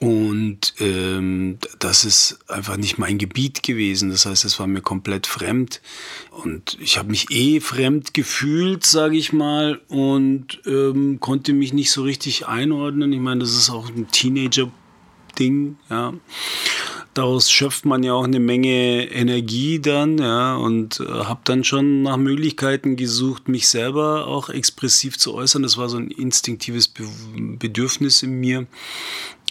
Und 0.00 0.74
ähm, 0.80 1.58
das 1.78 2.04
ist 2.04 2.38
einfach 2.48 2.76
nicht 2.76 2.98
mein 2.98 3.16
Gebiet 3.16 3.62
gewesen. 3.62 4.10
Das 4.10 4.26
heißt, 4.26 4.44
es 4.44 4.58
war 4.58 4.66
mir 4.66 4.82
komplett 4.82 5.26
fremd. 5.26 5.80
Und 6.30 6.76
ich 6.80 6.98
habe 6.98 7.10
mich 7.10 7.30
eh 7.30 7.60
fremd 7.60 8.12
gefühlt, 8.12 8.84
sage 8.84 9.16
ich 9.16 9.32
mal, 9.32 9.80
und 9.88 10.60
ähm, 10.66 11.20
konnte 11.20 11.52
mich 11.52 11.72
nicht 11.72 11.90
so 11.90 12.02
richtig 12.02 12.46
einordnen. 12.46 13.12
Ich 13.12 13.20
meine, 13.20 13.40
das 13.40 13.54
ist 13.54 13.70
auch 13.70 13.88
ein 13.88 14.08
Teenager-Ding, 14.10 15.76
ja. 15.88 16.12
Daraus 17.14 17.48
schöpft 17.48 17.84
man 17.84 18.02
ja 18.02 18.12
auch 18.12 18.24
eine 18.24 18.40
Menge 18.40 19.08
Energie 19.08 19.78
dann, 19.78 20.18
ja, 20.18 20.56
und 20.56 20.98
äh, 20.98 21.04
habe 21.06 21.42
dann 21.44 21.62
schon 21.62 22.02
nach 22.02 22.16
Möglichkeiten 22.16 22.96
gesucht, 22.96 23.48
mich 23.48 23.68
selber 23.68 24.26
auch 24.26 24.48
expressiv 24.48 25.16
zu 25.16 25.32
äußern. 25.32 25.62
Das 25.62 25.76
war 25.76 25.88
so 25.88 25.96
ein 25.96 26.10
instinktives 26.10 26.88
Be 26.88 27.04
Bedürfnis 27.60 28.24
in 28.24 28.40
mir. 28.40 28.66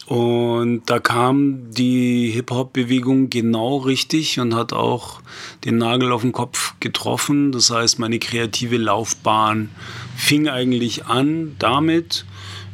Und 0.06 0.82
da 0.86 0.98
kam 0.98 1.70
die 1.70 2.30
Hip-Hop-Bewegung 2.30 3.30
genau 3.30 3.78
richtig 3.78 4.38
und 4.38 4.54
hat 4.54 4.74
auch 4.74 5.22
den 5.64 5.78
Nagel 5.78 6.12
auf 6.12 6.20
den 6.20 6.32
Kopf 6.32 6.74
getroffen. 6.80 7.52
Das 7.52 7.70
heißt, 7.70 7.98
meine 7.98 8.18
kreative 8.18 8.76
Laufbahn 8.76 9.70
fing 10.16 10.48
eigentlich 10.48 11.06
an 11.06 11.56
damit. 11.58 12.26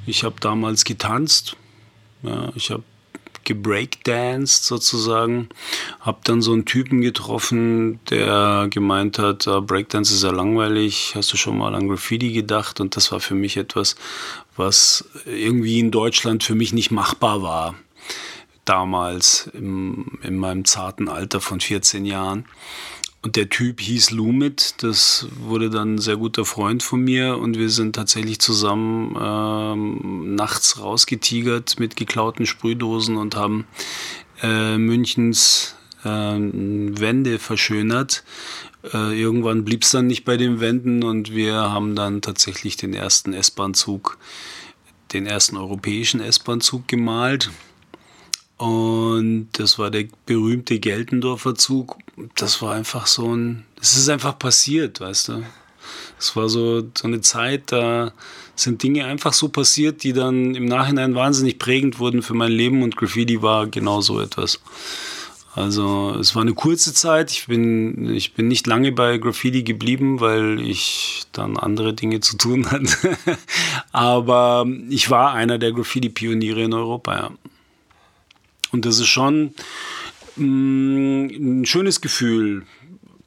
Ich 0.07 0.25
habe 0.25 0.37
damals 0.41 0.85
getanzt. 0.85 1.57
Ja, 2.23 2.51
ich 2.57 2.71
habe 2.71 2.83
gebreakdanced 3.45 4.65
sozusagen. 4.65 5.49
Hab 6.01 6.25
dann 6.25 6.43
so 6.43 6.53
einen 6.53 6.65
Typen 6.65 7.01
getroffen, 7.01 8.01
der 8.11 8.69
gemeint 8.71 9.19
hat, 9.19 9.49
ah, 9.49 9.61
Breakdance 9.61 10.15
ist 10.15 10.23
ja 10.23 10.31
langweilig, 10.31 11.13
hast 11.15 11.33
du 11.33 11.37
schon 11.37 11.59
mal 11.59 11.75
an 11.75 11.89
Graffiti 11.89 12.33
gedacht? 12.33 12.81
Und 12.81 12.97
das 12.97 13.13
war 13.13 13.21
für 13.21 13.35
mich 13.35 13.57
etwas, 13.57 13.97
was 14.57 15.09
irgendwie 15.27 15.79
in 15.79 15.91
Deutschland 15.91 16.45
für 16.45 16.55
mich 16.55 16.73
nicht 16.73 16.91
machbar 16.91 17.43
war. 17.43 17.75
Damals 18.65 19.51
im, 19.55 20.19
in 20.23 20.37
meinem 20.37 20.65
zarten 20.65 21.09
Alter 21.09 21.41
von 21.41 21.61
14 21.61 22.05
Jahren. 22.05 22.47
Und 23.23 23.37
der 23.37 23.51
Typ 23.51 23.81
hieß 23.81 24.13
Lumit, 24.13 24.83
das 24.83 25.29
wurde 25.39 25.69
dann 25.69 25.97
ein 25.97 25.99
sehr 25.99 26.17
guter 26.17 26.47
Freund 26.47 26.83
von 26.83 27.03
mir 27.03 27.37
und 27.37 27.59
wir 27.59 27.69
sind 27.69 27.95
tatsächlich 27.95 28.39
zusammen 28.39 29.15
ähm, 29.21 30.35
nachts 30.37 30.79
rausgetigert 30.79 31.79
mit 31.79 31.97
geklauten 31.97 32.47
Sprühdosen 32.47 33.19
und 33.19 33.37
haben 33.37 33.67
äh, 34.43 34.79
Münchens 34.79 35.77
äh, 36.03 36.09
Wände 36.09 37.39
verschönert. 37.39 38.25
Äh, 38.95 39.21
irgendwann 39.21 39.65
blieb 39.67 39.83
es 39.83 39.91
dann 39.91 40.07
nicht 40.07 40.25
bei 40.25 40.39
den 40.39 40.61
Wänden 40.61 41.03
und 41.03 41.35
wir 41.35 41.55
haben 41.55 41.95
dann 41.95 42.23
tatsächlich 42.23 42.79
den 42.79 42.95
ersten 42.95 43.35
S-Bahn-Zug, 43.35 44.17
den 45.13 45.27
ersten 45.27 45.59
europäischen 45.59 46.23
S-Bahn-Zug 46.23 46.89
gemalt. 46.89 47.51
Und 48.61 49.49
das 49.55 49.79
war 49.79 49.91
der 49.91 50.05
berühmte 50.27 50.81
Geltendorfer 50.81 51.55
Zug. 51.55 51.97
Das 52.37 52.61
war 52.61 52.75
einfach 52.75 53.07
so 53.07 53.35
ein, 53.35 53.65
es 53.81 53.97
ist 53.97 54.11
einfach 54.11 54.39
passiert, 54.39 55.01
weißt 55.01 55.29
du. 55.29 55.43
Es 56.19 56.37
war 56.37 56.51
so, 56.51 56.83
so 56.95 57.09
eine 57.09 57.23
Zeit, 57.23 57.73
da 57.73 58.13
sind 58.57 58.83
Dinge 58.83 59.07
einfach 59.07 59.33
so 59.33 59.49
passiert, 59.49 60.03
die 60.03 60.13
dann 60.13 60.55
im 60.55 60.67
Nachhinein 60.67 61.15
wahnsinnig 61.15 61.59
prägend 61.59 61.99
wurden 61.99 62.21
für 62.21 62.35
mein 62.35 62.53
Leben 62.53 62.83
und 62.83 62.99
Graffiti 62.99 63.41
war 63.41 63.67
genau 63.67 64.03
so 64.03 64.21
etwas. 64.21 64.61
Also 65.55 66.15
es 66.21 66.35
war 66.35 66.43
eine 66.43 66.53
kurze 66.53 66.93
Zeit. 66.93 67.31
Ich 67.31 67.47
bin, 67.47 68.15
ich 68.15 68.35
bin 68.35 68.47
nicht 68.47 68.67
lange 68.67 68.93
bei 68.93 69.17
Graffiti 69.17 69.63
geblieben, 69.63 70.21
weil 70.21 70.61
ich 70.61 71.23
dann 71.33 71.57
andere 71.57 71.95
Dinge 71.95 72.21
zu 72.21 72.37
tun 72.37 72.67
hatte. 72.71 73.17
Aber 73.91 74.67
ich 74.91 75.09
war 75.09 75.33
einer 75.33 75.57
der 75.57 75.73
Graffiti-Pioniere 75.73 76.63
in 76.63 76.75
Europa, 76.75 77.15
ja. 77.17 77.31
Und 78.73 78.85
das 78.85 78.99
ist 78.99 79.09
schon 79.09 79.55
mh, 80.37 80.47
mm, 80.47 81.61
ein 81.61 81.67
schönes 81.67 82.01
Gefühl, 82.01 82.65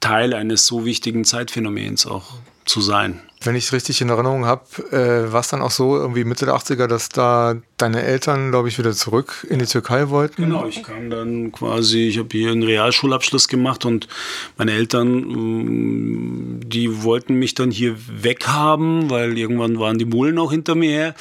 Teil 0.00 0.34
eines 0.34 0.66
so 0.66 0.84
wichtigen 0.84 1.24
Zeitphänomens 1.24 2.06
auch 2.06 2.34
zu 2.66 2.80
sein. 2.80 3.20
Wenn 3.42 3.56
ich 3.56 3.64
es 3.64 3.72
richtig 3.72 4.00
in 4.00 4.08
Erinnerung 4.08 4.46
habe, 4.46 4.64
äh, 4.90 5.32
war 5.32 5.40
es 5.40 5.48
dann 5.48 5.60
auch 5.60 5.70
so, 5.70 5.96
irgendwie 5.96 6.24
Mitte 6.24 6.46
der 6.46 6.54
80er, 6.54 6.86
dass 6.86 7.10
da 7.10 7.56
deine 7.76 8.02
Eltern, 8.02 8.50
glaube 8.50 8.68
ich, 8.68 8.78
wieder 8.78 8.92
zurück 8.92 9.46
in 9.50 9.58
die 9.58 9.66
Türkei 9.66 10.08
wollten? 10.08 10.42
Genau, 10.42 10.66
ich 10.66 10.82
kam 10.82 11.10
dann 11.10 11.52
quasi, 11.52 12.08
ich 12.08 12.18
habe 12.18 12.28
hier 12.32 12.52
einen 12.52 12.62
Realschulabschluss 12.62 13.48
gemacht 13.48 13.84
und 13.84 14.08
meine 14.56 14.72
Eltern, 14.72 15.08
mm, 15.08 16.60
die 16.64 17.02
wollten 17.02 17.34
mich 17.34 17.54
dann 17.54 17.70
hier 17.70 17.96
weghaben, 18.08 19.10
weil 19.10 19.36
irgendwann 19.36 19.78
waren 19.78 19.98
die 19.98 20.06
Mullen 20.06 20.38
auch 20.38 20.50
hinter 20.50 20.74
mir 20.74 20.90
her 20.90 21.14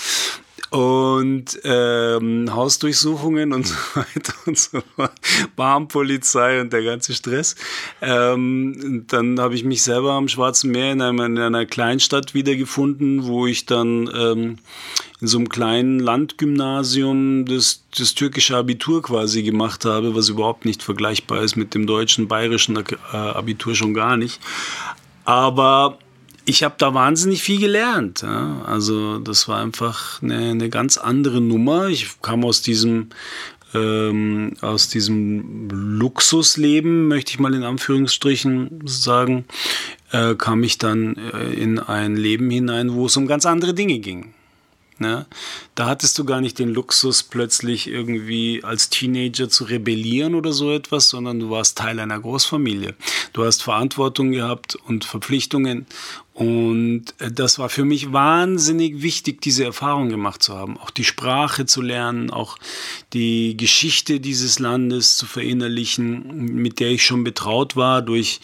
und 0.74 1.60
ähm, 1.66 2.50
Hausdurchsuchungen 2.52 3.54
und 3.54 3.68
so 3.68 3.76
weiter 3.94 4.34
und 4.48 4.58
so 4.58 4.82
fort, 4.96 5.14
Barmpolizei 5.56 6.60
und 6.60 6.74
der 6.74 6.82
ganze 6.82 7.14
Stress. 7.14 7.56
Ähm, 8.02 9.06
dann 9.08 9.40
habe 9.40 9.54
ich 9.54 9.64
mich 9.64 9.84
selber 9.84 10.14
am 10.14 10.28
Schwarzen 10.28 10.72
Meer 10.72 10.94
in, 10.94 11.02
einem, 11.04 11.20
in 11.20 11.38
einer 11.38 11.68
Kleinstadt 11.68 12.34
wiedergefunden, 12.34 13.28
wo 13.28 13.46
ich 13.46 13.68
dann 13.68 14.10
ähm, 14.16 14.58
in 15.22 15.28
so 15.28 15.38
einem 15.38 15.50
kleinen 15.50 16.00
Landgymnasium 16.00 17.46
das, 17.46 17.84
das 17.96 18.16
türkische 18.16 18.58
Abitur 18.58 19.04
quasi 19.04 19.44
gemacht 19.44 19.86
habe, 19.86 20.16
was 20.16 20.30
überhaupt 20.30 20.66
nicht 20.66 20.82
vergleichbar 20.82 21.44
ist 21.44 21.56
mit 21.56 21.76
dem 21.76 21.86
deutschen, 21.86 22.28
bayerischen 22.28 22.78
äh, 22.78 22.96
Abitur 23.16 23.76
schon 23.76 23.94
gar 23.94 24.18
nicht. 24.18 24.42
Aber 25.24 26.00
ich 26.46 26.64
habe 26.64 26.76
da 26.78 26.94
wahnsinnig 26.94 27.42
viel 27.42 27.60
gelernt. 27.60 28.22
Ja? 28.22 28.64
Also 28.66 29.20
das 29.20 29.48
war 29.48 29.62
einfach 29.62 30.22
eine, 30.22 30.52
eine, 30.52 30.70
ganz 30.70 30.98
andere 30.98 31.42
Nummer. 31.42 31.88
Ich 31.88 32.22
kam 32.22 32.44
aus 32.44 32.62
diesem 32.62 33.10
ähm, 33.74 34.54
aus 34.62 34.90
diesem 34.90 35.68
Luxusleben, 35.70 37.08
möchte 37.08 37.32
ich 37.32 37.40
mal 37.40 37.56
in 37.56 37.64
Anführungsstrichen 37.64 38.82
sagen, 38.86 39.46
äh, 40.12 40.36
kam 40.36 40.64
ich 40.64 40.78
dann 40.78 41.18
äh, 41.34 41.54
in 41.54 41.80
ein 41.80 42.16
Leben 42.16 42.52
hinein, 42.52 42.94
wo 42.94 43.08
es 43.08 43.18
um 43.18 43.26
ganz 43.26 43.46
andere 43.48 43.74
Dinge 43.74 43.98
ging. 44.00 44.34
Ne? 45.00 45.26
Da 45.76 45.88
hattest 45.88 46.18
du 46.20 46.24
gar 46.24 46.40
nicht 46.40 46.60
den 46.60 46.70
Luxus, 46.70 47.24
plötzlich 47.24 47.88
irgendwie 47.88 48.64
als 48.64 48.90
Teenager 48.90 49.50
zu 49.50 49.64
rebellieren 49.64 50.36
oder 50.36 50.54
so 50.54 50.72
etwas, 50.72 51.10
sondern 51.10 51.40
du 51.40 51.50
warst 51.50 51.78
Teil 51.78 52.00
einer 52.00 52.20
Großfamilie. 52.20 52.94
Du 53.34 53.44
hast 53.44 53.64
Verantwortung 53.64 54.32
gehabt 54.32 54.76
und 54.76 55.04
Verpflichtungen. 55.04 55.88
Und 56.34 57.14
äh, 57.20 57.32
das 57.32 57.60
war 57.60 57.70
für 57.70 57.86
mich 57.86 58.12
wahnsinnig 58.12 59.02
wichtig, 59.02 59.42
diese 59.42 59.64
Erfahrung 59.64 60.10
gemacht 60.10 60.42
zu 60.42 60.56
haben. 60.56 60.78
Auch 60.78 60.90
die 60.90 61.04
Sprache 61.04 61.66
zu 61.66 61.82
lernen, 61.82 62.32
auch 62.32 62.58
die 63.14 63.56
Geschichte 63.56 64.20
dieses 64.20 64.60
Landes 64.60 65.16
zu 65.16 65.28
verinnerlichen, 65.28 66.46
mit 66.56 66.80
der 66.80 66.90
ich 66.90 67.06
schon 67.06 67.24
betraut 67.24 67.76
war 67.76 68.02
durch 68.02 68.40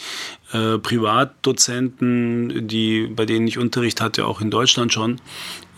äh, 0.52 0.78
Privatdozenten, 0.78 2.68
die, 2.68 3.08
bei 3.08 3.26
denen 3.26 3.48
ich 3.48 3.58
Unterricht 3.58 4.02
hatte, 4.02 4.26
auch 4.26 4.42
in 4.42 4.52
Deutschland 4.52 4.94
schon. 4.94 5.20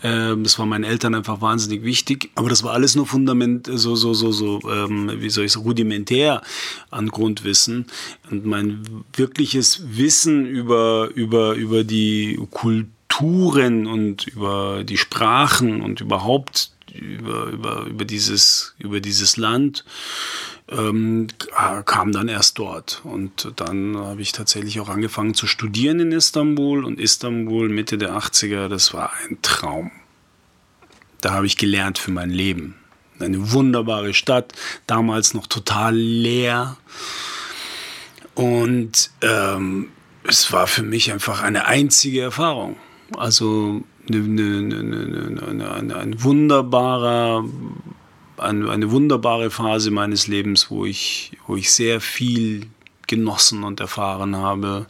Ähm, 0.02 0.42
das 0.42 0.58
war 0.58 0.66
meinen 0.66 0.84
Eltern 0.84 1.14
einfach 1.14 1.40
wahnsinnig 1.40 1.84
wichtig. 1.84 2.30
Aber 2.34 2.48
das 2.48 2.62
war 2.62 2.72
alles 2.72 2.96
nur 2.96 3.06
Fundament, 3.06 3.68
so, 3.72 3.94
so, 3.94 4.14
so, 4.14 4.32
so, 4.32 4.60
ähm, 4.68 5.10
wie 5.18 5.30
soll 5.30 5.44
ich 5.44 5.52
sagen, 5.52 5.64
rudimentär 5.64 6.42
an 6.90 7.08
Grundwissen. 7.08 7.86
Und 8.30 8.44
mein 8.44 8.82
wirkliches 9.14 9.82
Wissen 9.96 10.46
über, 10.46 11.10
über, 11.14 11.54
über 11.54 11.84
die 11.84 12.01
Kulturen 12.50 13.86
und 13.86 14.26
über 14.28 14.84
die 14.84 14.96
Sprachen 14.96 15.82
und 15.82 16.00
überhaupt 16.00 16.72
über, 16.94 17.46
über, 17.46 17.84
über, 17.86 18.04
dieses, 18.04 18.74
über 18.78 19.00
dieses 19.00 19.36
Land 19.36 19.84
ähm, 20.68 21.28
kam 21.84 22.12
dann 22.12 22.28
erst 22.28 22.58
dort. 22.58 23.00
Und 23.04 23.52
dann 23.56 23.96
habe 23.96 24.22
ich 24.22 24.32
tatsächlich 24.32 24.80
auch 24.80 24.88
angefangen 24.88 25.34
zu 25.34 25.46
studieren 25.46 26.00
in 26.00 26.12
Istanbul. 26.12 26.84
Und 26.84 27.00
Istanbul 27.00 27.68
Mitte 27.68 27.98
der 27.98 28.14
80er, 28.16 28.68
das 28.68 28.92
war 28.94 29.12
ein 29.24 29.38
Traum. 29.42 29.90
Da 31.20 31.32
habe 31.32 31.46
ich 31.46 31.56
gelernt 31.56 31.98
für 31.98 32.10
mein 32.10 32.30
Leben. 32.30 32.76
Eine 33.18 33.52
wunderbare 33.52 34.14
Stadt, 34.14 34.52
damals 34.86 35.34
noch 35.34 35.46
total 35.46 35.94
leer. 35.94 36.76
Und 38.34 39.10
ähm, 39.20 39.90
es 40.24 40.52
war 40.52 40.66
für 40.66 40.82
mich 40.82 41.12
einfach 41.12 41.42
eine 41.42 41.66
einzige 41.66 42.20
Erfahrung. 42.20 42.76
Also 43.16 43.82
ein 44.08 44.22
wunderbarer 46.22 47.44
eine 48.38 48.90
wunderbare 48.90 49.50
Phase 49.50 49.90
meines 49.92 50.26
Lebens, 50.26 50.70
wo 50.70 50.84
ich, 50.84 51.32
wo 51.46 51.56
ich 51.56 51.72
sehr 51.72 52.00
viel 52.00 52.66
genossen 53.06 53.62
und 53.62 53.78
erfahren 53.78 54.36
habe 54.36 54.86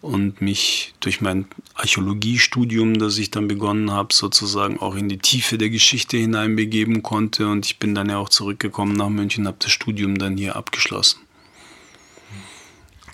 und 0.00 0.40
mich 0.40 0.94
durch 1.00 1.20
mein 1.20 1.46
Archäologiestudium, 1.74 2.98
das 2.98 3.18
ich 3.18 3.30
dann 3.30 3.48
begonnen 3.48 3.90
habe, 3.90 4.12
sozusagen 4.14 4.78
auch 4.80 4.94
in 4.94 5.08
die 5.08 5.18
Tiefe 5.18 5.56
der 5.56 5.70
Geschichte 5.70 6.16
hineinbegeben 6.16 7.02
konnte. 7.02 7.48
Und 7.48 7.66
ich 7.66 7.78
bin 7.78 7.94
dann 7.94 8.10
ja 8.10 8.18
auch 8.18 8.28
zurückgekommen 8.28 8.92
nach 8.92 9.08
München, 9.08 9.46
habe 9.46 9.56
das 9.60 9.72
Studium 9.72 10.18
dann 10.18 10.36
hier 10.36 10.56
abgeschlossen 10.56 11.23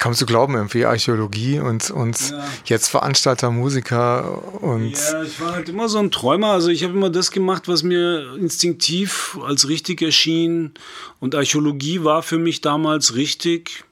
kaum 0.01 0.15
zu 0.15 0.27
glauben, 0.27 0.55
irgendwie 0.55 0.87
Archäologie 0.87 1.61
und, 1.61 1.91
und 1.91 2.31
ja. 2.31 2.45
jetzt 2.65 2.89
Veranstalter, 2.89 3.51
Musiker 3.51 4.63
und. 4.63 4.93
Ja, 4.93 5.23
ich 5.23 5.41
war 5.41 5.53
halt 5.53 5.69
immer 5.69 5.89
so 5.89 5.99
ein 5.99 6.11
Träumer. 6.11 6.49
Also 6.49 6.71
ich 6.71 6.83
habe 6.83 6.95
immer 6.95 7.11
das 7.11 7.31
gemacht, 7.31 7.69
was 7.69 7.83
mir 7.83 8.35
instinktiv 8.37 9.39
als 9.47 9.69
richtig 9.69 10.03
erschien. 10.03 10.73
Und 11.21 11.35
Archäologie 11.35 12.03
war 12.03 12.23
für 12.23 12.39
mich 12.39 12.63
damals 12.63 13.15
richtig. 13.15 13.85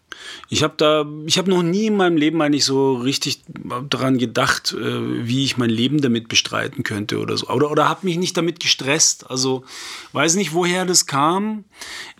Ich 0.50 0.62
habe 0.62 0.74
da, 0.78 1.04
ich 1.26 1.36
habe 1.36 1.50
noch 1.50 1.62
nie 1.62 1.86
in 1.86 1.96
meinem 1.96 2.16
Leben 2.16 2.40
eigentlich 2.40 2.64
so 2.64 2.94
richtig 2.94 3.42
daran 3.90 4.16
gedacht, 4.16 4.72
äh, 4.72 5.26
wie 5.26 5.44
ich 5.44 5.58
mein 5.58 5.68
Leben 5.68 6.00
damit 6.00 6.28
bestreiten 6.28 6.84
könnte 6.84 7.18
oder 7.18 7.36
so. 7.36 7.48
Oder, 7.48 7.70
oder 7.70 7.86
habe 7.86 8.06
mich 8.06 8.16
nicht 8.16 8.34
damit 8.34 8.58
gestresst. 8.58 9.30
Also 9.30 9.64
weiß 10.12 10.36
nicht, 10.36 10.54
woher 10.54 10.86
das 10.86 11.04
kam. 11.04 11.64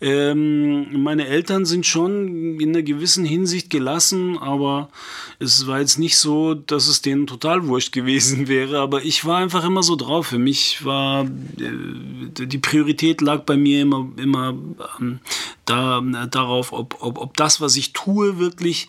Ähm, 0.03 1.03
meine 1.03 1.27
Eltern 1.27 1.65
sind 1.65 1.87
schon 1.87 2.61
in 2.61 2.69
einer 2.69 2.83
gewissen 2.83 3.25
Hinsicht 3.25 3.71
gelassen, 3.71 4.37
aber 4.37 4.91
es 5.39 5.67
war 5.67 5.81
jetzt 5.81 5.99
nicht 5.99 6.19
so, 6.19 6.53
dass 6.53 6.87
es 6.87 7.01
denen 7.01 7.27
total 7.27 7.67
wurscht 7.67 7.93
gewesen 7.93 8.47
wäre. 8.49 8.81
Aber 8.81 9.05
ich 9.05 9.25
war 9.25 9.39
einfach 9.39 9.65
immer 9.65 9.83
so 9.83 9.97
drauf. 9.97 10.27
Für 10.27 10.39
mich 10.39 10.85
war 10.85 11.25
äh, 11.25 12.47
die 12.47 12.59
Priorität 12.59 13.23
lag 13.23 13.45
bei 13.45 13.57
mir 13.57 13.81
immer, 13.81 14.07
immer 14.17 14.55
ähm, 15.01 15.21
da, 15.65 16.03
darauf, 16.31 16.73
ob, 16.73 16.97
ob, 17.01 17.19
ob 17.19 17.37
das, 17.37 17.61
was 17.61 17.77
ich 17.77 17.93
tue, 17.93 18.18
wirklich 18.39 18.89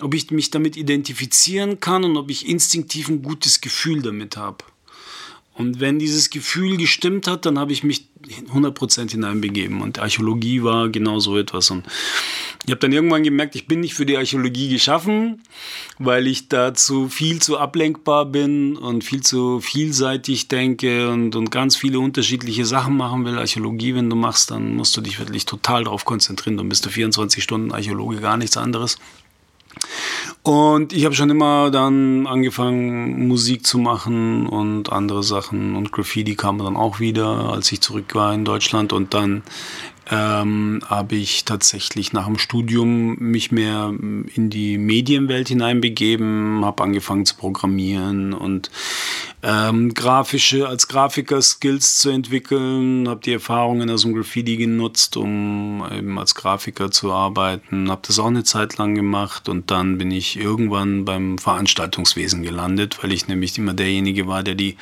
ob 0.00 0.14
ich 0.14 0.30
mich 0.30 0.50
damit 0.50 0.76
identifizieren 0.76 1.80
kann 1.80 2.04
und 2.04 2.16
ob 2.16 2.30
ich 2.30 2.48
instinktiv 2.48 3.08
ein 3.08 3.22
gutes 3.22 3.60
Gefühl 3.60 4.02
damit 4.02 4.36
habe. 4.36 4.64
Und 5.58 5.80
wenn 5.80 5.98
dieses 5.98 6.30
Gefühl 6.30 6.76
gestimmt 6.76 7.26
hat, 7.26 7.44
dann 7.44 7.58
habe 7.58 7.72
ich 7.72 7.82
mich 7.82 8.06
100% 8.54 9.10
hineinbegeben. 9.10 9.80
Und 9.80 9.98
Archäologie 9.98 10.62
war 10.62 10.88
genau 10.88 11.18
so 11.18 11.36
etwas. 11.36 11.70
Und 11.72 11.84
ich 12.64 12.70
habe 12.70 12.78
dann 12.78 12.92
irgendwann 12.92 13.24
gemerkt, 13.24 13.56
ich 13.56 13.66
bin 13.66 13.80
nicht 13.80 13.94
für 13.94 14.06
die 14.06 14.16
Archäologie 14.16 14.68
geschaffen, 14.68 15.42
weil 15.98 16.28
ich 16.28 16.48
dazu 16.48 17.08
viel 17.08 17.42
zu 17.42 17.58
ablenkbar 17.58 18.26
bin 18.26 18.76
und 18.76 19.02
viel 19.02 19.22
zu 19.22 19.60
vielseitig 19.60 20.46
denke 20.46 21.10
und, 21.10 21.34
und 21.34 21.50
ganz 21.50 21.74
viele 21.74 21.98
unterschiedliche 21.98 22.64
Sachen 22.64 22.96
machen 22.96 23.24
will. 23.24 23.36
Archäologie, 23.36 23.96
wenn 23.96 24.08
du 24.08 24.14
machst, 24.14 24.52
dann 24.52 24.76
musst 24.76 24.96
du 24.96 25.00
dich 25.00 25.18
wirklich 25.18 25.44
total 25.44 25.84
darauf 25.84 26.04
konzentrieren. 26.04 26.56
Dann 26.56 26.68
bist 26.68 26.86
du 26.86 26.90
24 26.90 27.42
Stunden 27.42 27.72
Archäologe, 27.72 28.20
gar 28.20 28.36
nichts 28.36 28.56
anderes. 28.56 28.98
Und 30.42 30.92
ich 30.92 31.04
habe 31.04 31.14
schon 31.14 31.30
immer 31.30 31.70
dann 31.70 32.26
angefangen, 32.26 33.28
Musik 33.28 33.66
zu 33.66 33.78
machen 33.78 34.46
und 34.46 34.90
andere 34.90 35.22
Sachen. 35.22 35.76
Und 35.76 35.92
Graffiti 35.92 36.36
kam 36.36 36.58
dann 36.58 36.76
auch 36.76 37.00
wieder, 37.00 37.50
als 37.52 37.70
ich 37.72 37.80
zurück 37.80 38.14
war 38.14 38.32
in 38.32 38.44
Deutschland. 38.44 38.92
Und 38.92 39.12
dann 39.12 39.42
ähm, 40.10 40.80
habe 40.86 41.16
ich 41.16 41.44
tatsächlich 41.44 42.12
nach 42.12 42.26
dem 42.26 42.38
Studium 42.38 43.16
mich 43.18 43.52
mehr 43.52 43.92
in 44.34 44.48
die 44.48 44.78
Medienwelt 44.78 45.48
hineinbegeben, 45.48 46.64
habe 46.64 46.82
angefangen 46.82 47.26
zu 47.26 47.36
programmieren 47.36 48.32
und 48.32 48.70
ähm, 49.42 49.94
grafische, 49.94 50.68
als 50.68 50.88
Grafiker 50.88 51.40
Skills 51.40 52.00
zu 52.00 52.10
entwickeln, 52.10 53.08
habe 53.08 53.20
die 53.20 53.32
Erfahrungen 53.32 53.88
aus 53.88 54.02
dem 54.02 54.14
Graffiti 54.14 54.56
genutzt, 54.56 55.16
um 55.16 55.86
eben 55.92 56.18
als 56.18 56.34
Grafiker 56.34 56.90
zu 56.90 57.12
arbeiten, 57.12 57.88
habe 57.88 58.02
das 58.04 58.18
auch 58.18 58.26
eine 58.26 58.42
Zeit 58.42 58.78
lang 58.78 58.96
gemacht 58.96 59.48
und 59.48 59.70
dann 59.70 59.96
bin 59.96 60.10
ich 60.10 60.36
irgendwann 60.36 61.04
beim 61.04 61.38
Veranstaltungswesen 61.38 62.42
gelandet, 62.42 63.02
weil 63.02 63.12
ich 63.12 63.28
nämlich 63.28 63.56
immer 63.58 63.74
derjenige 63.74 64.26
war, 64.26 64.42
der 64.42 64.56
die 64.56 64.76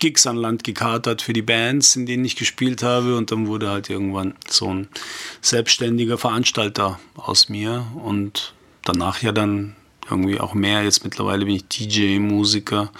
Gigs 0.00 0.26
an 0.26 0.36
Land 0.36 0.64
gekarrt 0.64 1.06
hat 1.06 1.22
für 1.22 1.32
die 1.32 1.42
Bands, 1.42 1.96
in 1.96 2.04
denen 2.04 2.26
ich 2.26 2.36
gespielt 2.36 2.82
habe 2.82 3.16
und 3.16 3.32
dann 3.32 3.46
wurde 3.46 3.70
halt 3.70 3.88
irgendwann 3.88 4.34
so 4.48 4.72
ein 4.72 4.88
selbstständiger 5.40 6.18
Veranstalter 6.18 6.98
aus 7.16 7.48
mir 7.48 7.86
und 8.02 8.52
danach 8.82 9.22
ja 9.22 9.32
dann 9.32 9.76
irgendwie 10.10 10.40
auch 10.40 10.54
mehr. 10.54 10.82
Jetzt 10.82 11.04
mittlerweile 11.04 11.44
bin 11.44 11.56
ich 11.56 11.68
DJ, 11.68 12.18
Musiker, 12.18 12.90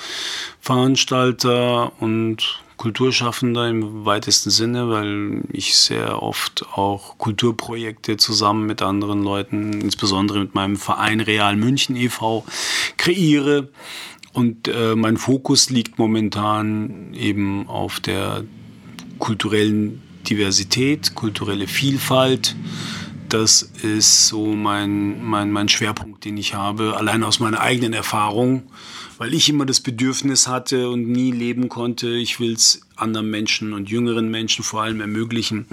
Veranstalter 0.60 1.92
und 2.00 2.60
Kulturschaffender 2.76 3.68
im 3.68 4.04
weitesten 4.04 4.50
Sinne, 4.50 4.90
weil 4.90 5.42
ich 5.52 5.76
sehr 5.76 6.22
oft 6.22 6.66
auch 6.72 7.18
Kulturprojekte 7.18 8.16
zusammen 8.16 8.66
mit 8.66 8.82
anderen 8.82 9.22
Leuten, 9.22 9.80
insbesondere 9.80 10.40
mit 10.40 10.54
meinem 10.54 10.76
Verein 10.76 11.20
Real 11.20 11.56
München 11.56 11.96
e.V., 11.96 12.44
kreiere. 12.96 13.68
Und 14.32 14.66
äh, 14.66 14.96
mein 14.96 15.16
Fokus 15.16 15.70
liegt 15.70 15.98
momentan 15.98 17.14
eben 17.14 17.68
auf 17.68 18.00
der 18.00 18.44
kulturellen 19.18 20.02
Diversität, 20.29 21.14
kulturelle 21.14 21.68
Vielfalt, 21.68 22.56
das 23.35 23.62
ist 23.62 24.28
so 24.28 24.54
mein, 24.54 25.24
mein, 25.24 25.50
mein 25.50 25.68
Schwerpunkt, 25.68 26.24
den 26.24 26.37
ich 26.37 26.54
habe, 26.54 26.96
allein 26.96 27.22
aus 27.24 27.40
meiner 27.40 27.60
eigenen 27.60 27.92
Erfahrung 27.92 28.64
weil 29.18 29.35
ich 29.35 29.48
immer 29.48 29.66
das 29.66 29.80
Bedürfnis 29.80 30.48
hatte 30.48 30.88
und 30.90 31.08
nie 31.08 31.30
leben 31.30 31.68
konnte. 31.68 32.08
Ich 32.10 32.40
will 32.40 32.52
es 32.52 32.83
anderen 32.96 33.30
Menschen 33.30 33.72
und 33.72 33.90
jüngeren 33.90 34.30
Menschen 34.30 34.64
vor 34.64 34.82
allem 34.82 35.00
ermöglichen, 35.00 35.66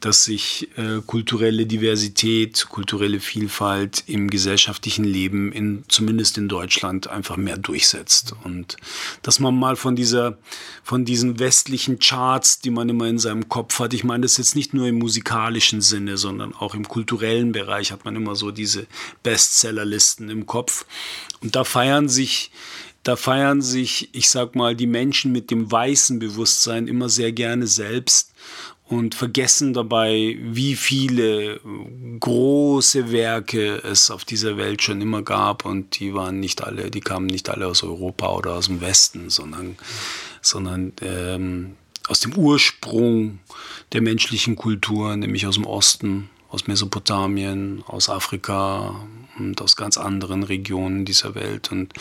dass 0.00 0.24
sich 0.24 0.68
äh, 0.76 1.00
kulturelle 1.06 1.66
Diversität, 1.66 2.66
kulturelle 2.68 3.20
Vielfalt 3.20 4.04
im 4.06 4.28
gesellschaftlichen 4.28 5.04
Leben, 5.04 5.52
in, 5.52 5.84
zumindest 5.88 6.38
in 6.38 6.48
Deutschland, 6.48 7.08
einfach 7.08 7.36
mehr 7.36 7.56
durchsetzt. 7.56 8.34
Und 8.44 8.76
dass 9.22 9.40
man 9.40 9.56
mal 9.56 9.76
von 9.76 9.96
dieser, 9.96 10.38
von 10.82 11.04
diesen 11.04 11.38
westlichen 11.38 11.98
Charts, 11.98 12.60
die 12.60 12.70
man 12.70 12.88
immer 12.88 13.06
in 13.06 13.18
seinem 13.18 13.48
Kopf 13.48 13.78
hat, 13.78 13.94
ich 13.94 14.04
meine 14.04 14.22
das 14.22 14.36
jetzt 14.36 14.56
nicht 14.56 14.74
nur 14.74 14.86
im 14.86 14.98
musikalischen 14.98 15.80
Sinne, 15.80 16.16
sondern 16.16 16.54
auch 16.54 16.74
im 16.74 16.88
kulturellen 16.88 17.52
Bereich 17.52 17.92
hat 17.92 18.04
man 18.04 18.16
immer 18.16 18.34
so 18.34 18.50
diese 18.50 18.86
Bestsellerlisten 19.22 20.28
im 20.28 20.46
Kopf. 20.46 20.84
Und 21.40 21.54
da 21.54 21.64
feiern 21.64 22.08
sich 22.08 22.50
da 23.06 23.14
feiern 23.14 23.62
sich, 23.62 24.08
ich 24.12 24.28
sag 24.28 24.56
mal, 24.56 24.74
die 24.74 24.88
Menschen 24.88 25.30
mit 25.30 25.52
dem 25.52 25.70
weißen 25.70 26.18
Bewusstsein 26.18 26.88
immer 26.88 27.08
sehr 27.08 27.30
gerne 27.30 27.68
selbst 27.68 28.32
und 28.88 29.14
vergessen 29.14 29.72
dabei, 29.72 30.36
wie 30.40 30.74
viele 30.74 31.60
große 32.18 33.12
Werke 33.12 33.76
es 33.84 34.10
auf 34.10 34.24
dieser 34.24 34.56
Welt 34.56 34.82
schon 34.82 35.00
immer 35.00 35.22
gab. 35.22 35.64
Und 35.64 36.00
die 36.00 36.14
waren 36.14 36.40
nicht 36.40 36.64
alle, 36.64 36.90
die 36.90 37.00
kamen 37.00 37.26
nicht 37.26 37.48
alle 37.48 37.68
aus 37.68 37.84
Europa 37.84 38.28
oder 38.32 38.54
aus 38.54 38.66
dem 38.66 38.80
Westen, 38.80 39.30
sondern, 39.30 39.76
sondern 40.42 40.92
ähm, 41.00 41.76
aus 42.08 42.18
dem 42.18 42.34
Ursprung 42.36 43.38
der 43.92 44.02
menschlichen 44.02 44.56
Kultur, 44.56 45.16
nämlich 45.16 45.46
aus 45.46 45.54
dem 45.54 45.64
Osten, 45.66 46.28
aus 46.50 46.66
Mesopotamien, 46.66 47.82
aus 47.86 48.08
Afrika, 48.08 48.94
und 49.38 49.60
aus 49.60 49.76
ganz 49.76 49.98
anderen 49.98 50.42
Regionen 50.42 51.04
dieser 51.04 51.34
Welt. 51.34 51.70
Und 51.72 51.92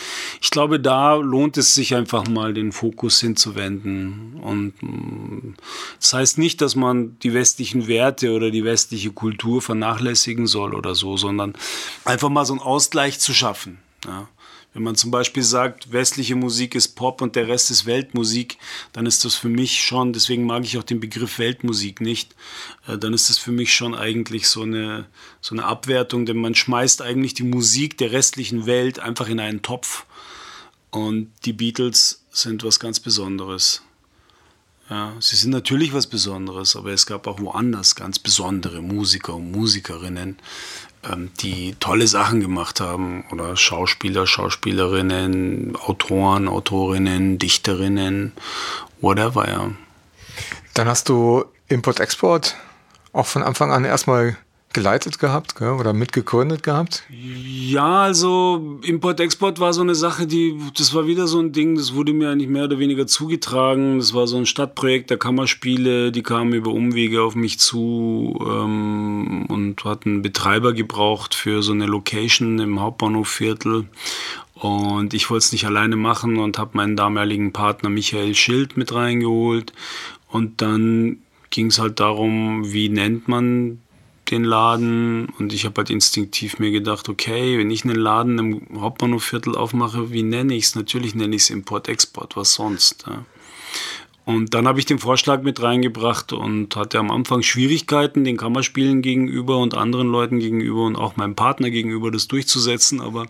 ich 0.42 0.50
glaube, 0.50 0.80
da 0.80 1.16
lohnt 1.16 1.58
es 1.58 1.76
sich 1.76 1.96
einfach 1.96 2.28
mal 2.28 2.54
den 2.54 2.72
Fokus 2.72 3.20
hinzuwenden. 3.20 4.40
Und 4.42 4.82
mm, 4.82 5.56
das 6.00 6.14
heißt 6.14 6.38
nicht, 6.38 6.62
dass 6.62 6.76
man 6.76 7.18
die 7.20 7.34
westlichen 7.34 7.88
Werte 7.88 8.32
oder 8.32 8.52
die 8.52 8.64
westliche 8.64 9.12
Kultur 9.12 9.62
vernachlässigen 9.62 10.48
soll 10.48 10.74
oder 10.74 10.96
so, 10.96 11.18
sondern 11.18 11.54
einfach 12.04 12.30
mal 12.30 12.46
so 12.46 12.54
einen 12.54 12.62
Ausgleich 12.62 13.20
zu 13.20 13.34
schaffen. 13.34 13.80
Ja. 14.06 14.28
Wenn 14.76 14.84
man 14.84 14.96
zum 14.96 15.10
Beispiel 15.10 15.42
sagt, 15.42 15.94
westliche 15.94 16.36
Musik 16.36 16.76
ist 16.76 16.96
Pop 16.96 17.22
und 17.22 17.38
der 17.38 17.48
Rest 17.48 17.72
ist 17.72 17.86
Weltmusik, 17.86 18.58
dann 18.92 19.06
ist 19.06 19.24
das 19.24 19.34
für 19.34 19.48
mich 19.48 19.82
schon, 19.82 20.12
deswegen 20.12 20.46
mag 20.46 20.66
ich 20.66 20.78
auch 20.78 20.84
den 20.84 21.00
Begriff 21.00 21.40
Weltmusik 21.40 22.02
nicht, 22.02 22.36
äh, 22.86 22.98
dann 22.98 23.14
ist 23.14 23.30
das 23.30 23.38
für 23.38 23.54
mich 23.54 23.74
schon 23.74 23.96
eigentlich 23.96 24.50
so 24.50 24.64
eine, 24.64 25.06
so 25.40 25.56
eine 25.56 25.64
Abwertung, 25.64 26.26
denn 26.26 26.36
man 26.36 26.56
schmeißt 26.56 27.02
eigentlich 27.02 27.34
die 27.34 27.44
Musik 27.44 27.98
der 27.98 28.12
restlichen 28.12 28.66
Welt 28.66 29.00
einfach 29.00 29.30
in 29.30 29.40
einen 29.40 29.62
Topf. 29.62 30.06
Und 30.92 31.32
die 31.46 31.54
Beatles 31.54 32.26
sind 32.32 32.66
was 32.66 32.78
ganz 32.78 33.00
Besonderes. 33.00 33.82
Ja, 34.90 35.14
sie 35.22 35.38
sind 35.38 35.52
natürlich 35.52 35.94
was 35.94 36.08
Besonderes, 36.08 36.76
aber 36.76 36.92
es 36.92 37.06
gab 37.06 37.28
auch 37.28 37.40
woanders 37.40 37.96
ganz 37.96 38.20
besondere 38.20 38.82
Musiker 38.82 39.36
und 39.36 39.52
Musikerinnen, 39.52 40.38
die 41.42 41.76
tolle 41.80 42.08
Sachen 42.08 42.40
gemacht 42.40 42.80
haben 42.80 43.26
oder 43.32 43.56
Schauspieler, 43.56 44.28
Schauspielerinnen, 44.28 45.76
Autoren, 45.76 46.48
Autorinnen, 46.48 47.38
Dichterinnen, 47.38 48.34
whatever, 49.02 49.48
ja. 49.48 49.72
Dann 50.74 50.88
hast 50.88 51.10
du 51.10 51.46
Import-Export 51.68 52.56
auch 53.14 53.26
von 53.26 53.44
Anfang 53.44 53.72
an 53.72 53.86
erstmal 53.86 54.38
geleitet 54.76 55.20
gehabt 55.20 55.60
oder 55.62 55.94
mitgegründet 55.94 56.62
gehabt? 56.62 57.04
Ja, 57.10 58.04
also 58.04 58.78
Import-Export 58.84 59.60
war 59.60 59.74
so 59.74 59.82
eine 59.82 59.96
Sache, 59.96 60.28
die, 60.28 60.60
das 60.78 60.94
war 60.94 61.08
wieder 61.08 61.28
so 61.28 61.40
ein 61.40 61.54
Ding, 61.54 61.76
das 61.76 61.96
wurde 61.96 62.14
mir 62.14 62.30
eigentlich 62.30 62.50
mehr 62.50 62.66
oder 62.66 62.78
weniger 62.78 63.08
zugetragen. 63.08 63.98
Das 63.98 64.14
war 64.14 64.28
so 64.28 64.38
ein 64.38 64.46
Stadtprojekt 64.46 65.10
der 65.10 65.18
Kammerspiele, 65.18 66.12
die 66.12 66.22
kamen 66.22 66.54
über 66.54 66.72
Umwege 66.72 67.24
auf 67.24 67.36
mich 67.36 67.58
zu 67.58 68.38
ähm, 68.46 69.46
und 69.48 69.84
hatten 69.86 70.22
Betreiber 70.22 70.74
gebraucht 70.74 71.34
für 71.34 71.64
so 71.64 71.72
eine 71.72 71.86
Location 71.86 72.60
im 72.60 72.82
Hauptbahnhofviertel. 72.82 73.86
Und 74.56 75.14
ich 75.14 75.30
wollte 75.30 75.46
es 75.46 75.52
nicht 75.54 75.66
alleine 75.66 75.96
machen 75.96 76.38
und 76.38 76.58
habe 76.60 76.72
meinen 76.74 76.98
damaligen 76.98 77.54
Partner 77.54 77.90
Michael 77.90 78.36
Schild 78.36 78.76
mit 78.76 78.94
reingeholt. 78.94 79.72
Und 80.30 80.62
dann 80.62 81.20
ging 81.50 81.68
es 81.68 81.80
halt 81.80 82.02
darum, 82.02 82.74
wie 82.74 82.90
nennt 82.90 83.30
man 83.30 83.80
den 84.26 84.44
Laden 84.44 85.28
und 85.38 85.54
ich 85.54 85.66
habe 85.66 85.76
halt 85.78 85.90
instinktiv 85.90 86.60
mir 86.60 86.72
gedacht, 86.72 87.10
okay, 87.10 87.58
wenn 87.58 87.72
ich 87.72 87.84
einen 87.84 87.96
Laden 87.96 88.38
im 88.40 88.82
Hauptbahnhofviertel 88.82 89.56
aufmache, 89.56 90.12
wie 90.12 90.24
nenne 90.24 90.56
ich 90.56 90.66
es? 90.66 90.76
Natürlich 90.76 91.16
nenne 91.16 91.36
ich 91.36 91.44
es 91.44 91.50
Import-Export, 91.50 92.36
was 92.36 92.54
sonst. 92.54 93.06
Ja. 93.08 93.26
Und 94.26 94.56
dann 94.56 94.68
habe 94.68 94.80
ich 94.80 94.86
den 94.86 94.98
Vorschlag 94.98 95.44
mit 95.44 95.62
reingebracht 95.62 96.34
und 96.34 96.76
hatte 96.76 96.98
am 96.98 97.12
Anfang 97.12 97.44
Schwierigkeiten, 97.44 98.24
den 98.24 98.38
Kammerspielen 98.38 99.04
gegenüber 99.04 99.60
und 99.60 99.76
anderen 99.76 100.08
Leuten 100.08 100.40
gegenüber 100.40 100.84
und 100.86 100.96
auch 100.96 101.16
meinem 101.16 101.36
Partner 101.36 101.70
gegenüber 101.70 102.10
das 102.10 102.28
durchzusetzen. 102.28 103.02
Aber 103.02 103.28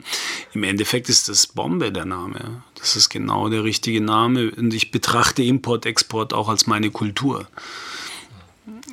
im 0.54 0.64
Endeffekt 0.64 1.10
ist 1.10 1.28
das 1.28 1.48
Bombe 1.48 1.92
der 1.92 2.06
Name. 2.06 2.64
Das 2.76 2.96
ist 2.96 3.10
genau 3.10 3.50
der 3.50 3.66
richtige 3.66 4.00
Name. 4.00 4.52
Und 4.52 4.74
ich 4.74 4.92
betrachte 4.92 5.44
Import-Export 5.44 6.34
auch 6.34 6.48
als 6.48 6.66
meine 6.66 6.90
Kultur. 6.92 7.46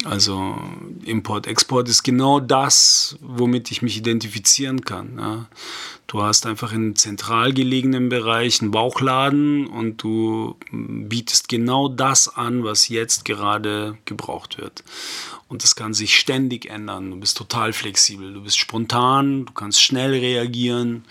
Also 0.04 0.58
Import-Export 1.04 1.88
ist 1.88 2.02
genau 2.02 2.40
das, 2.40 3.16
womit 3.20 3.70
ich 3.70 3.82
mich 3.82 3.96
identifizieren 3.96 4.82
kann. 4.84 5.18
Ja. 5.18 5.46
Du 6.06 6.22
hast 6.22 6.44
einfach 6.44 6.72
in 6.72 6.94
zentral 6.94 7.54
gelegenen 7.54 8.08
Bereich 8.08 8.60
einen 8.60 8.70
Bauchladen 8.70 9.66
und 9.66 10.02
du 10.02 10.56
bietest 10.70 11.48
genau 11.48 11.88
das 11.88 12.28
an, 12.28 12.64
was 12.64 12.88
jetzt 12.88 13.24
gerade 13.24 13.96
gebraucht 14.04 14.58
wird. 14.58 14.84
Und 15.48 15.62
das 15.62 15.74
kann 15.76 15.94
sich 15.94 16.18
ständig 16.18 16.66
ändern. 16.66 17.10
Du 17.10 17.16
bist 17.18 17.36
total 17.36 17.72
flexibel, 17.72 18.34
du 18.34 18.42
bist 18.42 18.58
spontan, 18.58 19.46
du 19.46 19.52
kannst 19.52 19.82
schnell 19.82 20.12
reagieren 20.12 21.04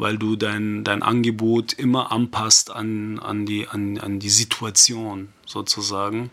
weil 0.00 0.18
du 0.18 0.36
dein, 0.36 0.82
dein 0.84 1.02
Angebot 1.02 1.72
immer 1.72 2.10
anpasst 2.10 2.70
an, 2.70 3.18
an, 3.18 3.46
die, 3.46 3.68
an, 3.68 3.98
an 3.98 4.18
die 4.18 4.30
Situation 4.30 5.28
sozusagen. 5.46 6.30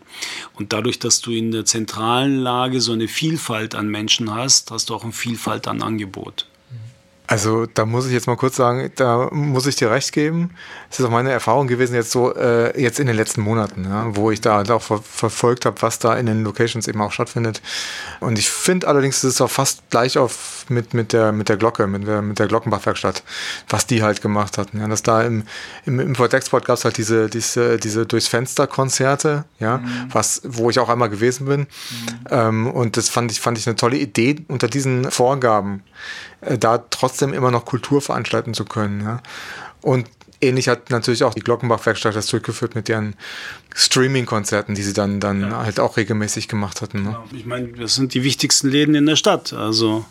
Und 0.54 0.72
dadurch, 0.72 0.98
dass 0.98 1.20
du 1.20 1.32
in 1.32 1.50
der 1.50 1.64
zentralen 1.64 2.38
Lage 2.38 2.80
so 2.80 2.92
eine 2.92 3.08
Vielfalt 3.08 3.74
an 3.74 3.88
Menschen 3.88 4.34
hast, 4.34 4.70
hast 4.70 4.90
du 4.90 4.94
auch 4.94 5.04
eine 5.04 5.12
Vielfalt 5.12 5.68
an 5.68 5.82
Angebot. 5.82 6.46
Also 7.28 7.66
da 7.66 7.84
muss 7.84 8.06
ich 8.06 8.12
jetzt 8.12 8.26
mal 8.26 8.36
kurz 8.36 8.56
sagen, 8.56 8.90
da 8.96 9.28
muss 9.32 9.66
ich 9.66 9.76
dir 9.76 9.90
recht 9.90 10.12
geben. 10.12 10.50
Es 10.90 10.98
ist 10.98 11.04
auch 11.04 11.10
meine 11.10 11.30
Erfahrung 11.30 11.66
gewesen 11.66 11.94
jetzt 11.94 12.10
so, 12.10 12.34
äh, 12.34 12.80
jetzt 12.80 12.98
in 12.98 13.06
den 13.06 13.16
letzten 13.16 13.42
Monaten, 13.42 13.84
ja, 13.84 14.16
wo 14.16 14.30
ich 14.30 14.40
da 14.40 14.56
halt 14.56 14.70
auch 14.70 14.80
ver 14.80 15.02
verfolgt 15.02 15.66
habe, 15.66 15.80
was 15.82 15.98
da 15.98 16.16
in 16.16 16.24
den 16.24 16.42
Locations 16.42 16.88
eben 16.88 17.02
auch 17.02 17.12
stattfindet. 17.12 17.60
Und 18.20 18.38
ich 18.38 18.50
finde 18.50 18.88
allerdings, 18.88 19.18
es 19.18 19.34
ist 19.34 19.40
auch 19.42 19.50
fast 19.50 19.82
gleich 19.90 20.16
auf 20.16 20.64
mit, 20.70 20.94
mit, 20.94 21.12
der, 21.12 21.32
mit 21.32 21.50
der 21.50 21.58
Glocke, 21.58 21.86
mit 21.86 22.06
der, 22.06 22.22
mit 22.22 22.38
der 22.38 22.46
Glockenbachwerkstatt, 22.46 23.22
was 23.68 23.86
die 23.86 24.02
halt 24.02 24.22
gemacht 24.22 24.56
hatten. 24.56 24.80
Ja, 24.80 24.88
dass 24.88 25.02
da 25.02 25.22
im, 25.22 25.42
im 25.84 26.00
Import-Export 26.00 26.64
gab 26.64 26.78
es 26.78 26.86
halt 26.86 26.96
diese, 26.96 27.28
diese, 27.28 27.76
diese 27.76 28.06
durchs 28.06 28.28
Fenster-Konzerte, 28.28 29.44
ja, 29.58 29.78
mhm. 29.78 30.06
was, 30.10 30.40
wo 30.44 30.70
ich 30.70 30.78
auch 30.78 30.88
einmal 30.88 31.10
gewesen 31.10 31.44
bin. 31.44 31.60
Mhm. 31.60 31.66
Ähm, 32.30 32.66
und 32.68 32.96
das 32.96 33.10
fand 33.10 33.30
ich, 33.32 33.40
fand 33.40 33.58
ich 33.58 33.66
eine 33.66 33.76
tolle 33.76 33.98
Idee 33.98 34.46
unter 34.48 34.68
diesen 34.68 35.10
Vorgaben 35.10 35.82
da 36.40 36.78
trotzdem 36.78 37.32
immer 37.32 37.50
noch 37.50 37.64
Kultur 37.64 38.00
veranstalten 38.00 38.54
zu 38.54 38.64
können. 38.64 39.00
Ja. 39.00 39.22
Und 39.82 40.06
ähnlich 40.40 40.68
hat 40.68 40.90
natürlich 40.90 41.24
auch 41.24 41.34
die 41.34 41.40
Glockenbach-Werkstatt 41.40 42.14
das 42.14 42.28
durchgeführt 42.28 42.74
mit 42.74 42.88
ihren 42.88 43.14
Streaming-Konzerten, 43.74 44.74
die 44.74 44.82
sie 44.82 44.92
dann, 44.92 45.20
dann 45.20 45.42
ja. 45.42 45.64
halt 45.64 45.80
auch 45.80 45.96
regelmäßig 45.96 46.48
gemacht 46.48 46.80
hatten. 46.80 47.02
Ne? 47.02 47.16
Ich 47.32 47.46
meine, 47.46 47.68
das 47.68 47.94
sind 47.94 48.14
die 48.14 48.22
wichtigsten 48.22 48.68
Läden 48.68 48.94
in 48.94 49.06
der 49.06 49.16
Stadt. 49.16 49.52
Also 49.52 50.04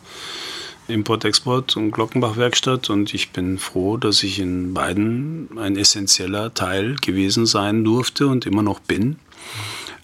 Import-Export 0.88 1.76
und 1.78 1.92
Glockenbach-Werkstatt. 1.92 2.90
Und 2.90 3.14
ich 3.14 3.32
bin 3.32 3.58
froh, 3.58 3.98
dass 3.98 4.24
ich 4.24 4.40
in 4.40 4.74
beiden 4.74 5.58
ein 5.58 5.78
essentieller 5.78 6.54
Teil 6.54 6.96
gewesen 6.96 7.46
sein 7.46 7.84
durfte 7.84 8.28
und 8.28 8.46
immer 8.46 8.64
noch 8.64 8.80
bin. 8.80 9.18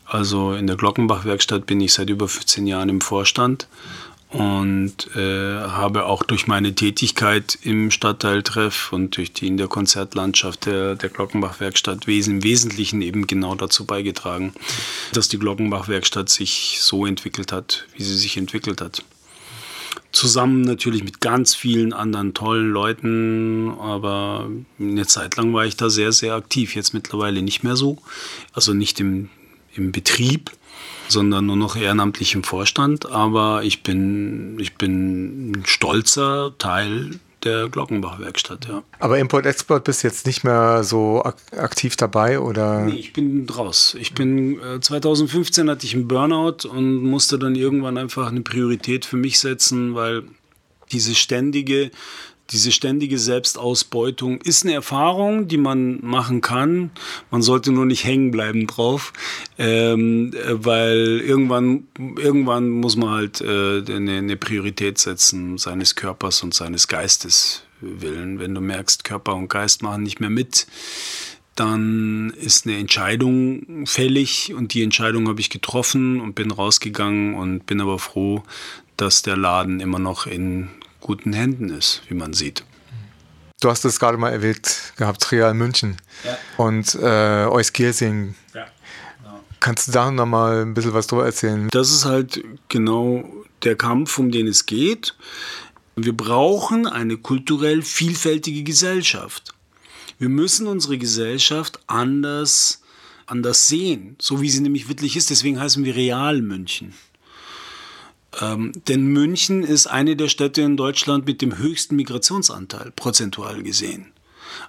Also 0.05 0.53
in 0.53 0.67
der 0.67 0.75
Glockenbach-Werkstatt 0.75 1.65
bin 1.65 1.81
ich 1.81 1.93
seit 1.93 2.09
über 2.09 2.27
15 2.27 2.67
Jahren 2.67 2.89
im 2.89 3.01
Vorstand 3.01 3.67
und 4.33 5.15
äh, 5.15 5.59
habe 5.59 6.05
auch 6.05 6.23
durch 6.23 6.47
meine 6.47 6.73
Tätigkeit 6.73 7.57
im 7.61 7.91
Stadtteiltreff 7.91 8.91
und 8.91 9.15
durch 9.15 9.31
die 9.31 9.47
in 9.47 9.57
der 9.57 9.67
Konzertlandschaft 9.67 10.65
der, 10.65 10.95
der 10.95 11.09
Glockenbach-Werkstatt 11.09 12.07
im 12.07 12.43
Wesentlichen 12.43 13.03
eben 13.03 13.27
genau 13.27 13.53
dazu 13.53 13.85
beigetragen, 13.85 14.53
dass 15.13 15.29
die 15.29 15.37
Glockenbach-Werkstatt 15.37 16.29
sich 16.29 16.79
so 16.81 17.05
entwickelt 17.05 17.51
hat, 17.51 17.85
wie 17.95 18.03
sie 18.03 18.15
sich 18.15 18.35
entwickelt 18.37 18.81
hat. 18.81 19.03
Zusammen 20.11 20.61
natürlich 20.61 21.03
mit 21.03 21.21
ganz 21.21 21.53
vielen 21.53 21.93
anderen 21.93 22.33
tollen 22.33 22.71
Leuten, 22.71 23.71
aber 23.79 24.49
eine 24.79 25.05
Zeit 25.05 25.37
lang 25.37 25.53
war 25.53 25.65
ich 25.65 25.77
da 25.77 25.91
sehr, 25.91 26.11
sehr 26.11 26.33
aktiv. 26.33 26.75
Jetzt 26.75 26.93
mittlerweile 26.93 27.43
nicht 27.43 27.63
mehr 27.63 27.75
so. 27.75 27.99
Also 28.51 28.73
nicht 28.73 28.99
im, 28.99 29.29
im 29.75 29.91
Betrieb, 29.91 30.51
sondern 31.07 31.45
nur 31.45 31.55
noch 31.55 31.75
ehrenamtlich 31.75 32.35
im 32.35 32.43
Vorstand. 32.43 33.09
Aber 33.11 33.63
ich 33.63 33.83
bin, 33.83 34.57
ich 34.59 34.75
bin 34.75 35.51
ein 35.51 35.63
stolzer 35.65 36.53
Teil 36.57 37.19
der 37.43 37.67
Glockenbach-Werkstatt, 37.69 38.67
ja. 38.67 38.83
Aber 38.99 39.19
Import-Export 39.19 39.83
bist 39.83 40.03
jetzt 40.03 40.25
nicht 40.25 40.43
mehr 40.43 40.83
so 40.83 41.21
ak 41.23 41.35
aktiv 41.57 41.95
dabei, 41.95 42.39
oder? 42.39 42.85
Nee, 42.85 42.93
ich 42.93 43.13
bin 43.13 43.47
raus. 43.49 43.95
Ich 43.99 44.13
bin, 44.13 44.59
äh, 44.61 44.79
2015 44.79 45.69
hatte 45.69 45.85
ich 45.85 45.93
einen 45.93 46.07
Burnout 46.07 46.67
und 46.67 47.03
musste 47.03 47.37
dann 47.37 47.55
irgendwann 47.55 47.97
einfach 47.97 48.27
eine 48.27 48.41
Priorität 48.41 49.05
für 49.05 49.17
mich 49.17 49.39
setzen, 49.39 49.95
weil 49.95 50.23
diese 50.91 51.15
ständige 51.15 51.91
diese 52.51 52.71
ständige 52.71 53.17
Selbstausbeutung 53.17 54.41
ist 54.41 54.63
eine 54.63 54.73
Erfahrung, 54.73 55.47
die 55.47 55.57
man 55.57 55.99
machen 56.05 56.41
kann. 56.41 56.91
Man 57.31 57.41
sollte 57.41 57.71
nur 57.71 57.85
nicht 57.85 58.03
hängen 58.03 58.31
bleiben 58.31 58.67
drauf, 58.67 59.13
ähm, 59.57 60.33
weil 60.49 61.21
irgendwann, 61.25 61.87
irgendwann 61.97 62.69
muss 62.69 62.95
man 62.95 63.09
halt 63.09 63.41
äh, 63.41 63.83
eine, 63.87 64.17
eine 64.17 64.37
Priorität 64.37 64.97
setzen 64.97 65.57
seines 65.57 65.95
Körpers 65.95 66.43
und 66.43 66.53
seines 66.53 66.87
Geistes 66.87 67.63
Willen. 67.79 68.39
Wenn 68.39 68.55
du 68.55 68.61
merkst, 68.61 69.03
Körper 69.03 69.35
und 69.35 69.49
Geist 69.49 69.81
machen 69.81 70.03
nicht 70.03 70.19
mehr 70.19 70.29
mit, 70.29 70.67
dann 71.55 72.31
ist 72.31 72.65
eine 72.65 72.77
Entscheidung 72.77 73.85
fällig 73.85 74.53
und 74.53 74.73
die 74.73 74.83
Entscheidung 74.83 75.27
habe 75.27 75.39
ich 75.39 75.49
getroffen 75.49 76.19
und 76.19 76.33
bin 76.33 76.51
rausgegangen 76.51 77.35
und 77.35 77.65
bin 77.65 77.81
aber 77.81 77.99
froh, 77.99 78.43
dass 78.97 79.21
der 79.21 79.37
Laden 79.37 79.79
immer 79.79 79.99
noch 79.99 80.25
in 80.27 80.69
guten 81.03 81.33
Händen 81.33 81.69
ist, 81.69 82.01
wie 82.07 82.15
man 82.15 82.33
sieht. 82.33 82.63
Du 83.61 83.69
hast 83.69 83.85
es 83.85 83.99
gerade 83.99 84.17
mal 84.17 84.31
erwähnt 84.31 84.93
gehabt, 84.97 85.31
Real 85.31 85.53
München 85.53 85.97
ja. 86.25 86.37
und 86.57 86.95
äh, 86.95 87.45
Euskirchen. 87.45 88.35
Ja. 88.53 88.65
Genau. 89.21 89.39
Kannst 89.59 89.87
du 89.87 89.91
da 89.91 90.11
noch 90.11 90.25
mal 90.25 90.63
ein 90.63 90.73
bisschen 90.73 90.93
was 90.93 91.07
drüber 91.07 91.25
erzählen? 91.25 91.69
Das 91.71 91.91
ist 91.91 92.05
halt 92.05 92.43
genau 92.67 93.23
der 93.63 93.75
Kampf, 93.75 94.17
um 94.19 94.31
den 94.31 94.47
es 94.47 94.65
geht. 94.65 95.15
Wir 95.95 96.15
brauchen 96.15 96.87
eine 96.87 97.17
kulturell 97.17 97.83
vielfältige 97.83 98.63
Gesellschaft. 98.63 99.53
Wir 100.17 100.29
müssen 100.29 100.67
unsere 100.67 100.97
Gesellschaft 100.97 101.79
anders, 101.87 102.81
anders 103.27 103.67
sehen, 103.67 104.15
so 104.19 104.41
wie 104.41 104.49
sie 104.49 104.61
nämlich 104.61 104.89
wirklich 104.89 105.15
ist. 105.15 105.29
Deswegen 105.29 105.59
heißen 105.59 105.83
wir 105.85 105.95
Real 105.95 106.41
München. 106.41 106.93
Ähm, 108.41 108.71
denn 108.87 109.07
München 109.07 109.63
ist 109.63 109.87
eine 109.87 110.15
der 110.15 110.27
Städte 110.27 110.61
in 110.61 110.77
Deutschland 110.77 111.25
mit 111.25 111.41
dem 111.41 111.57
höchsten 111.57 111.95
Migrationsanteil, 111.95 112.91
prozentual 112.95 113.61
gesehen. 113.63 114.13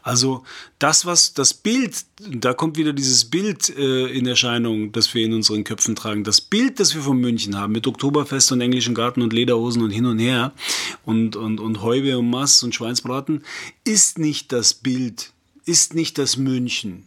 Also 0.02 0.44
das, 0.78 1.06
was 1.06 1.34
das 1.34 1.54
Bild, 1.54 2.04
da 2.18 2.54
kommt 2.54 2.76
wieder 2.76 2.92
dieses 2.92 3.26
Bild 3.26 3.70
äh, 3.76 4.06
in 4.06 4.26
Erscheinung, 4.26 4.92
das 4.92 5.12
wir 5.14 5.24
in 5.24 5.32
unseren 5.32 5.64
Köpfen 5.64 5.96
tragen. 5.96 6.24
Das 6.24 6.40
Bild, 6.40 6.80
das 6.80 6.94
wir 6.94 7.02
von 7.02 7.18
München 7.18 7.56
haben, 7.56 7.72
mit 7.72 7.86
Oktoberfest 7.86 8.52
und 8.52 8.60
englischen 8.60 8.94
Garten 8.94 9.22
und 9.22 9.32
Lederhosen 9.32 9.82
und 9.82 9.90
hin 9.90 10.06
und 10.06 10.18
her 10.18 10.52
und, 11.04 11.36
und, 11.36 11.60
und 11.60 11.82
Heube 11.82 12.18
und 12.18 12.30
Mass 12.30 12.62
und 12.62 12.74
Schweinsbraten, 12.74 13.44
ist 13.84 14.18
nicht 14.18 14.52
das 14.52 14.74
Bild, 14.74 15.32
ist 15.64 15.94
nicht 15.94 16.18
das 16.18 16.36
München, 16.36 17.06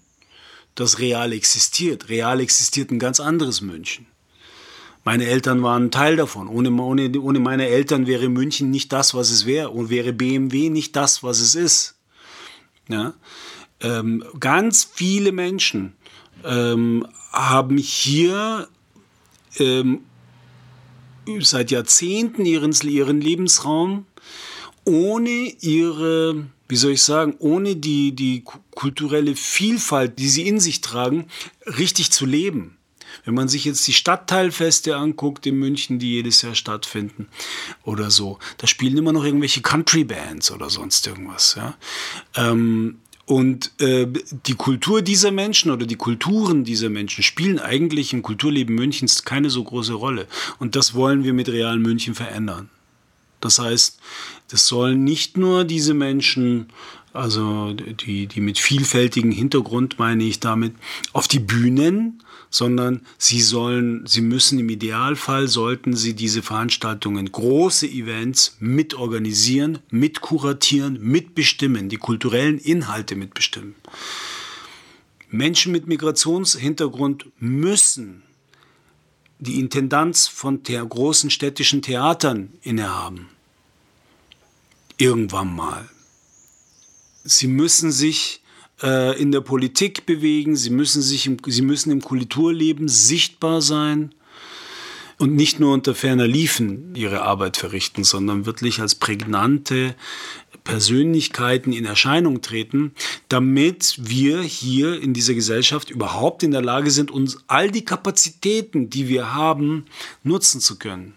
das 0.76 1.00
real 1.00 1.34
existiert. 1.34 2.10
Real 2.10 2.40
existiert 2.40 2.92
ein 2.92 3.00
ganz 3.00 3.20
anderes 3.20 3.62
München. 3.62 4.08
Meine 5.08 5.26
Eltern 5.26 5.64
waren 5.64 5.90
Teil 5.90 6.18
davon. 6.18 6.50
Ohne, 6.50 6.70
ohne, 6.70 7.10
ohne 7.22 7.40
meine 7.40 7.70
Eltern 7.70 8.08
wäre 8.08 8.28
München 8.28 8.72
nicht 8.72 8.92
das, 8.92 9.14
was 9.14 9.32
es 9.32 9.46
wäre 9.46 9.70
und 9.70 9.90
wäre 9.90 10.12
BMW 10.12 10.70
nicht 10.70 10.98
das, 10.98 11.24
was 11.24 11.40
es 11.40 11.56
ist. 11.56 11.96
Ja? 12.90 13.14
Ähm, 13.80 14.22
ganz 14.38 14.84
viele 14.84 15.32
Menschen 15.32 15.94
ähm, 16.44 17.08
haben 17.32 17.78
hier 17.78 18.68
ähm, 19.60 20.02
seit 21.40 21.72
Jahrzehnten 21.72 22.46
ihren, 22.46 22.74
ihren 22.74 23.22
Lebensraum 23.22 24.08
ohne 24.84 25.54
ihre, 25.62 26.48
wie 26.68 26.76
soll 26.76 26.92
ich 26.92 27.04
sagen, 27.04 27.36
ohne 27.40 27.78
die, 27.78 28.12
die 28.12 28.44
kulturelle 28.72 29.38
Vielfalt, 29.38 30.20
die 30.20 30.28
sie 30.28 30.46
in 30.46 30.60
sich 30.60 30.82
tragen, 30.82 31.28
richtig 31.66 32.12
zu 32.12 32.26
leben. 32.26 32.77
Wenn 33.28 33.34
man 33.34 33.50
sich 33.50 33.66
jetzt 33.66 33.86
die 33.86 33.94
Stadtteilfeste 33.94 34.96
anguckt 34.96 35.46
in 35.46 35.60
München, 35.60 36.00
die 36.00 36.14
jedes 36.14 36.44
Jahr 36.44 36.56
stattfinden 36.56 37.28
oder 37.84 38.10
so, 38.10 38.40
da 38.58 38.68
spielen 38.68 38.98
immer 38.98 39.12
noch 39.12 39.26
irgendwelche 39.26 39.62
Country-Bands 39.62 40.50
oder 40.52 40.70
sonst 40.70 41.06
irgendwas. 41.06 41.56
Ja? 41.58 41.76
Ähm, 42.36 43.00
und 43.26 43.74
äh, 43.82 44.08
die 44.46 44.56
Kultur 44.56 45.02
dieser 45.02 45.32
Menschen 45.32 45.72
oder 45.72 45.86
die 45.86 45.98
Kulturen 45.98 46.64
dieser 46.64 46.88
Menschen 46.88 47.22
spielen 47.22 47.60
eigentlich 47.60 48.14
im 48.14 48.22
Kulturleben 48.22 48.74
Münchens 48.74 49.26
keine 49.26 49.50
so 49.50 49.62
große 49.62 49.94
Rolle. 49.94 50.28
Und 50.58 50.78
das 50.78 50.94
wollen 50.94 51.26
wir 51.26 51.34
mit 51.34 51.50
Real 51.50 51.80
München 51.80 52.16
verändern. 52.16 52.70
Das 53.42 53.60
heißt, 53.60 54.00
das 54.48 54.68
sollen 54.68 55.04
nicht 55.04 55.36
nur 55.36 55.66
diese 55.66 55.94
Menschen, 55.94 56.68
also 57.12 57.74
die, 57.74 58.28
die 58.28 58.40
mit 58.40 58.58
vielfältigem 58.58 59.32
Hintergrund 59.32 60.00
meine 60.00 60.24
ich 60.24 60.40
damit, 60.40 60.76
auf 61.12 61.28
die 61.28 61.40
Bühnen 61.40 62.24
sondern 62.50 63.06
sie 63.18 63.42
sollen, 63.42 64.06
sie 64.08 64.22
müssen 64.22 64.60
im 64.60 64.70
Idealfall 64.70 65.48
sollten 65.48 65.96
sie 65.96 66.14
diese 66.14 66.42
Veranstaltungen, 66.42 67.32
große 67.32 67.88
Events 67.88 68.58
mitorganisieren, 68.60 69.80
mitkuratieren, 69.90 71.00
mitbestimmen, 71.02 71.90
die 71.90 71.98
kulturellen 71.98 72.58
Inhalte 72.58 73.16
mitbestimmen. 73.16 73.76
Menschen 75.30 75.72
mit 75.72 75.88
Migrationshintergrund 75.88 77.26
müssen 77.40 78.24
die 79.40 79.60
Intendanz 79.60 80.28
von 80.28 80.64
großen 80.64 81.30
städtischen 81.30 81.82
Theatern 81.82 82.54
innehaben. 82.62 83.30
Irgendwann 84.98 85.56
mal. 85.56 85.88
Sie 87.24 87.48
müssen 87.48 87.92
sich 87.92 88.42
äh, 88.82 89.20
in 89.20 89.32
der 89.32 89.42
Politik 89.42 90.06
bewegen, 90.06 90.56
sie 90.56 90.70
müssen, 90.70 91.02
sich 91.02 91.26
im, 91.26 91.38
sie 91.46 91.62
müssen 91.62 91.92
im 91.92 92.02
Kulturleben 92.02 92.88
sichtbar 92.88 93.62
sein 93.62 94.14
und 95.18 95.36
nicht 95.36 95.60
nur 95.60 95.74
unter 95.74 95.96
ferner 95.96 96.28
Liefen 96.28 96.96
ihre 96.96 97.24
Arbeit 97.24 97.58
verrichten, 97.58 98.04
sondern 98.04 98.46
wirklich 98.46 98.80
als 98.80 98.96
prägnante 98.96 99.96
Persönlichkeiten 100.64 101.74
in 101.74 101.86
Erscheinung 101.86 102.42
treten, 102.42 102.92
damit 103.30 103.96
wir 104.00 104.42
hier 104.42 105.02
in 105.02 105.14
dieser 105.14 105.34
Gesellschaft 105.34 105.90
überhaupt 105.90 106.44
in 106.44 106.52
der 106.52 106.62
Lage 106.62 106.92
sind, 106.92 107.10
uns 107.10 107.44
all 107.48 107.72
die 107.72 107.86
Kapazitäten, 107.86 108.90
die 108.90 109.08
wir 109.08 109.34
haben, 109.34 109.86
nutzen 110.24 110.62
zu 110.62 110.78
können. 110.78 111.14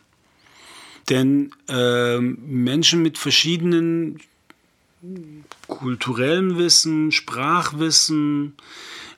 Denn 1.10 1.50
äh, 1.68 2.18
Menschen 2.18 3.02
mit 3.02 3.18
verschiedenen 3.18 4.20
kulturellem 5.66 6.58
Wissen, 6.58 7.12
Sprachwissen 7.12 8.54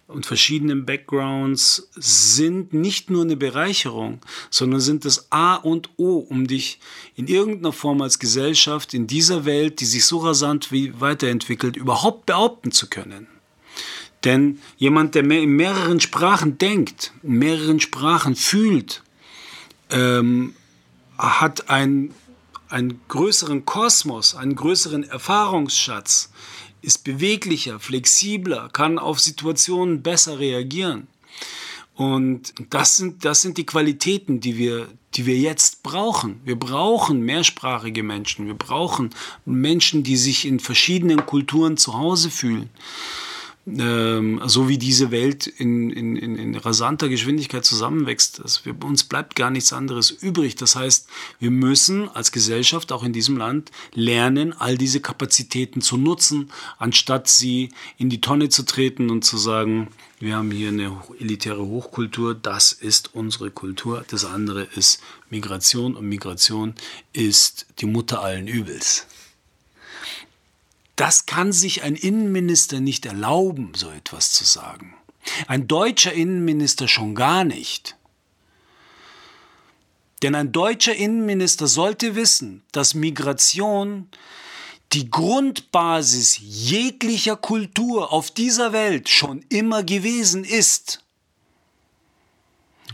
und 0.07 0.26
verschiedenen 0.26 0.85
Backgrounds 0.85 1.89
sind 1.97 2.72
nicht 2.72 3.11
nur 3.11 3.22
eine 3.22 3.37
Bereicherung, 3.37 4.20
sondern 4.51 4.80
sind 4.80 5.05
das 5.05 5.30
A 5.30 5.57
und 5.57 5.91
O, 5.97 6.18
um 6.18 6.47
dich 6.47 6.78
in 7.16 7.26
irgendeiner 7.26 7.72
Form 7.72 8.03
als 8.03 8.18
Gesellschaft 8.18 8.95
in 8.95 9.07
dieser 9.07 9.45
Welt, 9.45 9.80
die 9.80 9.87
sich 9.87 10.05
so 10.05 10.18
rasant 10.18 10.70
wie 10.70 11.01
weiterentwickelt, 11.01 11.76
überhaupt 11.76 12.26
behaupten 12.26 12.70
zu 12.70 12.89
können. 12.89 13.26
Denn 14.24 14.61
jemand, 14.76 15.14
der 15.16 15.24
in 15.24 15.57
mehreren 15.57 16.01
Sprachen 16.01 16.59
denkt, 16.59 17.12
in 17.22 17.39
mehreren 17.39 17.80
Sprachen 17.80 18.37
fühlt, 18.37 19.03
ähm, 19.91 20.55
hat 21.18 21.70
ein 21.70 22.14
einen 22.72 23.00
größeren 23.08 23.64
Kosmos, 23.64 24.34
einen 24.34 24.56
größeren 24.56 25.04
Erfahrungsschatz, 25.04 26.30
ist 26.80 27.04
beweglicher, 27.04 27.78
flexibler, 27.78 28.68
kann 28.72 28.98
auf 28.98 29.20
Situationen 29.20 30.02
besser 30.02 30.38
reagieren. 30.38 31.06
Und 31.94 32.54
das 32.70 32.96
sind, 32.96 33.24
das 33.24 33.42
sind 33.42 33.58
die 33.58 33.66
Qualitäten, 33.66 34.40
die 34.40 34.56
wir, 34.56 34.88
die 35.14 35.26
wir 35.26 35.36
jetzt 35.36 35.82
brauchen. 35.82 36.40
Wir 36.44 36.58
brauchen 36.58 37.20
mehrsprachige 37.20 38.02
Menschen. 38.02 38.46
Wir 38.46 38.54
brauchen 38.54 39.10
Menschen, 39.44 40.02
die 40.02 40.16
sich 40.16 40.46
in 40.46 40.58
verschiedenen 40.58 41.26
Kulturen 41.26 41.76
zu 41.76 41.92
Hause 41.92 42.30
fühlen 42.30 42.70
ähm, 43.66 44.40
so 44.46 44.68
wie 44.68 44.78
diese 44.78 45.10
Welt 45.10 45.46
in, 45.46 45.90
in, 45.90 46.16
in, 46.16 46.36
in 46.36 46.56
rasanter 46.56 47.08
Geschwindigkeit 47.08 47.64
zusammenwächst. 47.64 48.40
Das, 48.42 48.64
wir, 48.64 48.74
uns 48.84 49.04
bleibt 49.04 49.36
gar 49.36 49.50
nichts 49.50 49.72
anderes 49.72 50.10
übrig. 50.10 50.56
Das 50.56 50.74
heißt, 50.74 51.08
wir 51.38 51.50
müssen 51.50 52.08
als 52.08 52.32
Gesellschaft 52.32 52.90
auch 52.90 53.04
in 53.04 53.12
diesem 53.12 53.36
Land 53.36 53.70
lernen, 53.94 54.52
all 54.52 54.76
diese 54.76 55.00
Kapazitäten 55.00 55.80
zu 55.80 55.96
nutzen, 55.96 56.50
anstatt 56.78 57.28
sie 57.28 57.70
in 57.98 58.10
die 58.10 58.20
Tonne 58.20 58.48
zu 58.48 58.64
treten 58.64 59.10
und 59.10 59.24
zu 59.24 59.36
sagen, 59.36 59.88
wir 60.18 60.36
haben 60.36 60.50
hier 60.50 60.68
eine 60.68 61.00
elitäre 61.18 61.64
Hochkultur, 61.66 62.34
das 62.34 62.72
ist 62.72 63.14
unsere 63.14 63.50
Kultur. 63.50 64.04
Das 64.08 64.24
andere 64.24 64.68
ist 64.74 65.00
Migration 65.30 65.96
und 65.96 66.08
Migration 66.08 66.74
ist 67.12 67.66
die 67.80 67.86
Mutter 67.86 68.22
allen 68.22 68.46
Übels. 68.46 69.06
Das 70.97 71.26
kann 71.26 71.53
sich 71.53 71.82
ein 71.82 71.97
Innenminister 71.97 72.80
nicht 72.80 73.07
erlauben, 73.07 73.72
so 73.74 73.90
etwas 73.90 74.32
zu 74.32 74.45
sagen. 74.45 74.95
Ein 75.47 75.68
deutscher 75.68 76.12
Innenminister 76.12 76.88
schon 76.88 77.14
gar 77.14 77.45
nicht. 77.45 77.97
Denn 80.22 80.34
ein 80.34 80.53
deutscher 80.53 80.95
Innenminister 80.95 81.66
sollte 81.66 82.14
wissen, 82.14 82.62
dass 82.72 82.95
Migration 82.95 84.09
die 84.93 85.11
Grundbasis 85.11 86.38
jeglicher 86.40 87.36
Kultur 87.36 88.12
auf 88.12 88.30
dieser 88.30 88.72
Welt 88.72 89.09
schon 89.09 89.45
immer 89.49 89.82
gewesen 89.82 90.45
ist. 90.45 91.03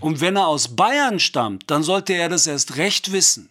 Und 0.01 0.20
wenn 0.20 0.36
er 0.36 0.46
aus 0.46 0.76
Bayern 0.76 1.18
stammt, 1.18 1.70
dann 1.70 1.82
sollte 1.82 2.12
er 2.12 2.28
das 2.28 2.46
erst 2.46 2.76
recht 2.76 3.11
wissen. 3.11 3.51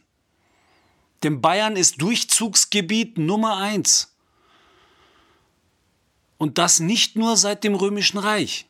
Denn 1.24 1.42
Bayern 1.42 1.76
ist 1.76 2.02
Durchzugsgebiet 2.02 3.18
Nummer 3.18 3.58
eins. 3.58 4.14
Und 6.38 6.58
das 6.58 6.80
nicht 6.80 7.16
nur 7.16 7.36
seit 7.36 7.64
dem 7.64 7.76
Römischen 7.76 8.18
Reich. 8.18 8.68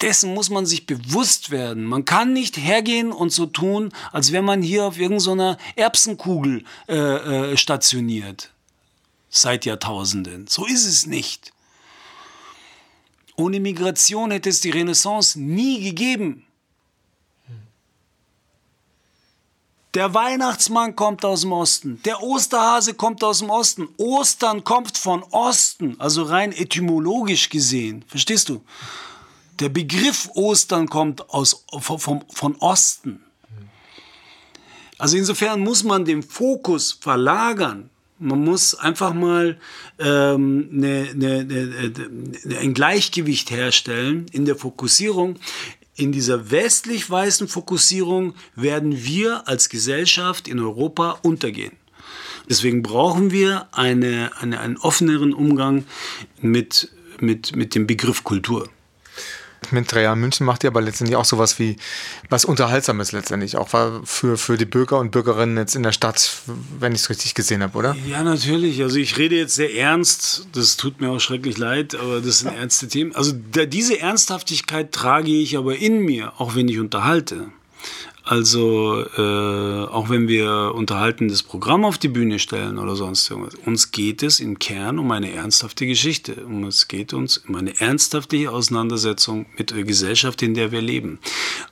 dessen 0.00 0.34
muss 0.34 0.50
man 0.50 0.66
sich 0.66 0.86
bewusst 0.86 1.50
werden. 1.50 1.84
Man 1.84 2.04
kann 2.04 2.32
nicht 2.32 2.56
hergehen 2.56 3.12
und 3.12 3.30
so 3.30 3.46
tun, 3.46 3.92
als 4.12 4.32
wäre 4.32 4.42
man 4.42 4.62
hier 4.62 4.84
auf 4.84 4.98
irgendeiner 4.98 5.56
Erbsenkugel 5.74 6.64
äh, 6.88 6.94
äh, 6.94 7.56
stationiert. 7.56 8.50
Seit 9.30 9.64
Jahrtausenden. 9.64 10.46
So 10.46 10.66
ist 10.66 10.86
es 10.86 11.06
nicht. 11.06 11.52
Ohne 13.36 13.60
Migration 13.60 14.30
hätte 14.30 14.48
es 14.48 14.60
die 14.60 14.70
Renaissance 14.70 15.38
nie 15.38 15.82
gegeben. 15.82 16.45
Der 19.96 20.12
Weihnachtsmann 20.12 20.94
kommt 20.94 21.24
aus 21.24 21.40
dem 21.40 21.52
Osten. 21.52 22.02
Der 22.04 22.22
Osterhase 22.22 22.92
kommt 22.92 23.24
aus 23.24 23.38
dem 23.38 23.48
Osten. 23.48 23.88
Ostern 23.96 24.62
kommt 24.62 24.98
von 24.98 25.22
Osten, 25.30 25.98
also 25.98 26.24
rein 26.24 26.52
etymologisch 26.52 27.48
gesehen. 27.48 28.04
Verstehst 28.06 28.50
du? 28.50 28.62
Der 29.58 29.70
Begriff 29.70 30.28
Ostern 30.34 30.90
kommt 30.90 31.30
aus, 31.30 31.64
vom, 31.80 32.20
von 32.30 32.56
Osten. 32.56 33.24
Also 34.98 35.16
insofern 35.16 35.60
muss 35.60 35.82
man 35.82 36.04
den 36.04 36.22
Fokus 36.22 36.92
verlagern. 36.92 37.88
Man 38.18 38.44
muss 38.44 38.74
einfach 38.74 39.14
mal 39.14 39.58
ähm, 39.98 40.68
ne, 40.72 41.08
ne, 41.14 41.42
ne, 41.42 41.92
ne, 42.44 42.58
ein 42.58 42.74
Gleichgewicht 42.74 43.50
herstellen 43.50 44.26
in 44.30 44.44
der 44.44 44.56
Fokussierung. 44.56 45.36
In 45.96 46.12
dieser 46.12 46.50
westlich-weißen 46.50 47.48
Fokussierung 47.48 48.34
werden 48.54 49.04
wir 49.04 49.48
als 49.48 49.70
Gesellschaft 49.70 50.46
in 50.46 50.60
Europa 50.60 51.18
untergehen. 51.22 51.72
Deswegen 52.48 52.82
brauchen 52.82 53.30
wir 53.30 53.66
eine, 53.72 54.30
eine, 54.38 54.60
einen 54.60 54.76
offeneren 54.76 55.32
Umgang 55.32 55.84
mit, 56.40 56.92
mit, 57.18 57.56
mit 57.56 57.74
dem 57.74 57.86
Begriff 57.86 58.24
Kultur 58.24 58.68
mit 59.70 59.92
Jahren 59.92 60.20
München 60.20 60.46
macht 60.46 60.64
ihr 60.64 60.68
aber 60.68 60.80
letztendlich 60.80 61.16
auch 61.16 61.24
sowas 61.24 61.58
wie 61.58 61.76
was 62.28 62.44
Unterhaltsames 62.44 63.12
letztendlich, 63.12 63.56
auch 63.56 63.68
für, 64.04 64.36
für 64.36 64.56
die 64.56 64.64
Bürger 64.64 64.98
und 64.98 65.10
Bürgerinnen 65.10 65.56
jetzt 65.56 65.76
in 65.76 65.82
der 65.82 65.92
Stadt, 65.92 66.42
wenn 66.78 66.92
ich 66.92 67.02
es 67.02 67.10
richtig 67.10 67.34
gesehen 67.34 67.62
habe, 67.62 67.76
oder? 67.76 67.96
Ja, 68.08 68.22
natürlich. 68.22 68.82
Also 68.82 68.98
ich 68.98 69.16
rede 69.18 69.36
jetzt 69.36 69.54
sehr 69.54 69.74
ernst, 69.74 70.48
das 70.52 70.76
tut 70.76 71.00
mir 71.00 71.10
auch 71.10 71.20
schrecklich 71.20 71.58
leid, 71.58 71.94
aber 71.94 72.20
das 72.20 72.40
sind 72.40 72.54
ernste 72.54 72.88
Themen. 72.88 73.14
Also 73.14 73.32
diese 73.32 73.98
Ernsthaftigkeit 73.98 74.92
trage 74.92 75.30
ich 75.30 75.56
aber 75.56 75.76
in 75.76 76.00
mir, 76.00 76.32
auch 76.38 76.54
wenn 76.54 76.68
ich 76.68 76.78
unterhalte. 76.78 77.48
Also 78.26 79.04
äh, 79.16 79.84
auch 79.86 80.10
wenn 80.10 80.26
wir 80.26 80.72
unterhaltendes 80.74 81.44
Programm 81.44 81.84
auf 81.84 81.96
die 81.96 82.08
Bühne 82.08 82.40
stellen 82.40 82.76
oder 82.76 82.96
sonst 82.96 83.30
irgendwas, 83.30 83.54
uns 83.54 83.92
geht 83.92 84.24
es 84.24 84.40
im 84.40 84.58
Kern 84.58 84.98
um 84.98 85.12
eine 85.12 85.32
ernsthafte 85.32 85.86
Geschichte. 85.86 86.44
Um 86.44 86.64
es 86.64 86.88
geht 86.88 87.12
uns 87.12 87.38
um 87.38 87.54
eine 87.54 87.80
ernsthafte 87.80 88.50
Auseinandersetzung 88.50 89.46
mit 89.56 89.70
der 89.70 89.84
Gesellschaft, 89.84 90.42
in 90.42 90.54
der 90.54 90.72
wir 90.72 90.82
leben. 90.82 91.20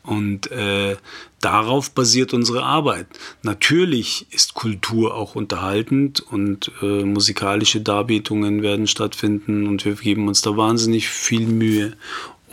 Und 0.05 0.49
äh, 0.53 0.97
darauf 1.41 1.91
basiert 1.91 2.33
unsere 2.33 2.63
Arbeit. 2.63 3.09
Natürlich 3.43 4.27
ist 4.31 4.55
Kultur 4.55 5.17
auch 5.17 5.35
unterhaltend 5.35 6.21
und 6.21 6.71
äh, 6.83 7.03
musikalische 7.03 7.81
Darbietungen 7.81 8.63
werden 8.63 8.87
stattfinden 8.87 9.67
und 9.67 9.85
wir 9.85 9.95
geben 9.95 10.29
uns 10.29 10.41
da 10.41 10.57
wahnsinnig 10.57 11.09
viel 11.09 11.47
Mühe 11.49 11.97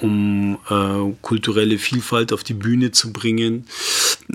um 0.02 0.58
äh, 0.70 1.14
kulturelle 1.22 1.78
Vielfalt 1.78 2.34
auf 2.34 2.44
die 2.44 2.54
Bühne 2.54 2.92
zu 2.92 3.14
bringen 3.14 3.66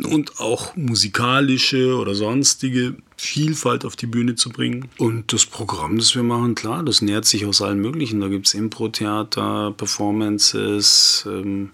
und 0.04 0.40
auch 0.40 0.76
musikalische 0.76 1.96
oder 1.96 2.14
sonstige 2.14 2.96
Vielfalt 3.16 3.84
auf 3.84 3.96
die 3.96 4.06
Bühne 4.06 4.34
zu 4.34 4.50
bringen. 4.50 4.88
Und 4.98 5.32
das 5.32 5.46
Programm, 5.46 5.98
das 5.98 6.14
wir 6.14 6.22
machen, 6.22 6.54
klar, 6.54 6.82
das 6.82 7.02
nähert 7.02 7.24
sich 7.24 7.46
aus 7.46 7.62
allen 7.62 7.80
möglichen. 7.80 8.20
Da 8.20 8.28
gibt 8.28 8.46
es 8.46 8.54
Impro-Theater, 8.54 9.72
Performances, 9.76 11.24
ähm, 11.26 11.70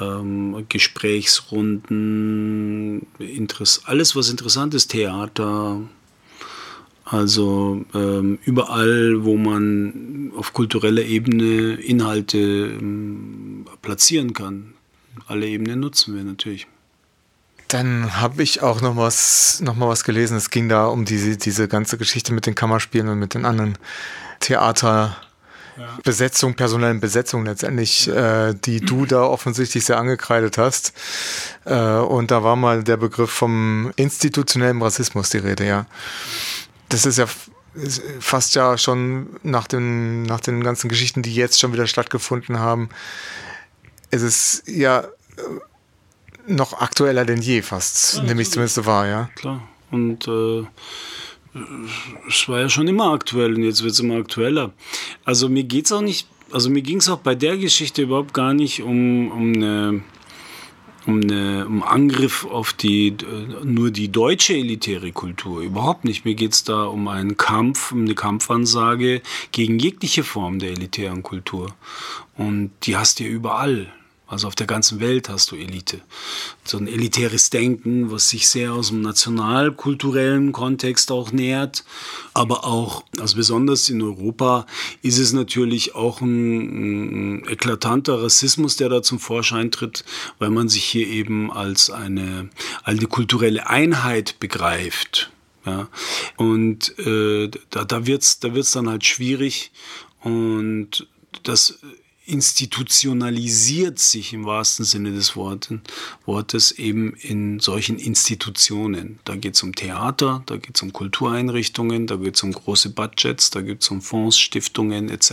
ähm, 0.00 0.66
Gesprächsrunden, 0.68 3.06
Interess 3.18 3.82
alles, 3.84 4.16
was 4.16 4.30
interessant 4.30 4.74
ist, 4.74 4.88
Theater, 4.88 5.80
also 7.10 7.84
ähm, 7.94 8.38
überall, 8.44 9.24
wo 9.24 9.36
man 9.36 10.32
auf 10.36 10.52
kultureller 10.52 11.02
Ebene 11.02 11.74
Inhalte 11.74 12.38
ähm, 12.38 13.64
platzieren 13.80 14.34
kann. 14.34 14.74
Alle 15.26 15.46
Ebenen 15.46 15.80
nutzen 15.80 16.14
wir 16.14 16.22
natürlich. 16.22 16.66
Dann 17.68 18.20
habe 18.20 18.42
ich 18.42 18.62
auch 18.62 18.80
noch 18.80 18.96
was, 18.96 19.60
noch 19.62 19.74
mal 19.74 19.88
was 19.88 20.04
gelesen. 20.04 20.36
Es 20.36 20.50
ging 20.50 20.68
da 20.68 20.86
um 20.86 21.04
diese, 21.04 21.36
diese 21.36 21.66
ganze 21.66 21.98
Geschichte 21.98 22.32
mit 22.32 22.46
den 22.46 22.54
Kammerspielen 22.54 23.08
und 23.08 23.18
mit 23.18 23.34
den 23.34 23.44
anderen 23.44 23.78
Theater. 24.40 25.16
Besetzung, 26.02 26.54
personellen 26.54 26.98
Besetzung 26.98 27.44
letztendlich, 27.44 28.08
äh, 28.08 28.52
die 28.52 28.80
du 28.80 29.06
da 29.06 29.22
offensichtlich 29.22 29.84
sehr 29.84 29.96
angekreidet 29.96 30.58
hast. 30.58 30.92
Äh, 31.64 31.78
und 31.78 32.32
da 32.32 32.42
war 32.42 32.56
mal 32.56 32.82
der 32.82 32.96
Begriff 32.96 33.30
vom 33.30 33.92
institutionellen 33.94 34.82
Rassismus 34.82 35.30
die 35.30 35.38
Rede, 35.38 35.64
ja 35.64 35.86
das 36.88 37.06
ist 37.06 37.18
ja 37.18 37.26
fast 38.20 38.54
ja 38.54 38.78
schon 38.78 39.28
nach 39.42 39.66
den, 39.66 40.22
nach 40.22 40.40
den 40.40 40.64
ganzen 40.64 40.88
Geschichten, 40.88 41.22
die 41.22 41.34
jetzt 41.34 41.60
schon 41.60 41.72
wieder 41.72 41.86
stattgefunden 41.86 42.58
haben, 42.58 42.88
es 44.10 44.22
ist 44.22 44.62
ja 44.66 45.00
äh, 45.00 45.06
noch 46.46 46.80
aktueller 46.80 47.24
denn 47.24 47.40
je 47.42 47.62
fast, 47.62 48.16
ja, 48.16 48.22
nehme 48.22 48.42
ich 48.42 48.50
zumindest 48.50 48.84
wahr, 48.86 49.06
ja. 49.06 49.30
Klar. 49.36 49.62
Und 49.90 50.26
äh, 50.26 50.64
es 52.28 52.48
war 52.48 52.60
ja 52.60 52.68
schon 52.68 52.88
immer 52.88 53.12
aktuell 53.12 53.54
und 53.54 53.62
jetzt 53.62 53.82
wird 53.82 53.92
es 53.92 54.00
immer 54.00 54.16
aktueller. 54.16 54.72
Also 55.24 55.48
mir 55.48 55.64
geht 55.64 55.86
es 55.86 55.92
auch 55.92 56.00
nicht, 56.00 56.28
also 56.50 56.70
mir 56.70 56.82
ging 56.82 56.98
es 56.98 57.08
auch 57.08 57.18
bei 57.18 57.34
der 57.34 57.56
Geschichte 57.56 58.02
überhaupt 58.02 58.34
gar 58.34 58.54
nicht 58.54 58.82
um, 58.82 59.30
um 59.30 59.54
eine 59.54 60.02
um, 61.08 61.22
eine, 61.22 61.66
um 61.66 61.82
Angriff 61.82 62.44
auf 62.44 62.74
die 62.74 63.16
nur 63.64 63.90
die 63.90 64.12
deutsche 64.12 64.54
elitäre 64.54 65.10
Kultur. 65.10 65.62
Überhaupt 65.62 66.04
nicht. 66.04 66.26
Mir 66.26 66.34
geht 66.34 66.52
es 66.52 66.64
da 66.64 66.84
um 66.84 67.08
einen 67.08 67.38
Kampf, 67.38 67.92
um 67.92 68.02
eine 68.02 68.14
Kampfansage 68.14 69.22
gegen 69.50 69.78
jegliche 69.78 70.22
Form 70.22 70.58
der 70.58 70.70
elitären 70.70 71.22
Kultur. 71.22 71.74
Und 72.36 72.70
die 72.82 72.96
hast 72.96 73.18
du 73.18 73.24
ja 73.24 73.30
überall. 73.30 73.88
Also 74.28 74.46
auf 74.46 74.54
der 74.54 74.66
ganzen 74.66 75.00
Welt 75.00 75.30
hast 75.30 75.50
du 75.50 75.56
Elite. 75.56 76.02
So 76.62 76.76
ein 76.76 76.86
elitäres 76.86 77.48
Denken, 77.48 78.10
was 78.10 78.28
sich 78.28 78.46
sehr 78.46 78.74
aus 78.74 78.88
dem 78.88 79.00
nationalkulturellen 79.00 80.52
Kontext 80.52 81.10
auch 81.10 81.32
nähert. 81.32 81.82
Aber 82.34 82.64
auch, 82.64 83.04
also 83.18 83.36
besonders 83.36 83.88
in 83.88 84.02
Europa, 84.02 84.66
ist 85.00 85.18
es 85.18 85.32
natürlich 85.32 85.94
auch 85.94 86.20
ein, 86.20 87.38
ein 87.38 87.48
eklatanter 87.48 88.22
Rassismus, 88.22 88.76
der 88.76 88.90
da 88.90 89.02
zum 89.02 89.18
Vorschein 89.18 89.70
tritt, 89.70 90.04
weil 90.38 90.50
man 90.50 90.68
sich 90.68 90.84
hier 90.84 91.08
eben 91.08 91.50
als 91.50 91.88
eine, 91.88 92.50
eine 92.84 93.06
kulturelle 93.06 93.66
Einheit 93.70 94.38
begreift. 94.40 95.30
Ja, 95.64 95.88
und 96.36 96.98
äh, 96.98 97.50
da, 97.70 97.84
da 97.84 98.06
wird 98.06 98.22
es 98.22 98.40
da 98.40 98.54
wird's 98.54 98.72
dann 98.72 98.90
halt 98.90 99.06
schwierig. 99.06 99.70
Und 100.20 101.06
das 101.42 101.78
institutionalisiert 102.28 103.98
sich 103.98 104.34
im 104.34 104.44
wahrsten 104.44 104.84
Sinne 104.84 105.12
des 105.12 105.34
Wortes 105.34 106.72
eben 106.72 107.14
in 107.14 107.58
solchen 107.58 107.98
Institutionen. 107.98 109.18
Da 109.24 109.34
geht 109.34 109.54
es 109.54 109.62
um 109.62 109.74
Theater, 109.74 110.42
da 110.44 110.58
geht 110.58 110.76
es 110.76 110.82
um 110.82 110.92
Kultureinrichtungen, 110.92 112.06
da 112.06 112.16
geht 112.16 112.36
es 112.36 112.42
um 112.42 112.52
große 112.52 112.90
Budgets, 112.90 113.50
da 113.50 113.62
geht 113.62 113.82
es 113.82 113.90
um 113.90 114.02
Fonds, 114.02 114.38
Stiftungen 114.38 115.08
etc. 115.08 115.32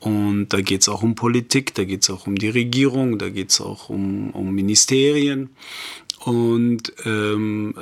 Und 0.00 0.48
da 0.48 0.60
geht 0.60 0.82
es 0.82 0.88
auch 0.88 1.02
um 1.02 1.14
Politik, 1.14 1.74
da 1.74 1.84
geht 1.84 2.02
es 2.02 2.10
auch 2.10 2.26
um 2.26 2.34
die 2.34 2.48
Regierung, 2.48 3.18
da 3.18 3.28
geht 3.28 3.50
es 3.50 3.60
auch 3.60 3.88
um, 3.88 4.30
um 4.30 4.52
Ministerien. 4.52 5.50
Und 6.18 6.92
ähm, 7.04 7.74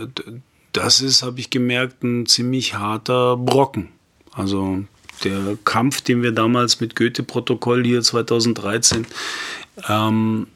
das 0.72 1.00
ist, 1.00 1.22
habe 1.22 1.40
ich 1.40 1.48
gemerkt, 1.48 2.02
ein 2.02 2.26
ziemlich 2.26 2.74
harter 2.74 3.38
Brocken. 3.38 3.88
Also 4.32 4.84
der 5.24 5.58
Kampf, 5.64 6.00
den 6.00 6.22
wir 6.22 6.32
damals 6.32 6.80
mit 6.80 6.96
Goethe-Protokoll 6.96 7.84
hier 7.84 8.02
2013 8.02 9.06
ähm, 9.88 10.46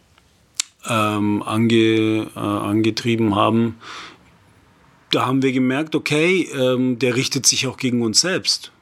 ähm, 0.88 1.42
ange, 1.42 2.26
äh, 2.34 2.38
angetrieben 2.38 3.34
haben, 3.34 3.76
da 5.10 5.26
haben 5.26 5.42
wir 5.42 5.52
gemerkt, 5.52 5.94
okay, 5.94 6.48
ähm, 6.54 6.98
der 6.98 7.16
richtet 7.16 7.46
sich 7.46 7.66
auch 7.66 7.76
gegen 7.76 8.02
uns 8.02 8.20
selbst 8.20 8.72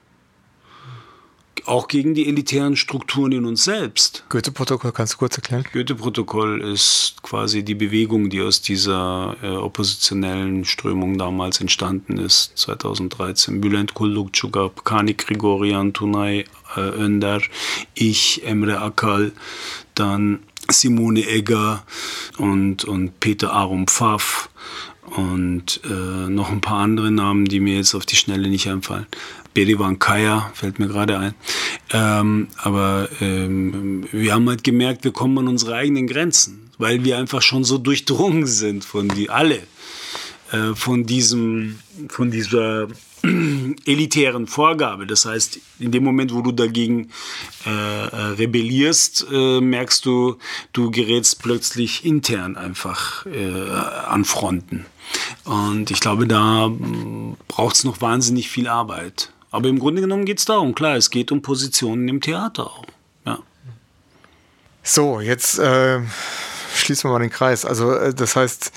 auch 1.68 1.88
gegen 1.88 2.14
die 2.14 2.28
elitären 2.28 2.76
Strukturen 2.76 3.32
in 3.32 3.44
uns 3.44 3.64
selbst. 3.64 4.24
Goethe-Protokoll, 4.28 4.92
kannst 4.92 5.14
du 5.14 5.18
kurz 5.18 5.36
erklären? 5.36 5.64
Goethe-Protokoll 5.72 6.62
ist 6.62 7.16
quasi 7.22 7.62
die 7.62 7.74
Bewegung, 7.74 8.30
die 8.30 8.40
aus 8.40 8.62
dieser 8.62 9.36
äh, 9.42 9.48
oppositionellen 9.48 10.64
Strömung 10.64 11.18
damals 11.18 11.60
entstanden 11.60 12.18
ist, 12.18 12.52
2013. 12.56 13.60
Bülent 13.60 13.94
Kulluk, 13.94 14.32
Çugap, 14.32 14.84
Kani 14.84 15.14
Grigorian, 15.14 15.92
Tunay 15.92 16.44
äh, 16.76 16.80
Önder, 16.80 17.40
ich, 17.94 18.44
Emre 18.44 18.80
Akal, 18.80 19.32
dann 19.94 20.40
Simone 20.70 21.26
Egger 21.26 21.84
und, 22.36 22.84
und 22.84 23.20
Peter 23.20 23.52
Arum 23.52 23.86
Pfaff 23.86 24.50
und 25.16 25.80
äh, 25.84 26.28
noch 26.28 26.50
ein 26.50 26.60
paar 26.60 26.80
andere 26.80 27.10
Namen, 27.10 27.46
die 27.46 27.60
mir 27.60 27.76
jetzt 27.76 27.94
auf 27.94 28.04
die 28.04 28.16
Schnelle 28.16 28.48
nicht 28.48 28.68
einfallen. 28.68 29.06
Berivan 29.54 29.98
Kaya 29.98 30.50
fällt 30.54 30.78
mir 30.78 30.88
gerade 30.88 31.18
ein. 31.18 31.34
Ähm, 31.92 32.48
aber 32.56 33.08
ähm, 33.20 34.06
wir 34.12 34.34
haben 34.34 34.48
halt 34.48 34.64
gemerkt, 34.64 35.04
wir 35.04 35.12
kommen 35.12 35.38
an 35.38 35.48
unsere 35.48 35.74
eigenen 35.74 36.06
Grenzen, 36.06 36.70
weil 36.78 37.04
wir 37.04 37.18
einfach 37.18 37.42
schon 37.42 37.64
so 37.64 37.78
durchdrungen 37.78 38.46
sind 38.46 38.84
von 38.84 39.08
die 39.08 39.30
alle 39.30 39.60
äh, 40.52 40.74
von 40.74 41.04
diesem 41.04 41.78
von 42.08 42.30
dieser 42.30 42.88
elitären 43.86 44.46
Vorgabe. 44.46 45.06
Das 45.06 45.24
heißt, 45.24 45.58
in 45.78 45.90
dem 45.90 46.04
Moment, 46.04 46.32
wo 46.34 46.40
du 46.40 46.52
dagegen 46.52 47.10
äh, 47.66 47.70
äh, 47.70 48.16
rebellierst, 48.34 49.26
äh, 49.30 49.60
merkst 49.60 50.04
du, 50.06 50.38
du 50.72 50.90
gerätst 50.90 51.42
plötzlich 51.42 52.04
intern 52.04 52.56
einfach 52.56 53.26
äh, 53.26 53.70
an 54.06 54.24
Fronten. 54.24 54.86
Und 55.44 55.90
ich 55.90 56.00
glaube, 56.00 56.26
da 56.26 56.68
mm, 56.68 57.36
braucht 57.48 57.76
es 57.76 57.84
noch 57.84 58.00
wahnsinnig 58.00 58.48
viel 58.48 58.68
Arbeit. 58.68 59.32
Aber 59.50 59.68
im 59.68 59.78
Grunde 59.78 60.02
genommen 60.02 60.24
geht 60.24 60.38
es 60.38 60.44
darum, 60.44 60.74
klar, 60.74 60.96
es 60.96 61.10
geht 61.10 61.32
um 61.32 61.42
Positionen 61.42 62.08
im 62.08 62.20
Theater 62.20 62.66
auch. 62.66 62.84
Ja. 63.24 63.38
So, 64.82 65.20
jetzt 65.20 65.58
äh, 65.58 66.00
schließen 66.74 67.08
wir 67.08 67.14
mal 67.14 67.20
den 67.20 67.30
Kreis. 67.30 67.64
Also 67.64 67.92
äh, 67.92 68.14
das 68.14 68.36
heißt, 68.36 68.72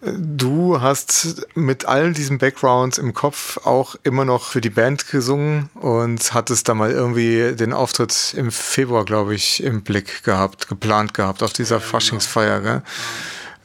Du 0.00 0.80
hast 0.80 1.46
mit 1.56 1.86
all 1.86 2.12
diesen 2.12 2.38
Backgrounds 2.38 2.98
im 2.98 3.14
Kopf 3.14 3.58
auch 3.66 3.96
immer 4.04 4.24
noch 4.24 4.44
für 4.44 4.60
die 4.60 4.70
Band 4.70 5.08
gesungen 5.08 5.70
und 5.74 6.34
hattest 6.34 6.68
da 6.68 6.74
mal 6.74 6.92
irgendwie 6.92 7.56
den 7.56 7.72
Auftritt 7.72 8.32
im 8.36 8.52
Februar, 8.52 9.04
glaube 9.04 9.34
ich, 9.34 9.60
im 9.62 9.82
Blick 9.82 10.22
gehabt, 10.22 10.68
geplant 10.68 11.14
gehabt 11.14 11.42
auf 11.42 11.52
dieser 11.52 11.76
ja, 11.76 11.80
genau. 11.80 11.90
Faschingsfeier. 11.90 12.60
Gell? 12.60 12.82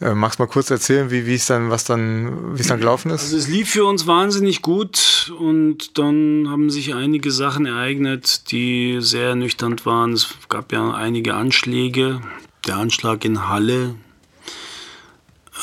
Äh, 0.04 0.16
magst 0.16 0.38
mal 0.38 0.48
kurz 0.48 0.70
erzählen, 0.70 1.12
wie 1.12 1.26
wie 1.26 1.36
es 1.36 1.46
dann 1.46 1.70
was 1.70 1.86
dann 1.86 2.58
wie 2.58 2.62
es 2.62 2.68
dann 2.68 2.80
gelaufen 2.80 3.10
ist? 3.10 3.22
Also 3.22 3.38
es 3.38 3.48
lief 3.48 3.70
für 3.70 3.86
uns 3.86 4.06
wahnsinnig 4.06 4.62
gut 4.62 5.32
und 5.40 5.98
dann 5.98 6.50
haben 6.50 6.70
sich 6.70 6.94
einige 6.94 7.32
Sachen 7.32 7.66
ereignet, 7.66 8.52
die 8.52 8.98
sehr 9.00 9.30
ernüchternd 9.30 9.86
waren. 9.86 10.12
Es 10.12 10.28
gab 10.50 10.74
ja 10.74 10.94
einige 10.94 11.36
Anschläge. 11.36 12.20
Der 12.68 12.78
Anschlag 12.78 13.24
in 13.24 13.48
Halle, 13.48 13.96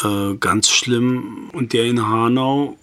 äh, 0.02 0.34
ganz 0.40 0.70
schlimm. 0.70 1.50
Und 1.52 1.74
der 1.74 1.84
in 1.84 2.08
Hanau 2.08 2.78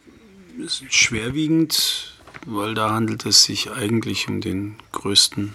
ist 0.63 0.83
schwerwiegend, 0.89 2.19
weil 2.45 2.75
da 2.75 2.91
handelt 2.91 3.25
es 3.25 3.43
sich 3.43 3.71
eigentlich 3.71 4.27
um 4.27 4.41
den 4.41 4.75
größten 4.91 5.53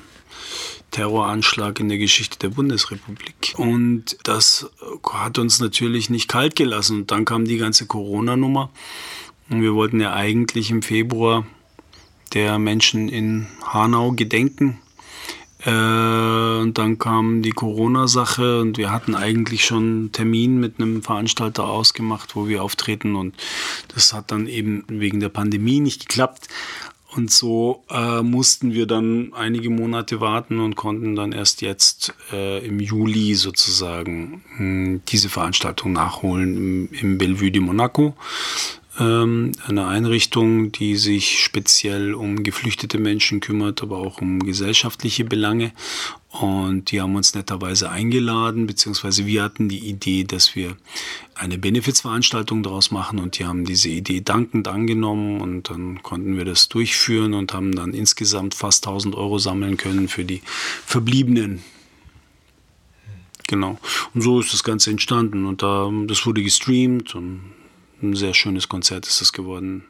Terroranschlag 0.93 1.81
in 1.81 1.89
der 1.89 1.99
Geschichte 1.99 2.39
der 2.39 2.51
Bundesrepublik. 2.51 3.55
Und 3.57 4.17
das 4.23 4.71
hat 5.13 5.39
uns 5.39 5.59
natürlich 5.59 6.09
nicht 6.09 6.29
kalt 6.29 6.55
gelassen. 6.55 7.01
Und 7.01 7.11
dann 7.11 7.25
kam 7.25 7.45
die 7.45 7.59
ganze 7.59 7.87
Corona-Nummer. 7.87 8.71
Und 9.51 9.63
wir 9.63 9.75
wollten 9.75 10.01
ja 10.01 10.15
eigentlich 10.15 10.71
im 10.71 10.83
Februar 10.83 11.45
der 12.35 12.59
Menschen 12.59 13.09
in 13.09 13.49
Hanau 13.65 14.13
gedenken. 14.13 14.79
Äh, 15.65 15.71
und 15.71 16.75
dann 16.79 16.99
kam 16.99 17.43
die 17.43 17.51
Corona-Sache 17.51 18.61
und 18.61 18.79
wir 18.79 18.91
hatten 18.91 19.15
eigentlich 19.15 19.65
schon 19.65 19.83
einen 19.83 20.13
Termin 20.13 20.59
mit 20.59 20.81
einem 20.81 21.03
Veranstalter 21.03 21.65
ausgemacht, 21.65 22.35
wo 22.35 22.49
wir 22.49 22.63
auftreten 22.63 23.15
und 23.15 23.35
das 23.95 24.13
hat 24.13 24.33
dann 24.33 24.47
eben 24.49 24.85
wegen 24.89 25.21
der 25.21 25.29
Pandemie 25.29 25.81
nicht 25.81 26.09
geklappt. 26.09 26.49
Und 27.15 27.31
so 27.31 27.85
äh, 27.91 28.23
mussten 28.23 28.73
wir 28.73 28.87
dann 28.87 29.33
einige 29.35 29.69
Monate 29.69 30.21
warten 30.21 30.61
und 30.61 30.77
konnten 30.77 31.15
dann 31.15 31.33
erst 31.33 31.61
jetzt 31.61 32.15
äh, 32.33 32.65
im 32.67 32.81
Juli 32.81 33.35
sozusagen 33.35 34.43
mh, 34.53 34.59
hm, 34.59 35.03
diese 35.09 35.29
Veranstaltung 35.29 35.93
nachholen 35.93 36.57
im, 36.57 36.89
im 36.93 37.19
Bellevue 37.19 37.51
de 37.51 37.61
Monaco 37.61 38.15
eine 38.95 39.87
Einrichtung, 39.87 40.71
die 40.71 40.97
sich 40.97 41.43
speziell 41.43 42.13
um 42.13 42.43
geflüchtete 42.43 42.99
Menschen 42.99 43.41
kümmert, 43.41 43.83
aber 43.83 43.97
auch 43.99 44.21
um 44.21 44.41
gesellschaftliche 44.41 45.25
Belange. 45.25 45.73
Und 46.29 46.91
die 46.91 47.01
haben 47.01 47.17
uns 47.17 47.35
netterweise 47.35 47.91
eingeladen, 47.91 48.67
beziehungsweise 48.67 49.27
wir 49.27 49.43
hatten 49.43 49.69
die 49.69 49.79
Idee, 49.79 50.25
dass 50.25 50.55
wir 50.55 50.77
eine 51.35 51.57
Benefizveranstaltung 51.57 52.63
daraus 52.63 52.91
machen 52.91 53.19
und 53.19 53.39
die 53.39 53.47
haben 53.47 53.65
diese 53.65 53.89
Idee 53.89 54.21
dankend 54.21 54.69
angenommen 54.69 55.41
und 55.41 55.71
dann 55.71 56.03
konnten 56.03 56.37
wir 56.37 56.45
das 56.45 56.69
durchführen 56.69 57.33
und 57.35 57.55
haben 57.55 57.75
dann 57.75 57.95
insgesamt 57.95 58.55
fast 58.55 58.87
1000 58.87 59.15
Euro 59.15 59.39
sammeln 59.39 59.77
können 59.79 60.09
für 60.09 60.25
die 60.25 60.43
Verbliebenen 60.85 61.63
Genau. 63.49 63.79
Und 64.15 64.23
so 64.23 64.41
ist 64.41 64.55
das 64.55 64.65
Ganze 64.65 64.91
entstanden. 64.91 65.45
Und 65.45 65.63
da, 65.63 65.91
das 66.07 66.25
wurde 66.25 66.43
gestreamt 66.43 67.15
und 67.15 67.53
ein 68.03 68.15
sehr 68.15 68.35
schönes 68.35 68.69
Konzert 68.69 69.07
ist 69.07 69.23
es 69.23 69.33
geworden. 69.33 69.85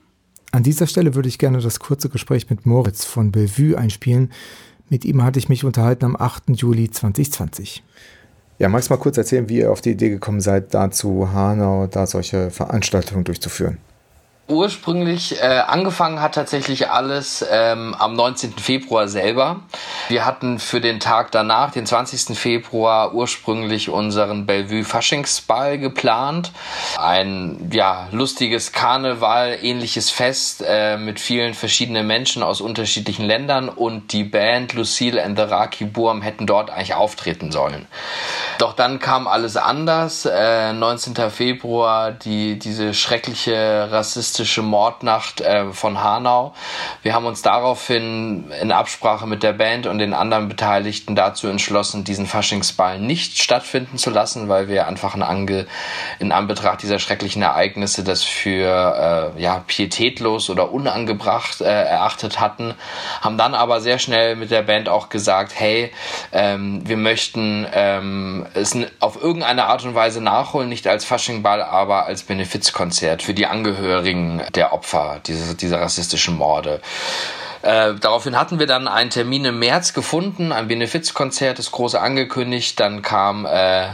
An 0.53 0.63
dieser 0.63 0.87
Stelle 0.87 1.15
würde 1.15 1.29
ich 1.29 1.39
gerne 1.39 1.61
das 1.61 1.81
kurze 1.81 2.09
Gespräch 2.09 2.51
mit 2.51 2.67
Moritz 2.67 3.05
von 3.05 3.33
Bellevue 3.33 3.77
einspielen. 3.77 4.33
Mit 4.91 5.05
ihm 5.05 5.23
hatte 5.23 5.39
ich 5.39 5.49
mich 5.49 5.65
unterhalten 5.65 6.05
am 6.05 6.17
8. 6.17 6.51
Juli 6.51 6.91
2020. 6.91 7.83
Ja, 8.59 8.69
magst 8.69 8.91
du 8.91 8.95
mal 8.95 9.01
kurz 9.01 9.17
erzählen, 9.17 9.49
wie 9.49 9.59
ihr 9.59 9.73
auf 9.73 9.81
die 9.81 9.93
Idee 9.93 10.11
gekommen 10.11 10.41
seid, 10.41 10.75
da 10.75 10.91
zu 10.91 11.33
Hanau 11.33 11.87
da 11.87 12.07
solche 12.07 12.51
Veranstaltungen 12.51 13.25
durchzuführen? 13.25 13.79
Ursprünglich 14.49 15.41
äh, 15.41 15.45
angefangen 15.67 16.21
hat 16.21 16.35
tatsächlich 16.35 16.91
alles 16.91 17.45
ähm, 17.49 17.95
am 17.99 18.15
19. 18.15 18.59
Februar 18.59 19.07
selber. 19.07 19.61
Wir 20.09 20.27
hatten 20.27 20.59
für 20.59 20.81
den 20.81 20.99
Tag 20.99 21.31
danach, 21.31 21.71
den 21.71 21.87
20. 21.87 22.37
Februar, 22.37 23.15
ursprünglich 23.15 23.89
unseren 23.89 24.45
Bellevue 24.45 24.85
Faschingsball 24.85 25.79
geplant. 25.79 26.51
Ein 26.99 27.71
ja, 27.73 28.09
lustiges 28.11 28.73
Karneval, 28.73 29.59
ähnliches 29.63 30.11
Fest 30.11 30.65
äh, 30.67 30.97
mit 30.97 31.21
vielen 31.21 31.55
verschiedenen 31.55 32.07
Menschen 32.07 32.43
aus 32.43 32.61
unterschiedlichen 32.61 33.25
Ländern 33.25 33.69
und 33.69 34.13
die 34.13 34.25
Band 34.25 34.75
Lucille 34.75 35.23
and 35.23 35.39
the 35.39 35.45
Raki 35.45 35.85
Burm 35.85 36.21
hätten 36.21 36.47
dort 36.47 36.71
eigentlich 36.71 36.95
auftreten 36.95 37.53
sollen. 37.53 37.87
Doch 38.59 38.73
dann 38.75 38.99
kam 38.99 39.29
alles 39.29 39.57
anders. 39.57 40.27
Äh, 40.27 40.73
19. 40.73 41.15
Februar, 41.31 42.11
die, 42.11 42.59
diese 42.59 42.93
schreckliche 42.93 43.89
rassistische 43.91 44.32
Mordnacht 44.63 45.41
äh, 45.41 45.73
von 45.73 46.03
Hanau. 46.03 46.55
Wir 47.03 47.15
haben 47.15 47.27
uns 47.27 47.43
daraufhin 47.43 48.51
in 48.61 48.73
Absprache 48.73 49.27
mit 49.27 49.43
der 49.43 49.53
Band 49.53 49.87
und 49.87 49.99
den 49.99 50.15
anderen 50.15 50.49
Beteiligten 50.49 51.15
dazu 51.15 51.49
entschlossen, 51.49 52.05
diesen 52.05 52.27
Faschingsball 52.27 52.99
nicht 52.99 53.43
stattfinden 53.43 53.99
zu 53.99 54.11
lassen, 54.11 54.49
weil 54.49 54.69
wir 54.69 54.87
einfach 54.87 55.15
in, 55.15 55.23
Ange 55.23 55.67
in 56.19 56.33
Anbetracht 56.33 56.83
dieser 56.83 56.99
schrecklichen 56.99 57.43
Ereignisse 57.43 58.05
das 58.05 58.23
für 58.23 59.33
äh, 59.37 59.43
ja, 59.43 59.63
pietätlos 59.67 60.51
oder 60.51 60.73
unangebracht 60.73 61.61
äh, 61.61 61.65
erachtet 61.65 62.41
hatten. 62.41 62.75
Haben 63.21 63.39
dann 63.39 63.55
aber 63.55 63.81
sehr 63.81 63.99
schnell 63.99 64.37
mit 64.37 64.51
der 64.51 64.63
Band 64.63 64.89
auch 64.89 65.09
gesagt, 65.09 65.53
hey, 65.55 65.93
ähm, 66.33 66.83
wir 66.85 66.97
möchten 66.97 67.67
ähm, 67.73 68.47
es 68.55 68.77
auf 69.01 69.21
irgendeine 69.21 69.67
Art 69.67 69.85
und 69.85 69.95
Weise 69.95 70.23
nachholen, 70.23 70.69
nicht 70.69 70.87
als 70.87 71.05
Faschingball, 71.05 71.63
aber 71.63 72.07
als 72.07 72.23
Benefizkonzert 72.23 73.23
für 73.23 73.35
die 73.35 73.47
Angehörigen 73.47 74.22
der 74.55 74.73
Opfer 74.73 75.21
dieser, 75.27 75.55
dieser 75.55 75.81
rassistischen 75.81 76.37
Morde. 76.37 76.81
Äh, 77.63 77.95
daraufhin 77.95 78.39
hatten 78.39 78.59
wir 78.59 78.67
dann 78.67 78.89
einen 78.89 79.11
Termin 79.11 79.45
im 79.45 79.61
März 79.61 79.95
gefunden, 79.95 80.51
ein 80.51 80.67
Benefizkonzert, 80.67 81.59
das 81.59 81.71
große 81.71 82.01
angekündigt. 82.01 82.81
Dann 82.81 83.03
kam 83.03 83.47
äh, 83.47 83.87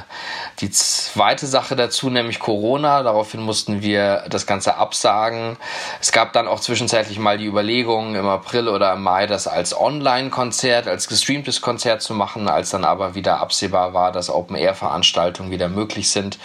die 0.60 0.70
zweite 0.70 1.46
Sache 1.46 1.76
dazu, 1.76 2.08
nämlich 2.08 2.38
Corona. 2.38 3.02
Daraufhin 3.02 3.40
mussten 3.42 3.82
wir 3.82 4.24
das 4.30 4.46
Ganze 4.46 4.76
absagen. 4.76 5.58
Es 6.00 6.12
gab 6.12 6.32
dann 6.32 6.48
auch 6.48 6.60
zwischenzeitlich 6.60 7.18
mal 7.18 7.36
die 7.36 7.46
Überlegung, 7.46 8.14
im 8.14 8.26
April 8.26 8.68
oder 8.68 8.94
im 8.94 9.02
Mai 9.02 9.26
das 9.26 9.46
als 9.46 9.78
Online-Konzert, 9.78 10.88
als 10.88 11.06
gestreamtes 11.06 11.60
Konzert 11.60 12.00
zu 12.00 12.14
machen. 12.14 12.48
Als 12.48 12.70
dann 12.70 12.84
aber 12.84 13.14
wieder 13.14 13.40
absehbar 13.40 13.92
war, 13.92 14.12
dass 14.12 14.30
Open-Air-Veranstaltungen 14.30 15.50
wieder 15.50 15.68
möglich 15.68 16.10
sind, 16.10 16.38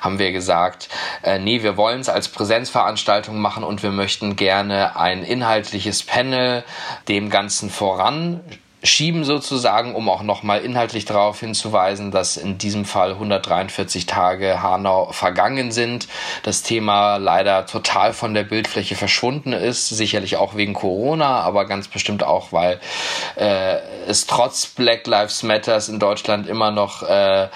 haben 0.00 0.20
wir 0.20 0.30
gesagt, 0.30 0.88
äh, 1.22 1.40
nee, 1.40 1.64
wir 1.64 1.76
wollen 1.76 2.00
es 2.00 2.08
als 2.08 2.28
Präsenzveranstaltung 2.28 3.40
machen 3.40 3.64
und 3.64 3.82
wir 3.82 3.90
möchten 3.90 4.36
gerne 4.36 4.96
ein 4.96 5.24
inhaltliches 5.24 6.04
Panel 6.04 6.62
dem 7.08 7.30
Ganzen 7.30 7.70
voran 7.70 8.40
schieben 8.82 9.24
sozusagen, 9.24 9.94
um 9.94 10.08
auch 10.08 10.22
nochmal 10.22 10.60
inhaltlich 10.60 11.04
darauf 11.04 11.40
hinzuweisen, 11.40 12.10
dass 12.10 12.36
in 12.36 12.58
diesem 12.58 12.84
Fall 12.84 13.12
143 13.12 14.06
Tage 14.06 14.62
Hanau 14.62 15.10
vergangen 15.12 15.72
sind. 15.72 16.06
Das 16.44 16.62
Thema 16.62 17.16
leider 17.16 17.66
total 17.66 18.12
von 18.12 18.34
der 18.34 18.44
Bildfläche 18.44 18.94
verschwunden 18.94 19.52
ist, 19.52 19.88
sicherlich 19.88 20.36
auch 20.36 20.54
wegen 20.54 20.74
Corona, 20.74 21.40
aber 21.40 21.66
ganz 21.66 21.88
bestimmt 21.88 22.22
auch, 22.22 22.52
weil 22.52 22.80
äh, 23.36 23.78
es 24.06 24.26
trotz 24.26 24.66
Black 24.66 25.06
Lives 25.06 25.42
Matters 25.42 25.88
in 25.88 25.98
Deutschland 25.98 26.46
immer 26.46 26.70
noch 26.70 27.02
äh, 27.02 27.48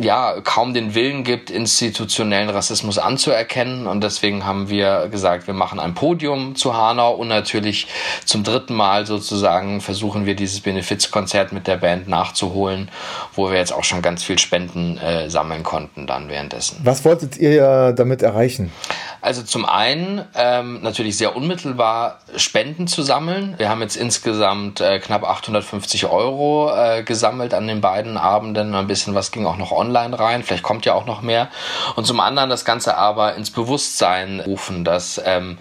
ja 0.00 0.40
kaum 0.42 0.74
den 0.74 0.94
Willen 0.94 1.24
gibt, 1.24 1.50
institutionellen 1.50 2.50
Rassismus 2.50 2.98
anzuerkennen. 2.98 3.86
Und 3.86 4.02
deswegen 4.02 4.44
haben 4.44 4.68
wir 4.68 5.08
gesagt, 5.10 5.46
wir 5.46 5.54
machen 5.54 5.80
ein 5.80 5.94
Podium 5.94 6.54
zu 6.54 6.76
Hanau 6.76 7.12
und 7.14 7.28
natürlich 7.28 7.86
zum 8.24 8.44
dritten 8.44 8.74
Mal 8.74 9.06
sozusagen 9.06 9.80
versuchen 9.92 10.24
wir 10.24 10.34
dieses 10.34 10.60
Benefizkonzert 10.60 11.52
mit 11.52 11.66
der 11.66 11.76
Band 11.76 12.08
nachzuholen, 12.08 12.88
wo 13.34 13.50
wir 13.50 13.58
jetzt 13.58 13.74
auch 13.74 13.84
schon 13.84 14.00
ganz 14.00 14.24
viel 14.24 14.38
Spenden 14.38 14.96
äh, 14.96 15.28
sammeln 15.28 15.62
konnten 15.62 16.06
dann 16.06 16.30
währenddessen. 16.30 16.80
Was 16.82 17.04
wolltet 17.04 17.36
ihr 17.36 17.92
damit 17.92 18.22
erreichen? 18.22 18.72
Also 19.20 19.42
zum 19.42 19.66
einen 19.66 20.24
ähm, 20.34 20.80
natürlich 20.80 21.18
sehr 21.18 21.36
unmittelbar 21.36 22.20
Spenden 22.36 22.86
zu 22.86 23.02
sammeln. 23.02 23.54
Wir 23.58 23.68
haben 23.68 23.82
jetzt 23.82 23.96
insgesamt 23.96 24.80
äh, 24.80 24.98
knapp 24.98 25.24
850 25.24 26.06
Euro 26.06 26.72
äh, 26.74 27.02
gesammelt 27.02 27.52
an 27.52 27.66
den 27.66 27.82
beiden 27.82 28.16
Abenden. 28.16 28.74
Ein 28.74 28.86
bisschen 28.86 29.14
was 29.14 29.30
ging 29.30 29.44
auch 29.44 29.58
noch 29.58 29.72
online 29.72 30.18
rein. 30.18 30.42
Vielleicht 30.42 30.62
kommt 30.62 30.86
ja 30.86 30.94
auch 30.94 31.04
noch 31.04 31.20
mehr. 31.20 31.48
Und 31.96 32.06
zum 32.06 32.18
anderen 32.18 32.48
das 32.48 32.64
Ganze 32.64 32.96
aber 32.96 33.34
ins 33.34 33.50
Bewusstsein 33.50 34.40
rufen, 34.40 34.84
dass 34.84 35.20
ähm, 35.22 35.58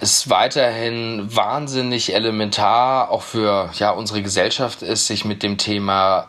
es 0.00 0.28
weiterhin 0.30 1.34
wahnsinnig 1.34 2.14
elementar 2.14 3.10
auch 3.10 3.22
für 3.22 3.70
ja 3.78 3.90
unsere 3.90 4.22
Gesellschaft 4.22 4.82
ist, 4.82 5.06
sich 5.06 5.24
mit 5.24 5.42
dem 5.42 5.58
Thema 5.58 6.28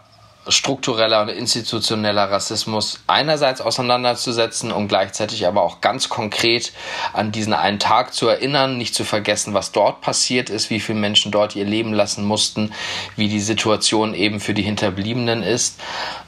struktureller 0.49 1.21
und 1.21 1.29
institutioneller 1.29 2.31
Rassismus 2.31 2.99
einerseits 3.07 3.61
auseinanderzusetzen 3.61 4.71
und 4.71 4.87
gleichzeitig 4.87 5.47
aber 5.47 5.63
auch 5.63 5.81
ganz 5.81 6.09
konkret 6.09 6.73
an 7.13 7.31
diesen 7.31 7.53
einen 7.53 7.79
Tag 7.79 8.13
zu 8.13 8.27
erinnern, 8.27 8.77
nicht 8.77 8.95
zu 8.95 9.03
vergessen, 9.03 9.53
was 9.53 9.71
dort 9.71 10.01
passiert 10.01 10.49
ist, 10.49 10.69
wie 10.69 10.79
viele 10.79 10.99
Menschen 10.99 11.31
dort 11.31 11.55
ihr 11.55 11.65
Leben 11.65 11.93
lassen 11.93 12.25
mussten, 12.25 12.73
wie 13.15 13.27
die 13.27 13.39
Situation 13.39 14.13
eben 14.13 14.39
für 14.39 14.53
die 14.53 14.63
Hinterbliebenen 14.63 15.43
ist. 15.43 15.79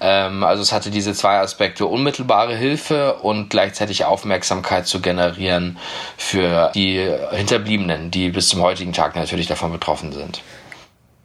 Ähm, 0.01 0.43
also 0.43 0.61
es 0.61 0.72
hatte 0.72 0.91
diese 0.91 1.13
zwei 1.13 1.39
Aspekte, 1.39 1.86
unmittelbare 1.86 2.55
Hilfe 2.55 3.15
und 3.15 3.49
gleichzeitig 3.49 4.05
Aufmerksamkeit 4.05 4.88
zu 4.88 5.01
generieren 5.01 5.78
für 6.17 6.72
die 6.76 7.09
Hinterbliebenen, 7.32 8.11
die 8.11 8.30
bis 8.30 8.49
zum 8.49 8.61
heutigen 8.61 8.93
Tag 8.93 9.15
natürlich 9.15 9.47
davon 9.47 9.72
betroffen 9.72 10.11
sind. 10.11 10.41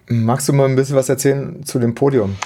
Magst 0.07 0.49
du 0.49 0.53
mal 0.53 0.69
ein 0.69 0.77
bisschen 0.77 0.97
was 0.97 1.09
erzählen 1.09 1.65
zu 1.65 1.79
dem 1.79 1.95
Podium? 1.95 2.37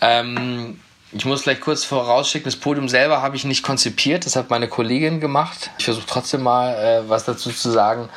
Ähm, 0.00 0.80
ich 1.12 1.24
muss 1.24 1.42
gleich 1.42 1.60
kurz 1.60 1.84
vorausschicken, 1.84 2.44
das 2.44 2.56
Podium 2.56 2.88
selber 2.88 3.22
habe 3.22 3.36
ich 3.36 3.44
nicht 3.44 3.62
konzipiert, 3.62 4.26
das 4.26 4.34
hat 4.36 4.50
meine 4.50 4.68
Kollegin 4.68 5.20
gemacht. 5.20 5.70
Ich 5.78 5.84
versuche 5.84 6.06
trotzdem 6.06 6.42
mal 6.42 6.74
äh, 6.74 7.08
was 7.08 7.24
dazu 7.24 7.50
zu 7.50 7.70
sagen. 7.70 8.08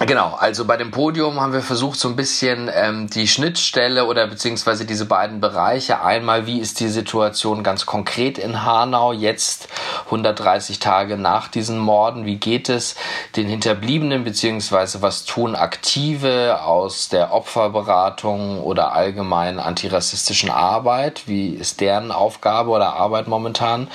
Genau, 0.00 0.34
also 0.38 0.66
bei 0.66 0.76
dem 0.76 0.90
Podium 0.90 1.40
haben 1.40 1.54
wir 1.54 1.62
versucht, 1.62 1.98
so 1.98 2.08
ein 2.08 2.16
bisschen 2.16 2.70
ähm, 2.72 3.08
die 3.08 3.26
Schnittstelle 3.26 4.04
oder 4.04 4.26
beziehungsweise 4.26 4.84
diese 4.84 5.06
beiden 5.06 5.40
Bereiche. 5.40 6.02
Einmal, 6.02 6.46
wie 6.46 6.60
ist 6.60 6.80
die 6.80 6.88
Situation 6.88 7.62
ganz 7.62 7.86
konkret 7.86 8.36
in 8.36 8.62
Hanau 8.62 9.14
jetzt 9.14 9.68
130 10.04 10.80
Tage 10.80 11.16
nach 11.16 11.48
diesen 11.48 11.78
Morden? 11.78 12.26
Wie 12.26 12.36
geht 12.36 12.68
es 12.68 12.94
den 13.36 13.48
Hinterbliebenen 13.48 14.22
beziehungsweise 14.22 15.00
was 15.00 15.24
tun 15.24 15.56
Aktive 15.56 16.60
aus 16.62 17.08
der 17.08 17.32
Opferberatung 17.32 18.60
oder 18.60 18.92
allgemein 18.92 19.58
antirassistischen 19.58 20.50
Arbeit? 20.50 21.22
Wie 21.26 21.48
ist 21.54 21.80
deren 21.80 22.12
Aufgabe 22.12 22.68
oder 22.68 22.96
Arbeit 22.96 23.28
momentan? 23.28 23.88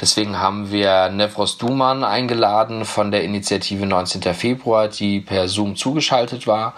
Deswegen 0.00 0.38
haben 0.38 0.70
wir 0.72 1.10
Nevros 1.10 1.58
Duman 1.58 2.04
eingeladen 2.04 2.86
von 2.86 3.10
der 3.10 3.22
Initiative 3.22 3.84
19. 3.84 4.22
Februar, 4.32 4.88
die 4.88 5.20
per 5.20 5.41
per 5.42 5.48
Zoom 5.48 5.74
zugeschaltet 5.76 6.46
war. 6.46 6.74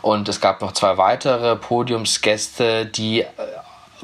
Und 0.00 0.28
es 0.28 0.40
gab 0.40 0.62
noch 0.62 0.72
zwei 0.72 0.96
weitere 0.96 1.56
Podiumsgäste, 1.56 2.86
die 2.86 3.20
äh, 3.20 3.26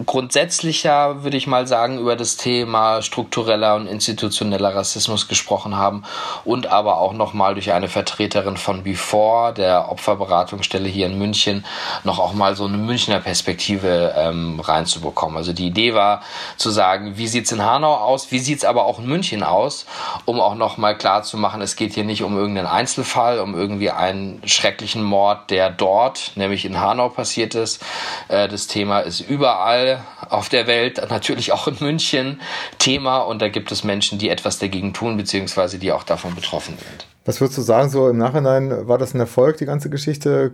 grundsätzlicher, 0.04 1.22
würde 1.22 1.36
ich 1.36 1.46
mal 1.46 1.68
sagen, 1.68 1.98
über 1.98 2.16
das 2.16 2.36
Thema 2.36 3.00
struktureller 3.00 3.76
und 3.76 3.86
institutioneller 3.86 4.74
Rassismus 4.74 5.28
gesprochen 5.28 5.76
haben 5.76 6.02
und 6.44 6.66
aber 6.66 6.98
auch 6.98 7.12
nochmal 7.12 7.54
durch 7.54 7.72
eine 7.72 7.88
Vertreterin 7.88 8.56
von 8.56 8.82
Before, 8.82 9.54
der 9.54 9.92
Opferberatungsstelle 9.92 10.88
hier 10.88 11.06
in 11.06 11.16
München, 11.18 11.64
noch 12.02 12.18
auch 12.18 12.32
mal 12.32 12.56
so 12.56 12.64
eine 12.64 12.76
Münchner 12.76 13.20
Perspektive 13.20 14.14
ähm, 14.16 14.58
reinzubekommen. 14.58 15.36
Also 15.36 15.52
die 15.52 15.68
Idee 15.68 15.94
war 15.94 16.22
zu 16.56 16.70
sagen, 16.70 17.16
wie 17.16 17.28
sieht's 17.28 17.52
in 17.52 17.64
Hanau 17.64 17.94
aus, 17.94 18.32
wie 18.32 18.40
sieht's 18.40 18.64
aber 18.64 18.86
auch 18.86 18.98
in 18.98 19.06
München 19.06 19.44
aus, 19.44 19.86
um 20.24 20.40
auch 20.40 20.56
nochmal 20.56 20.98
klar 20.98 21.22
zu 21.22 21.36
machen, 21.36 21.62
es 21.62 21.76
geht 21.76 21.94
hier 21.94 22.04
nicht 22.04 22.24
um 22.24 22.36
irgendeinen 22.36 22.66
Einzelfall, 22.66 23.38
um 23.38 23.54
irgendwie 23.54 23.90
einen 23.90 24.42
schrecklichen 24.44 25.04
Mord, 25.04 25.50
der 25.50 25.70
dort, 25.70 26.32
nämlich 26.34 26.64
in 26.64 26.80
Hanau 26.80 27.10
passiert 27.10 27.54
ist. 27.54 27.80
Äh, 28.26 28.48
das 28.48 28.66
Thema 28.66 28.98
ist 28.98 29.20
überall 29.20 29.83
überall 29.84 29.98
auf 30.28 30.48
der 30.48 30.66
Welt, 30.66 31.00
natürlich 31.10 31.52
auch 31.52 31.68
in 31.68 31.76
München, 31.80 32.40
Thema 32.78 33.18
und 33.18 33.40
da 33.40 33.48
gibt 33.48 33.70
es 33.72 33.84
Menschen, 33.84 34.18
die 34.18 34.28
etwas 34.30 34.58
dagegen 34.58 34.92
tun, 34.92 35.16
beziehungsweise 35.16 35.78
die 35.78 35.92
auch 35.92 36.02
davon 36.02 36.34
betroffen 36.34 36.76
sind. 36.78 37.06
Was 37.24 37.40
würdest 37.40 37.58
du 37.58 37.62
sagen, 37.62 37.88
so 37.88 38.08
im 38.08 38.18
Nachhinein, 38.18 38.88
war 38.88 38.98
das 38.98 39.14
ein 39.14 39.20
Erfolg, 39.20 39.58
die 39.58 39.66
ganze 39.66 39.90
Geschichte? 39.90 40.52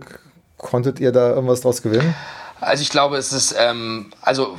Konntet 0.57 0.99
ihr 0.99 1.11
da 1.11 1.29
irgendwas 1.29 1.61
draus 1.61 1.81
gewinnen? 1.81 2.13
Also 2.59 2.83
ich 2.83 2.89
glaube, 2.89 3.17
es 3.17 3.33
ist, 3.33 3.55
ähm, 3.57 4.11
also 4.21 4.55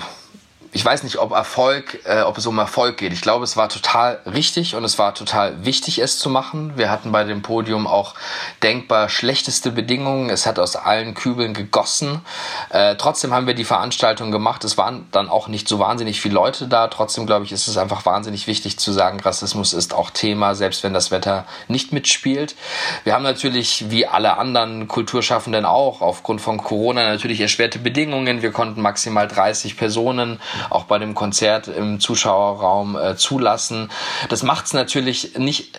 ich 0.74 0.82
weiß 0.82 1.02
nicht, 1.02 1.18
ob 1.18 1.32
Erfolg, 1.32 2.00
äh, 2.04 2.22
ob 2.22 2.38
es 2.38 2.46
um 2.46 2.58
Erfolg 2.58 2.96
geht. 2.96 3.12
Ich 3.12 3.20
glaube, 3.20 3.44
es 3.44 3.58
war 3.58 3.68
total 3.68 4.20
richtig 4.24 4.74
und 4.74 4.84
es 4.84 4.98
war 4.98 5.14
total 5.14 5.66
wichtig, 5.66 5.98
es 5.98 6.18
zu 6.18 6.30
machen. 6.30 6.72
Wir 6.76 6.90
hatten 6.90 7.12
bei 7.12 7.24
dem 7.24 7.42
Podium 7.42 7.86
auch 7.86 8.14
denkbar 8.62 9.10
schlechteste 9.10 9.70
Bedingungen. 9.70 10.30
Es 10.30 10.46
hat 10.46 10.58
aus 10.58 10.76
allen 10.76 11.12
Kübeln 11.12 11.52
gegossen. 11.52 12.22
Äh, 12.70 12.96
trotzdem 12.96 13.34
haben 13.34 13.46
wir 13.46 13.52
die 13.52 13.64
Veranstaltung 13.64 14.30
gemacht. 14.30 14.64
Es 14.64 14.78
waren 14.78 15.06
dann 15.10 15.28
auch 15.28 15.46
nicht 15.46 15.68
so 15.68 15.78
wahnsinnig 15.78 16.22
viele 16.22 16.34
Leute 16.34 16.68
da. 16.68 16.88
Trotzdem, 16.88 17.26
glaube 17.26 17.44
ich, 17.44 17.52
ist 17.52 17.68
es 17.68 17.76
einfach 17.76 18.06
wahnsinnig 18.06 18.46
wichtig 18.46 18.78
zu 18.78 18.92
sagen, 18.92 19.20
Rassismus 19.20 19.74
ist 19.74 19.92
auch 19.92 20.08
Thema, 20.08 20.54
selbst 20.54 20.82
wenn 20.84 20.94
das 20.94 21.10
Wetter 21.10 21.44
nicht 21.68 21.92
mitspielt. 21.92 22.56
Wir 23.04 23.12
haben 23.12 23.24
natürlich, 23.24 23.90
wie 23.90 24.06
alle 24.06 24.38
anderen 24.38 24.88
Kulturschaffenden 24.88 25.66
auch, 25.66 26.00
aufgrund 26.00 26.40
von 26.40 26.56
Corona 26.56 27.10
natürlich 27.10 27.42
erschwerte 27.42 27.78
Bedingungen. 27.78 28.40
Wir 28.40 28.52
konnten 28.52 28.80
maximal 28.80 29.28
30 29.28 29.76
Personen 29.76 30.40
auch 30.70 30.84
bei 30.84 30.98
dem 30.98 31.14
Konzert 31.14 31.68
im 31.68 32.00
Zuschauerraum 32.00 32.96
äh, 32.96 33.16
zulassen. 33.16 33.90
Das 34.28 34.42
macht 34.42 34.66
es 34.66 34.72
natürlich 34.72 35.38
nicht 35.38 35.78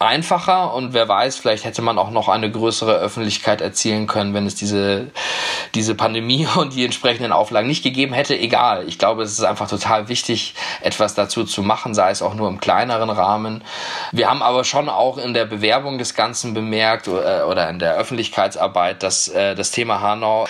einfacher 0.00 0.74
und 0.74 0.92
wer 0.92 1.08
weiß, 1.08 1.36
vielleicht 1.36 1.64
hätte 1.64 1.80
man 1.80 1.98
auch 1.98 2.10
noch 2.10 2.28
eine 2.28 2.50
größere 2.50 2.94
Öffentlichkeit 2.94 3.60
erzielen 3.60 4.06
können, 4.06 4.34
wenn 4.34 4.46
es 4.46 4.54
diese, 4.54 5.10
diese 5.74 5.94
Pandemie 5.94 6.46
und 6.56 6.74
die 6.74 6.84
entsprechenden 6.84 7.32
Auflagen 7.32 7.68
nicht 7.68 7.82
gegeben 7.82 8.12
hätte. 8.12 8.36
Egal. 8.36 8.86
Ich 8.88 8.98
glaube, 8.98 9.22
es 9.22 9.32
ist 9.32 9.44
einfach 9.44 9.68
total 9.68 10.08
wichtig, 10.08 10.54
etwas 10.82 11.14
dazu 11.14 11.44
zu 11.44 11.62
machen, 11.62 11.94
sei 11.94 12.10
es 12.10 12.22
auch 12.22 12.34
nur 12.34 12.48
im 12.48 12.60
kleineren 12.60 13.10
Rahmen. 13.10 13.62
Wir 14.12 14.28
haben 14.28 14.42
aber 14.42 14.64
schon 14.64 14.88
auch 14.88 15.16
in 15.16 15.32
der 15.32 15.44
Bewerbung 15.44 15.98
des 15.98 16.14
Ganzen 16.14 16.54
bemerkt 16.54 17.06
äh, 17.06 17.42
oder 17.48 17.70
in 17.70 17.78
der 17.78 17.94
Öffentlichkeitsarbeit, 17.94 19.02
dass 19.02 19.28
äh, 19.28 19.54
das 19.54 19.70
Thema 19.70 20.00
Hanau 20.00 20.46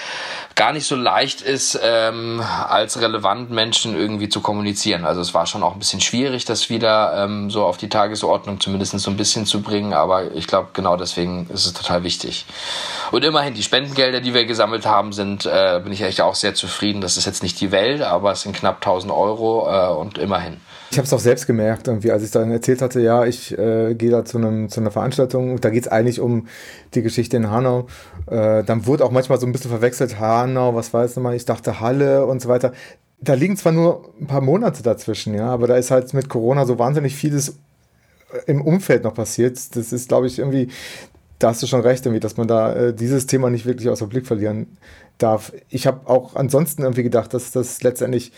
gar 0.55 0.72
nicht 0.72 0.86
so 0.86 0.95
leicht 0.95 1.42
ist, 1.42 1.78
ähm, 1.82 2.40
als 2.68 3.01
relevant 3.01 3.51
Menschen 3.51 3.97
irgendwie 3.97 4.28
zu 4.28 4.40
kommunizieren. 4.40 5.05
Also 5.05 5.20
es 5.20 5.34
war 5.34 5.47
schon 5.47 5.62
auch 5.62 5.72
ein 5.72 5.78
bisschen 5.78 6.01
schwierig, 6.01 6.45
das 6.45 6.70
wieder 6.70 7.24
ähm, 7.24 7.51
so 7.51 7.64
auf 7.64 7.76
die 7.76 7.88
Tagesordnung 7.88 8.61
zumindest 8.61 8.99
so 8.99 9.11
ein 9.11 9.16
bisschen 9.16 9.34
zu 9.45 9.61
bringen, 9.61 9.93
aber 9.93 10.32
ich 10.35 10.47
glaube, 10.47 10.68
genau 10.72 10.97
deswegen 10.97 11.49
ist 11.53 11.66
es 11.66 11.72
total 11.72 12.05
wichtig. 12.05 12.47
Und 13.11 13.24
immerhin, 13.24 13.55
die 13.55 13.62
Spendengelder, 13.62 14.20
die 14.20 14.32
wir 14.32 14.47
gesammelt 14.47 14.87
haben, 14.87 15.12
sind, 15.12 15.47
äh, 15.47 15.80
bin 15.82 15.93
ich 15.93 16.03
echt 16.03 16.20
auch 16.20 16.37
sehr 16.37 16.55
zufrieden. 16.55 17.01
Das 17.01 17.16
ist 17.16 17.26
jetzt 17.26 17.43
nicht 17.43 17.61
die 17.61 17.72
Welt, 17.72 18.03
aber 18.03 18.32
es 18.32 18.43
sind 18.43 18.55
knapp 18.55 18.76
1000 18.76 19.12
Euro 19.12 19.68
äh, 19.68 19.95
und 19.95 20.18
immerhin. 20.18 20.59
Ich 20.95 20.99
habe 20.99 21.07
es 21.07 21.12
auch 21.12 21.18
selbst 21.18 21.49
gemerkt, 21.49 21.89
irgendwie, 21.89 22.12
als 22.12 22.22
ich 22.22 22.30
dann 22.30 22.53
erzählt 22.53 22.80
hatte, 22.80 23.01
ja, 23.01 23.24
ich 23.24 23.57
äh, 23.59 23.95
gehe 23.95 24.11
da 24.11 24.24
zu, 24.24 24.39
einem, 24.39 24.68
zu 24.68 24.80
einer 24.80 24.93
Veranstaltung, 24.93 25.61
da 25.61 25.70
geht 25.70 25.87
es 25.87 25.89
eigentlich 25.89 26.20
um 26.20 26.47
die 26.95 27.03
Geschichte 27.03 27.37
in 27.37 27.51
Hanau. 27.51 27.89
Äh, 28.26 28.62
dann 28.62 28.87
wurde 28.87 29.05
auch 29.05 29.11
manchmal 29.11 29.41
so 29.41 29.47
ein 29.47 29.51
bisschen 29.51 29.72
verwechselt, 29.72 30.20
Hanau, 30.20 30.76
was 30.76 30.95
weiß 30.95 31.11
ich 31.11 31.16
nochmal, 31.16 31.35
ich 31.35 31.47
dachte 31.47 31.80
Halle 31.80 32.26
und 32.26 32.41
so 32.41 32.49
weiter. 32.49 32.72
Da 33.20 33.35
liegen 33.35 33.57
zwar 33.57 33.72
nur 33.72 34.12
ein 34.20 34.26
paar 34.26 34.41
Monate 34.41 34.85
dazwischen, 34.85 35.35
ja, 35.35 35.49
aber 35.49 35.66
da 35.66 35.76
ist 35.76 35.91
halt 35.91 36.12
mit 36.14 36.28
Corona 36.28 36.64
so 36.64 36.78
wahnsinnig 36.78 37.16
vieles 37.16 37.59
im 38.47 38.61
Umfeld 38.61 39.05
noch 39.05 39.14
passiert. 39.14 39.76
Das 39.76 39.93
ist, 39.93 40.09
glaube 40.09 40.26
ich, 40.26 40.39
irgendwie, 40.39 40.68
da 41.39 41.49
hast 41.49 41.62
du 41.62 41.66
schon 41.66 41.80
recht, 41.80 42.07
irgendwie, 42.07 42.20
dass 42.20 42.37
man 42.37 42.49
da 42.49 42.72
äh, 42.74 42.95
dieses 42.95 43.26
Thema 43.26 43.51
nicht 43.51 43.66
wirklich 43.66 43.89
aus 43.89 43.99
dem 43.99 44.09
Blick 44.09 44.26
verlieren 44.26 44.76
darf. 45.18 45.53
Ich 45.68 45.87
habe 45.87 46.09
auch 46.09 46.35
ansonsten 46.37 46.82
irgendwie 46.82 47.03
gedacht, 47.03 47.35
dass 47.35 47.51
das 47.53 47.82
letztendlich 47.82 48.32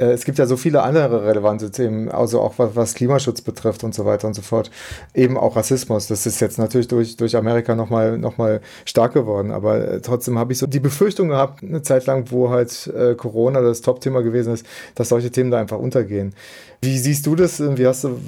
äh, 0.00 0.12
es 0.12 0.24
gibt 0.24 0.38
ja 0.38 0.46
so 0.46 0.56
viele 0.56 0.82
andere 0.82 1.24
relevante 1.26 1.70
Themen, 1.70 2.08
also 2.08 2.40
auch 2.40 2.54
was, 2.58 2.74
was, 2.74 2.94
Klimaschutz 2.94 3.42
betrifft 3.42 3.84
und 3.84 3.94
so 3.94 4.04
weiter 4.06 4.26
und 4.26 4.34
so 4.34 4.42
fort. 4.42 4.70
Eben 5.14 5.36
auch 5.36 5.56
Rassismus. 5.56 6.08
Das 6.08 6.26
ist 6.26 6.40
jetzt 6.40 6.58
natürlich 6.58 6.88
durch, 6.88 7.16
durch 7.16 7.36
Amerika 7.36 7.74
nochmal 7.74 8.18
noch 8.18 8.38
mal 8.38 8.60
stark 8.84 9.12
geworden. 9.12 9.50
Aber 9.50 9.76
äh, 9.76 10.00
trotzdem 10.00 10.38
habe 10.38 10.52
ich 10.52 10.58
so 10.58 10.66
die 10.66 10.80
Befürchtung 10.80 11.28
gehabt, 11.28 11.62
eine 11.62 11.82
Zeit 11.82 12.06
lang, 12.06 12.30
wo 12.30 12.50
halt 12.50 12.86
äh, 12.88 13.14
Corona 13.14 13.60
das 13.60 13.82
Top-Thema 13.82 14.22
gewesen 14.22 14.54
ist, 14.54 14.66
dass 14.94 15.10
solche 15.10 15.30
Themen 15.30 15.50
da 15.50 15.60
einfach 15.60 15.78
untergehen. 15.78 16.34
Wie 16.80 16.98
siehst 16.98 17.26
du 17.26 17.36
das? 17.36 17.60
Wie 17.60 17.86
hast 17.86 18.04
du 18.04 18.18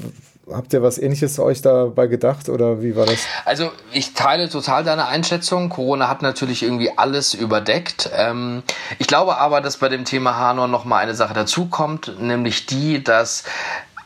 Habt 0.54 0.72
ihr 0.72 0.82
was 0.82 0.98
ähnliches 0.98 1.38
euch 1.38 1.62
dabei 1.62 2.06
gedacht 2.06 2.48
oder 2.48 2.82
wie 2.82 2.96
war 2.96 3.06
das? 3.06 3.26
Also 3.44 3.70
ich 3.92 4.14
teile 4.14 4.48
total 4.48 4.84
deine 4.84 5.06
Einschätzung. 5.06 5.68
Corona 5.68 6.08
hat 6.08 6.22
natürlich 6.22 6.62
irgendwie 6.62 6.90
alles 6.96 7.34
überdeckt. 7.34 8.10
Ähm, 8.16 8.62
ich 8.98 9.06
glaube 9.06 9.38
aber, 9.38 9.60
dass 9.60 9.78
bei 9.78 9.88
dem 9.88 10.04
Thema 10.04 10.36
Hanor 10.36 10.68
noch 10.68 10.84
mal 10.84 10.98
eine 10.98 11.14
Sache 11.14 11.34
dazukommt, 11.34 12.20
nämlich 12.20 12.66
die, 12.66 13.02
dass 13.02 13.44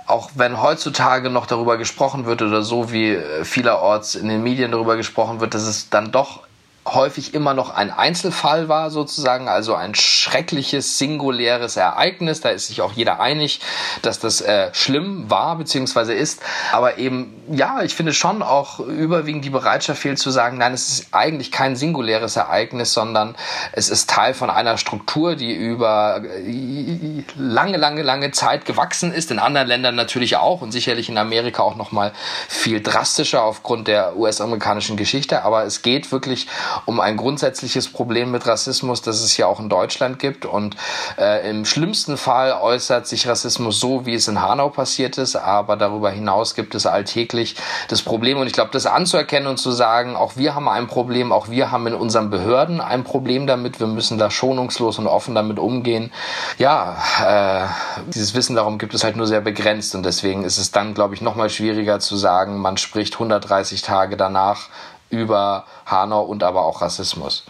auch 0.06 0.30
wenn 0.34 0.62
heutzutage 0.62 1.30
noch 1.30 1.46
darüber 1.46 1.78
gesprochen 1.78 2.26
wird 2.26 2.40
oder 2.42 2.62
so 2.62 2.92
wie 2.92 3.18
vielerorts 3.42 4.14
in 4.14 4.28
den 4.28 4.42
Medien 4.42 4.70
darüber 4.70 4.96
gesprochen 4.96 5.40
wird, 5.40 5.54
dass 5.54 5.62
es 5.62 5.90
dann 5.90 6.12
doch 6.12 6.46
häufig 6.86 7.34
immer 7.34 7.52
noch 7.52 7.70
ein 7.70 7.90
Einzelfall 7.90 8.68
war, 8.68 8.90
sozusagen, 8.90 9.48
also 9.48 9.74
ein 9.74 9.94
schreckliches, 9.94 10.98
singuläres 10.98 11.76
Ereignis. 11.76 12.40
Da 12.40 12.50
ist 12.50 12.68
sich 12.68 12.80
auch 12.80 12.92
jeder 12.92 13.20
einig, 13.20 13.60
dass 14.02 14.18
das 14.20 14.40
äh, 14.40 14.70
schlimm 14.72 15.28
war 15.28 15.56
bzw. 15.56 16.14
ist. 16.14 16.40
Aber 16.72 16.98
eben, 16.98 17.42
ja, 17.50 17.82
ich 17.82 17.94
finde 17.94 18.12
schon 18.12 18.42
auch 18.42 18.78
überwiegend 18.78 19.44
die 19.44 19.50
Bereitschaft 19.50 20.00
fehlt 20.00 20.18
zu 20.18 20.30
sagen, 20.30 20.58
nein, 20.58 20.72
es 20.72 20.88
ist 20.88 21.08
eigentlich 21.12 21.50
kein 21.50 21.76
singuläres 21.76 22.36
Ereignis, 22.36 22.92
sondern 22.92 23.34
es 23.72 23.88
ist 23.88 24.08
Teil 24.08 24.32
von 24.34 24.50
einer 24.50 24.78
Struktur, 24.78 25.34
die 25.34 25.52
über 25.54 26.22
äh, 26.22 27.24
lange, 27.36 27.76
lange, 27.78 28.02
lange 28.02 28.30
Zeit 28.30 28.64
gewachsen 28.64 29.12
ist. 29.12 29.30
In 29.30 29.38
anderen 29.40 29.66
Ländern 29.66 29.96
natürlich 29.96 30.36
auch 30.36 30.62
und 30.62 30.70
sicherlich 30.70 31.08
in 31.08 31.18
Amerika 31.18 31.62
auch 31.62 31.76
noch 31.76 31.90
mal 31.90 32.12
viel 32.48 32.80
drastischer 32.80 33.42
aufgrund 33.42 33.88
der 33.88 34.16
US-amerikanischen 34.16 34.96
Geschichte. 34.96 35.42
Aber 35.42 35.64
es 35.64 35.82
geht 35.82 36.12
wirklich 36.12 36.46
um 36.84 37.00
ein 37.00 37.16
grundsätzliches 37.16 37.88
Problem 37.88 38.30
mit 38.30 38.46
Rassismus, 38.46 39.02
das 39.02 39.22
es 39.22 39.36
ja 39.36 39.46
auch 39.46 39.60
in 39.60 39.68
Deutschland 39.68 40.18
gibt. 40.18 40.44
Und 40.44 40.76
äh, 41.18 41.48
im 41.48 41.64
schlimmsten 41.64 42.16
Fall 42.16 42.52
äußert 42.52 43.06
sich 43.06 43.26
Rassismus 43.26 43.80
so, 43.80 44.06
wie 44.06 44.14
es 44.14 44.28
in 44.28 44.42
Hanau 44.42 44.68
passiert 44.68 45.18
ist. 45.18 45.36
Aber 45.36 45.76
darüber 45.76 46.10
hinaus 46.10 46.54
gibt 46.54 46.74
es 46.74 46.86
alltäglich 46.86 47.56
das 47.88 48.02
Problem. 48.02 48.38
Und 48.38 48.46
ich 48.46 48.52
glaube, 48.52 48.70
das 48.72 48.86
anzuerkennen 48.86 49.48
und 49.48 49.58
zu 49.58 49.70
sagen, 49.70 50.16
auch 50.16 50.36
wir 50.36 50.54
haben 50.54 50.68
ein 50.68 50.86
Problem, 50.86 51.32
auch 51.32 51.48
wir 51.48 51.70
haben 51.70 51.86
in 51.86 51.94
unseren 51.94 52.30
Behörden 52.30 52.80
ein 52.80 53.04
Problem 53.04 53.46
damit. 53.46 53.80
Wir 53.80 53.86
müssen 53.86 54.18
da 54.18 54.30
schonungslos 54.30 54.98
und 54.98 55.06
offen 55.06 55.34
damit 55.34 55.58
umgehen. 55.58 56.12
Ja, 56.58 56.96
äh, 57.24 57.66
dieses 58.08 58.34
Wissen 58.34 58.56
darum 58.56 58.78
gibt 58.78 58.94
es 58.94 59.04
halt 59.04 59.16
nur 59.16 59.26
sehr 59.26 59.40
begrenzt. 59.40 59.94
Und 59.94 60.04
deswegen 60.04 60.44
ist 60.44 60.58
es 60.58 60.70
dann, 60.70 60.94
glaube 60.94 61.14
ich, 61.14 61.20
noch 61.20 61.34
mal 61.34 61.50
schwieriger 61.50 62.00
zu 62.00 62.16
sagen, 62.16 62.58
man 62.58 62.76
spricht 62.76 63.14
130 63.14 63.82
Tage 63.82 64.16
danach 64.16 64.68
über 65.10 65.64
Hanau 65.86 66.22
und 66.24 66.42
aber 66.42 66.64
auch 66.64 66.82
Rassismus. 66.82 67.44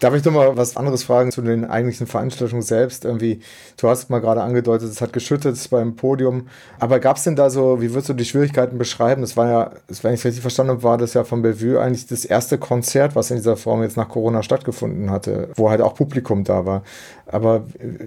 Darf 0.00 0.14
ich 0.14 0.22
doch 0.22 0.30
mal 0.30 0.56
was 0.56 0.76
anderes 0.76 1.02
fragen 1.02 1.32
zu 1.32 1.42
den 1.42 1.64
eigentlichen 1.64 2.06
Veranstaltungen 2.06 2.62
selbst? 2.62 3.04
Irgendwie, 3.04 3.40
du 3.78 3.88
hast 3.88 4.10
mal 4.10 4.20
gerade 4.20 4.42
angedeutet, 4.42 4.90
es 4.90 5.00
hat 5.00 5.12
geschüttet 5.12 5.58
beim 5.70 5.96
Podium. 5.96 6.48
Aber 6.78 7.00
gab 7.00 7.16
es 7.16 7.24
denn 7.24 7.34
da 7.34 7.50
so, 7.50 7.80
wie 7.80 7.90
würdest 7.90 8.08
du 8.08 8.14
die 8.14 8.24
Schwierigkeiten 8.24 8.78
beschreiben? 8.78 9.22
Das 9.22 9.36
war 9.36 9.48
ja, 9.48 9.72
wenn 10.02 10.14
ich 10.14 10.20
es 10.20 10.26
richtig 10.26 10.42
verstanden 10.42 10.70
habe, 10.70 10.82
war 10.84 10.98
das 10.98 11.14
ja 11.14 11.24
von 11.24 11.42
Bellevue 11.42 11.80
eigentlich 11.80 12.06
das 12.06 12.24
erste 12.24 12.58
Konzert, 12.58 13.16
was 13.16 13.30
in 13.30 13.38
dieser 13.38 13.56
Form 13.56 13.82
jetzt 13.82 13.96
nach 13.96 14.08
Corona 14.08 14.44
stattgefunden 14.44 15.10
hatte, 15.10 15.48
wo 15.56 15.68
halt 15.68 15.80
auch 15.80 15.96
Publikum 15.96 16.44
da 16.44 16.64
war. 16.64 16.82
Aber 17.26 17.64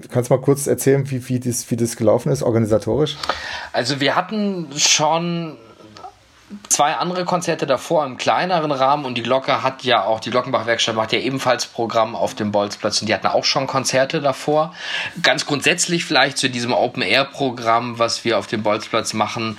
kannst 0.10 0.30
du 0.30 0.36
mal 0.36 0.42
kurz 0.42 0.68
erzählen, 0.68 1.10
wie, 1.12 1.28
wie, 1.28 1.42
das, 1.42 1.70
wie 1.70 1.76
das 1.76 1.98
gelaufen 1.98 2.32
ist, 2.32 2.42
organisatorisch? 2.42 3.18
Also 3.74 4.00
wir 4.00 4.16
hatten 4.16 4.68
schon 4.78 5.58
zwei 6.70 6.96
andere 6.96 7.26
Konzerte 7.26 7.66
davor 7.66 8.06
im 8.06 8.18
kleineren 8.18 8.72
Rahmen 8.72 9.06
und 9.06 9.16
die 9.16 9.24
Glocke 9.24 9.64
hat 9.64 9.84
ja 9.84 10.04
auch, 10.04 10.20
die 10.20 10.32
Glockenbach-Werkstatt 10.32 10.96
macht 10.96 11.14
ja 11.14 11.20
ebenfalls 11.20 11.66
Programm 11.66 12.16
auf 12.16 12.36
dem 12.36 12.52
Bolzplatz 12.52 13.02
und 13.02 13.08
die 13.08 13.14
hatten 13.14 13.28
auch 13.28 13.46
schon 13.46 13.68
Konzerte 13.68 14.22
davor. 14.22 14.74
Ganz 15.22 15.46
grundsätzlich 15.46 16.06
vielleicht 16.06 16.38
zu 16.38 16.50
diesem 16.50 16.74
Open-Air-Programm, 16.74 18.00
was 18.00 18.24
wir 18.26 18.38
auf 18.38 18.48
dem 18.48 18.64
Bolzplatz 18.64 19.14
machen. 19.14 19.58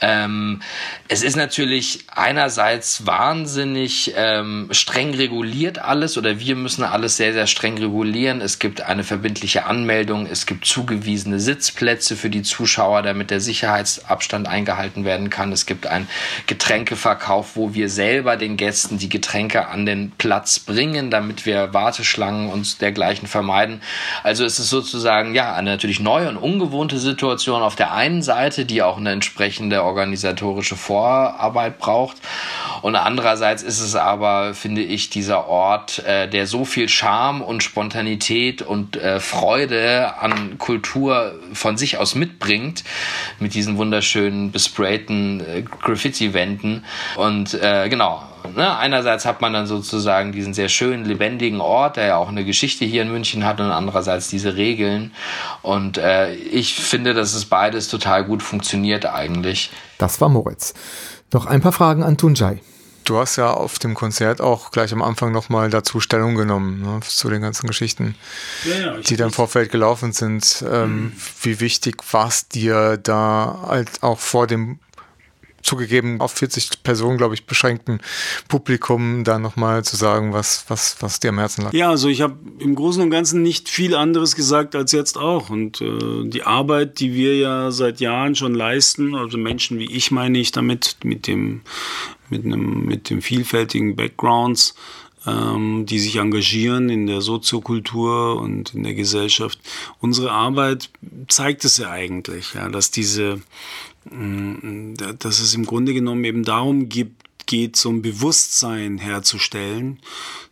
Ähm, 0.00 0.62
es 1.08 1.22
ist 1.22 1.36
natürlich 1.36 2.06
einerseits 2.08 3.06
wahnsinnig 3.06 4.14
ähm, 4.16 4.68
streng 4.70 5.12
reguliert 5.12 5.78
alles 5.78 6.16
oder 6.16 6.40
wir 6.40 6.56
müssen 6.56 6.82
alles 6.82 7.18
sehr, 7.18 7.34
sehr 7.34 7.46
streng 7.46 7.76
regulieren. 7.76 8.40
Es 8.40 8.58
gibt 8.58 8.80
eine 8.80 9.04
verbindliche 9.04 9.66
Anmeldung, 9.66 10.26
es 10.26 10.46
gibt 10.46 10.64
zugewiesene 10.64 11.40
Sitzplätze 11.40 12.16
für 12.16 12.30
die 12.30 12.40
Zuschauer, 12.40 13.02
damit 13.02 13.30
der 13.30 13.40
Sicherheitsabstand 13.40 14.48
eingehalten 14.48 15.04
werden 15.04 15.28
kann. 15.28 15.52
Es 15.52 15.66
gibt 15.66 15.86
ein 15.86 16.08
Getränkeverkauf, 16.46 17.54
wo 17.54 17.74
wir 17.74 17.90
selber 17.90 18.38
den 18.38 18.56
Gästen 18.56 18.96
die 18.96 19.10
Getränke 19.10 19.68
an 19.68 19.84
den 19.84 20.10
Platz 20.12 20.58
bringen, 20.58 21.10
damit 21.10 21.44
wir 21.44 21.74
Warteschlangen 21.74 22.48
und 22.48 22.80
dergleichen 22.80 23.28
vermeiden. 23.28 23.82
Also 24.22 24.46
es 24.46 24.58
ist 24.58 24.70
sozusagen 24.70 25.34
ja 25.34 25.54
eine 25.54 25.72
natürlich 25.72 26.00
neue 26.00 26.30
und 26.30 26.38
ungewohnte 26.38 26.98
Situation 26.98 27.60
auf 27.60 27.76
der 27.76 27.92
einen 27.92 28.22
Seite, 28.22 28.64
die 28.64 28.82
auch 28.82 28.96
eine 28.96 29.10
entsprechende 29.10 29.82
organisatorische 29.82 30.76
Vorarbeit 30.94 31.78
braucht. 31.80 32.18
Und 32.82 32.94
andererseits 32.94 33.64
ist 33.64 33.80
es 33.80 33.96
aber, 33.96 34.54
finde 34.54 34.82
ich, 34.82 35.10
dieser 35.10 35.48
Ort, 35.48 36.04
äh, 36.04 36.28
der 36.28 36.46
so 36.46 36.64
viel 36.64 36.88
Charme 36.88 37.42
und 37.42 37.64
Spontanität 37.64 38.62
und 38.62 38.96
äh, 38.96 39.18
Freude 39.18 40.14
an 40.20 40.56
Kultur 40.58 41.34
von 41.52 41.76
sich 41.76 41.98
aus 41.98 42.14
mitbringt, 42.14 42.84
mit 43.40 43.54
diesen 43.54 43.76
wunderschönen 43.76 44.52
besprayten 44.52 45.40
äh, 45.40 45.62
Graffiti-Wänden. 45.62 46.84
Und 47.16 47.54
äh, 47.54 47.88
Ne, 48.52 48.76
einerseits 48.76 49.24
hat 49.24 49.40
man 49.40 49.52
dann 49.52 49.66
sozusagen 49.66 50.32
diesen 50.32 50.52
sehr 50.52 50.68
schönen, 50.68 51.04
lebendigen 51.04 51.60
Ort, 51.60 51.96
der 51.96 52.06
ja 52.06 52.16
auch 52.16 52.28
eine 52.28 52.44
Geschichte 52.44 52.84
hier 52.84 53.02
in 53.02 53.10
München 53.10 53.44
hat, 53.44 53.58
und 53.58 53.70
andererseits 53.70 54.28
diese 54.28 54.56
Regeln. 54.56 55.12
Und 55.62 55.96
äh, 55.96 56.34
ich 56.34 56.74
finde, 56.74 57.14
dass 57.14 57.34
es 57.34 57.46
beides 57.46 57.88
total 57.88 58.24
gut 58.24 58.42
funktioniert 58.42 59.06
eigentlich. 59.06 59.70
Das 59.98 60.20
war 60.20 60.28
Moritz. 60.28 60.74
Noch 61.32 61.46
ein 61.46 61.62
paar 61.62 61.72
Fragen 61.72 62.02
an 62.02 62.18
Tunjai. 62.18 62.60
Du 63.04 63.18
hast 63.18 63.36
ja 63.36 63.50
auf 63.50 63.78
dem 63.78 63.94
Konzert 63.94 64.40
auch 64.40 64.70
gleich 64.70 64.92
am 64.92 65.02
Anfang 65.02 65.30
nochmal 65.30 65.68
dazu 65.68 66.00
Stellung 66.00 66.36
genommen, 66.36 66.80
ne, 66.80 67.00
zu 67.02 67.28
den 67.28 67.42
ganzen 67.42 67.66
Geschichten, 67.66 68.14
ja, 68.64 68.78
ja, 68.78 68.96
die 68.98 69.16
da 69.16 69.26
im 69.26 69.32
Vorfeld 69.32 69.70
gelaufen 69.70 70.12
sind. 70.12 70.64
Ähm, 70.70 70.96
mhm. 70.96 71.12
Wie 71.42 71.60
wichtig 71.60 71.96
war 72.12 72.28
es 72.28 72.48
dir 72.48 72.96
da 72.96 73.64
halt 73.66 74.02
auch 74.02 74.18
vor 74.18 74.46
dem 74.46 74.78
zugegeben 75.64 76.20
auf 76.20 76.32
40 76.32 76.82
Personen, 76.82 77.18
glaube 77.18 77.34
ich, 77.34 77.46
beschränkten 77.46 78.00
Publikum 78.48 79.24
da 79.24 79.38
nochmal 79.38 79.82
zu 79.82 79.96
sagen, 79.96 80.32
was, 80.32 80.66
was, 80.68 80.96
was 81.00 81.20
dir 81.20 81.30
am 81.30 81.38
Herzen 81.38 81.62
lag? 81.62 81.72
Ja, 81.72 81.90
also 81.90 82.08
ich 82.08 82.20
habe 82.20 82.36
im 82.58 82.74
Großen 82.74 83.02
und 83.02 83.10
Ganzen 83.10 83.42
nicht 83.42 83.68
viel 83.68 83.94
anderes 83.94 84.36
gesagt 84.36 84.74
als 84.74 84.92
jetzt 84.92 85.18
auch. 85.18 85.50
Und 85.50 85.80
äh, 85.80 86.28
die 86.28 86.42
Arbeit, 86.42 87.00
die 87.00 87.14
wir 87.14 87.36
ja 87.36 87.70
seit 87.70 88.00
Jahren 88.00 88.36
schon 88.36 88.54
leisten, 88.54 89.14
also 89.14 89.38
Menschen 89.38 89.78
wie 89.78 89.90
ich 89.90 90.10
meine 90.10 90.38
ich 90.38 90.52
damit, 90.52 90.96
mit 91.02 91.26
dem, 91.26 91.62
mit 92.28 92.44
einem, 92.44 92.84
mit 92.84 93.10
dem 93.10 93.22
vielfältigen 93.22 93.96
Backgrounds, 93.96 94.74
ähm, 95.26 95.86
die 95.86 95.98
sich 95.98 96.16
engagieren 96.16 96.90
in 96.90 97.06
der 97.06 97.20
Soziokultur 97.20 98.40
und 98.40 98.74
in 98.74 98.82
der 98.82 98.94
Gesellschaft. 98.94 99.58
Unsere 100.00 100.30
Arbeit 100.30 100.90
zeigt 101.28 101.64
es 101.64 101.78
ja 101.78 101.90
eigentlich, 101.90 102.54
ja, 102.54 102.68
dass 102.68 102.90
diese 102.90 103.40
dass 104.04 105.40
es 105.40 105.54
im 105.54 105.64
Grunde 105.64 105.94
genommen 105.94 106.24
eben 106.24 106.44
darum 106.44 106.88
gibt, 106.88 107.24
geht, 107.46 107.76
so 107.76 107.90
ein 107.90 108.02
Bewusstsein 108.02 108.98
herzustellen, 108.98 109.98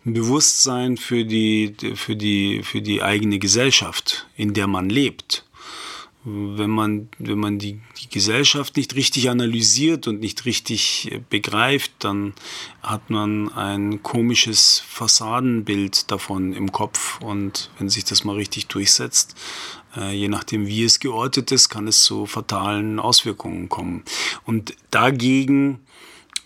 ein 0.04 0.14
Bewusstsein 0.14 0.96
für 0.96 1.24
die, 1.24 1.74
für 1.94 2.16
die, 2.16 2.62
für 2.62 2.82
die 2.82 3.02
eigene 3.02 3.38
Gesellschaft, 3.38 4.26
in 4.36 4.54
der 4.54 4.66
man 4.66 4.90
lebt. 4.90 5.44
Wenn 6.24 6.70
man, 6.70 7.08
wenn 7.18 7.38
man 7.38 7.58
die, 7.58 7.80
die 8.00 8.08
Gesellschaft 8.08 8.76
nicht 8.76 8.94
richtig 8.94 9.28
analysiert 9.28 10.06
und 10.06 10.20
nicht 10.20 10.44
richtig 10.44 11.20
begreift, 11.30 11.90
dann 11.98 12.34
hat 12.80 13.10
man 13.10 13.52
ein 13.54 14.04
komisches 14.04 14.84
Fassadenbild 14.86 16.12
davon 16.12 16.52
im 16.52 16.70
Kopf. 16.70 17.20
Und 17.20 17.70
wenn 17.78 17.88
sich 17.88 18.04
das 18.04 18.22
mal 18.22 18.36
richtig 18.36 18.68
durchsetzt, 18.68 19.34
äh, 19.34 19.81
je 20.12 20.28
nachdem, 20.28 20.66
wie 20.66 20.84
es 20.84 21.00
geortet 21.00 21.52
ist, 21.52 21.68
kann 21.68 21.86
es 21.86 22.04
zu 22.04 22.26
fatalen 22.26 22.98
Auswirkungen 22.98 23.68
kommen. 23.68 24.02
Und 24.44 24.74
dagegen, 24.90 25.80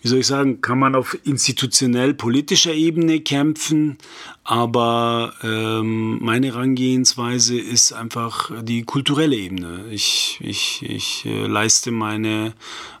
wie 0.01 0.07
soll 0.09 0.19
ich 0.19 0.27
sagen, 0.27 0.61
kann 0.61 0.79
man 0.79 0.95
auf 0.95 1.17
institutionell 1.23 2.13
politischer 2.13 2.73
Ebene 2.73 3.19
kämpfen, 3.19 3.97
aber 4.43 5.33
ähm, 5.43 6.19
meine 6.23 6.47
Herangehensweise 6.47 7.59
ist 7.59 7.93
einfach 7.93 8.51
die 8.63 8.83
kulturelle 8.83 9.35
Ebene. 9.35 9.85
Ich, 9.91 10.39
ich, 10.41 10.83
ich 10.83 11.25
äh, 11.25 11.47
leiste 11.47 11.91
meine 11.91 12.53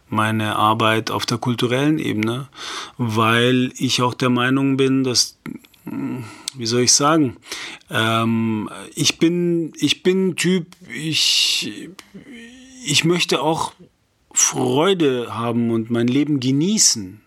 meine 0.09 0.55
Arbeit 0.55 1.11
auf 1.11 1.25
der 1.25 1.37
kulturellen 1.37 1.99
Ebene, 1.99 2.47
weil 2.97 3.73
ich 3.77 4.01
auch 4.01 4.13
der 4.13 4.29
Meinung 4.29 4.77
bin, 4.77 5.03
dass 5.03 5.37
wie 6.55 6.65
soll 6.65 6.81
ich 6.81 6.93
sagen? 6.93 7.37
Ähm, 7.89 8.69
ich 8.95 9.19
bin, 9.19 9.73
ich 9.77 10.03
bin 10.03 10.35
Typ, 10.35 10.67
ich, 10.93 11.89
ich 12.85 13.05
möchte 13.05 13.41
auch 13.41 13.73
Freude 14.33 15.35
haben 15.35 15.71
und 15.71 15.89
mein 15.89 16.07
Leben 16.07 16.39
genießen. 16.39 17.21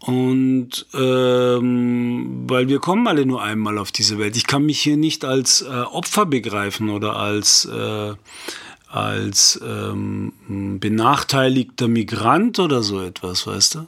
Und 0.00 0.86
ähm, 0.92 2.44
weil 2.46 2.68
wir 2.68 2.78
kommen 2.78 3.06
alle 3.06 3.24
nur 3.24 3.42
einmal 3.42 3.78
auf 3.78 3.90
diese 3.90 4.18
Welt. 4.18 4.36
Ich 4.36 4.46
kann 4.46 4.66
mich 4.66 4.80
hier 4.80 4.98
nicht 4.98 5.24
als 5.24 5.62
äh, 5.62 5.66
Opfer 5.68 6.26
begreifen 6.26 6.90
oder 6.90 7.16
als, 7.16 7.64
äh, 7.64 8.12
als 8.86 9.58
ähm, 9.66 10.32
benachteiligter 10.78 11.88
Migrant 11.88 12.58
oder 12.58 12.82
so 12.82 13.00
etwas, 13.00 13.46
weißt 13.46 13.76
du? 13.76 13.86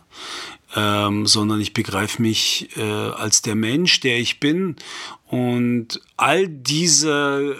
Ähm, 0.78 1.26
sondern 1.26 1.60
ich 1.60 1.72
begreife 1.72 2.20
mich 2.20 2.68
äh, 2.76 2.82
als 2.82 3.40
der 3.40 3.54
Mensch, 3.54 4.00
der 4.00 4.18
ich 4.18 4.40
bin. 4.40 4.76
Und 5.26 6.00
all 6.18 6.48
diese, 6.48 7.56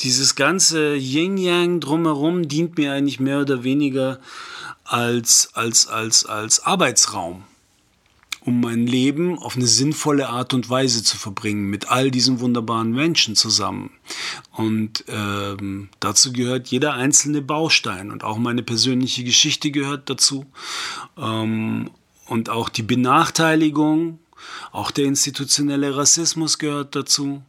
dieses 0.00 0.34
ganze 0.34 0.96
Yin-Yang 0.96 1.80
drumherum 1.80 2.48
dient 2.48 2.76
mir 2.76 2.92
eigentlich 2.92 3.20
mehr 3.20 3.40
oder 3.40 3.62
weniger 3.62 4.18
als, 4.84 5.50
als, 5.54 5.86
als, 5.86 6.26
als 6.26 6.60
Arbeitsraum 6.64 7.44
um 8.44 8.60
mein 8.60 8.86
Leben 8.86 9.38
auf 9.38 9.56
eine 9.56 9.66
sinnvolle 9.66 10.28
Art 10.28 10.52
und 10.52 10.68
Weise 10.68 11.02
zu 11.02 11.16
verbringen 11.16 11.70
mit 11.70 11.90
all 11.90 12.10
diesen 12.10 12.40
wunderbaren 12.40 12.92
Menschen 12.92 13.36
zusammen. 13.36 13.90
Und 14.52 15.04
ähm, 15.08 15.88
dazu 15.98 16.32
gehört 16.32 16.68
jeder 16.68 16.92
einzelne 16.92 17.40
Baustein 17.40 18.10
und 18.10 18.22
auch 18.22 18.36
meine 18.36 18.62
persönliche 18.62 19.24
Geschichte 19.24 19.70
gehört 19.70 20.10
dazu. 20.10 20.44
Ähm, 21.16 21.90
und 22.26 22.50
auch 22.50 22.68
die 22.68 22.82
Benachteiligung, 22.82 24.18
auch 24.72 24.90
der 24.90 25.04
institutionelle 25.04 25.96
Rassismus 25.96 26.58
gehört 26.58 26.94
dazu. 26.94 27.42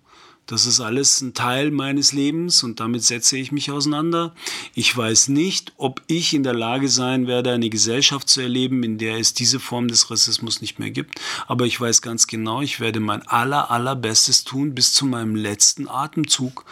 Das 0.47 0.67
ist 0.67 0.79
alles 0.79 1.21
ein 1.21 1.33
Teil 1.33 1.71
meines 1.71 2.11
Lebens 2.11 2.61
und 2.61 2.79
damit 2.79 3.03
setze 3.03 3.35
ich 3.35 3.51
mich 3.51 3.71
auseinander. 3.71 4.35
Ich 4.75 4.95
weiß 4.95 5.29
nicht, 5.29 5.73
ob 5.77 6.03
ich 6.05 6.35
in 6.35 6.43
der 6.43 6.53
Lage 6.53 6.87
sein 6.87 7.25
werde, 7.25 7.51
eine 7.51 7.71
Gesellschaft 7.71 8.29
zu 8.29 8.41
erleben, 8.41 8.83
in 8.83 8.99
der 8.99 9.17
es 9.17 9.33
diese 9.33 9.59
Form 9.59 9.87
des 9.87 10.11
Rassismus 10.11 10.61
nicht 10.61 10.77
mehr 10.77 10.91
gibt. 10.91 11.19
Aber 11.47 11.65
ich 11.65 11.81
weiß 11.81 12.03
ganz 12.03 12.27
genau, 12.27 12.61
ich 12.61 12.79
werde 12.79 12.99
mein 12.99 13.27
aller, 13.27 13.71
allerbestes 13.71 14.43
tun 14.43 14.75
bis 14.75 14.93
zu 14.93 15.07
meinem 15.07 15.35
letzten 15.35 15.89
Atemzug, 15.89 16.65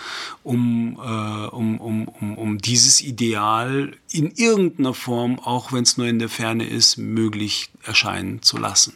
um, 0.43 0.99
äh, 1.03 1.47
um, 1.47 1.79
um, 1.79 2.07
um, 2.07 2.37
um 2.37 2.57
dieses 2.59 3.01
Ideal 3.01 3.97
in 4.11 4.29
irgendeiner 4.35 4.93
Form, 4.93 5.39
auch 5.39 5.73
wenn 5.73 5.81
es 5.81 5.97
nur 5.97 6.05
in 6.05 6.19
der 6.19 6.29
Ferne 6.29 6.67
ist, 6.67 6.97
möglich 6.97 7.71
erscheinen 7.81 8.43
zu 8.43 8.57
lassen. 8.57 8.93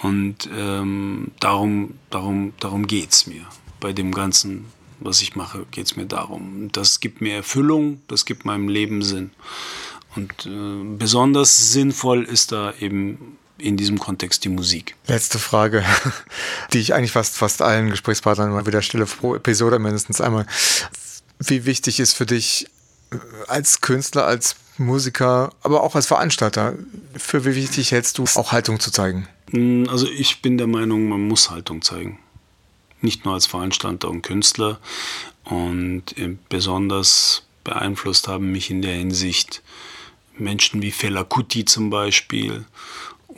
Und 0.00 0.48
ähm, 0.50 1.32
darum, 1.40 1.98
darum, 2.08 2.54
darum 2.58 2.86
geht 2.86 3.12
es 3.12 3.26
mir 3.26 3.46
bei 3.86 3.92
dem 3.92 4.10
Ganzen, 4.10 4.64
was 4.98 5.22
ich 5.22 5.36
mache, 5.36 5.64
geht 5.70 5.86
es 5.86 5.94
mir 5.94 6.06
darum. 6.06 6.70
Das 6.72 6.98
gibt 6.98 7.20
mir 7.20 7.36
Erfüllung, 7.36 8.00
das 8.08 8.24
gibt 8.24 8.44
meinem 8.44 8.68
Leben 8.68 9.00
Sinn. 9.00 9.30
Und 10.16 10.44
äh, 10.44 10.96
besonders 10.98 11.70
sinnvoll 11.70 12.24
ist 12.24 12.50
da 12.50 12.74
eben 12.80 13.38
in 13.58 13.76
diesem 13.76 14.00
Kontext 14.00 14.42
die 14.42 14.48
Musik. 14.48 14.96
Letzte 15.06 15.38
Frage, 15.38 15.84
die 16.72 16.80
ich 16.80 16.94
eigentlich 16.94 17.12
fast, 17.12 17.36
fast 17.36 17.62
allen 17.62 17.90
Gesprächspartnern 17.90 18.50
mal 18.50 18.66
wieder 18.66 18.82
stelle 18.82 19.06
pro 19.06 19.36
Episode 19.36 19.78
mindestens 19.78 20.20
einmal. 20.20 20.48
Wie 21.38 21.64
wichtig 21.64 22.00
ist 22.00 22.14
für 22.14 22.26
dich 22.26 22.66
äh, 23.12 23.18
als 23.46 23.82
Künstler, 23.82 24.26
als 24.26 24.56
Musiker, 24.78 25.52
aber 25.62 25.84
auch 25.84 25.94
als 25.94 26.08
Veranstalter, 26.08 26.74
für 27.16 27.44
wie 27.44 27.54
wichtig 27.54 27.92
hältst 27.92 28.18
du 28.18 28.24
auch 28.34 28.50
Haltung 28.50 28.80
zu 28.80 28.90
zeigen? 28.90 29.28
Hm, 29.52 29.86
also 29.88 30.08
ich 30.08 30.42
bin 30.42 30.58
der 30.58 30.66
Meinung, 30.66 31.08
man 31.08 31.28
muss 31.28 31.50
Haltung 31.50 31.82
zeigen 31.82 32.18
nicht 33.00 33.24
nur 33.24 33.34
als 33.34 33.46
Veranstalter 33.46 34.08
und 34.08 34.22
Künstler. 34.22 34.78
Und 35.44 36.14
besonders 36.48 37.46
beeinflusst 37.64 38.28
haben 38.28 38.52
mich 38.52 38.70
in 38.70 38.82
der 38.82 38.94
Hinsicht 38.94 39.62
Menschen 40.38 40.82
wie 40.82 40.90
Fela 40.90 41.24
Kuti 41.24 41.64
zum 41.64 41.90
Beispiel 41.90 42.64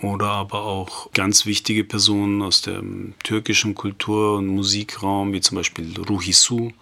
oder 0.03 0.29
aber 0.29 0.63
auch 0.63 1.11
ganz 1.13 1.47
wichtige 1.47 1.85
Personen 1.85 2.43
aus 2.43 2.61
dem 2.63 3.15
türkischen 3.25 3.75
Kultur- 3.75 4.37
und 4.37 4.47
Musikraum, 4.47 5.33
wie 5.33 5.41
zum 5.41 5.57
Beispiel 5.57 5.95
Ruhi 6.09 6.33
Su 6.33 6.73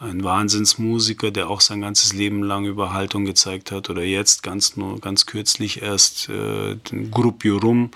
ein 0.00 0.22
Wahnsinnsmusiker, 0.22 1.30
der 1.30 1.50
auch 1.50 1.60
sein 1.60 1.80
ganzes 1.80 2.12
Leben 2.12 2.42
lang 2.42 2.66
über 2.66 2.92
Haltung 2.92 3.24
gezeigt 3.24 3.72
hat. 3.72 3.90
Oder 3.90 4.02
jetzt 4.02 4.42
ganz 4.42 4.76
nur 4.76 5.00
ganz 5.00 5.26
kürzlich 5.26 5.82
erst 5.82 6.28
äh, 6.28 6.76
Grup 7.10 7.44
Yorum, 7.44 7.90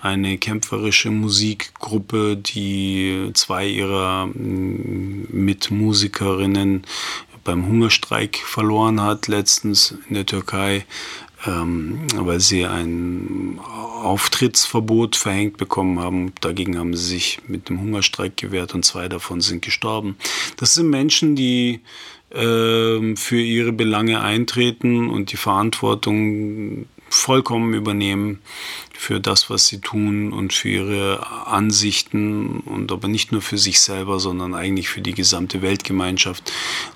eine 0.00 0.38
kämpferische 0.38 1.10
Musikgruppe, 1.10 2.36
die 2.36 3.30
zwei 3.34 3.66
ihrer 3.66 4.26
mm, 4.26 5.26
Mitmusikerinnen 5.30 6.84
beim 7.44 7.66
Hungerstreik 7.66 8.38
verloren 8.38 9.00
hat 9.00 9.28
letztens 9.28 9.96
in 10.08 10.14
der 10.14 10.26
Türkei 10.26 10.86
ähm, 11.46 12.06
weil 12.14 12.40
sie 12.40 12.66
ein 12.66 13.58
Auftrittsverbot 14.02 15.16
verhängt 15.16 15.56
bekommen 15.56 16.00
haben. 16.00 16.32
Dagegen 16.40 16.78
haben 16.78 16.96
sie 16.96 17.06
sich 17.06 17.40
mit 17.46 17.68
dem 17.68 17.80
Hungerstreik 17.80 18.36
gewehrt 18.36 18.74
und 18.74 18.84
zwei 18.84 19.08
davon 19.08 19.40
sind 19.40 19.62
gestorben. 19.62 20.16
Das 20.56 20.74
sind 20.74 20.88
Menschen, 20.88 21.36
die 21.36 21.80
äh, 22.30 23.16
für 23.16 23.40
ihre 23.40 23.72
Belange 23.72 24.20
eintreten 24.20 25.10
und 25.10 25.32
die 25.32 25.36
Verantwortung 25.36 26.86
vollkommen 27.12 27.74
übernehmen 27.74 28.40
für 28.94 29.20
das, 29.20 29.50
was 29.50 29.66
sie 29.66 29.80
tun 29.80 30.32
und 30.32 30.54
für 30.54 30.70
ihre 30.70 31.46
Ansichten 31.46 32.60
und 32.60 32.90
aber 32.90 33.06
nicht 33.06 33.32
nur 33.32 33.42
für 33.42 33.58
sich 33.58 33.80
selber, 33.80 34.18
sondern 34.18 34.54
eigentlich 34.54 34.88
für 34.88 35.02
die 35.02 35.12
gesamte 35.12 35.60
Weltgemeinschaft. 35.60 36.52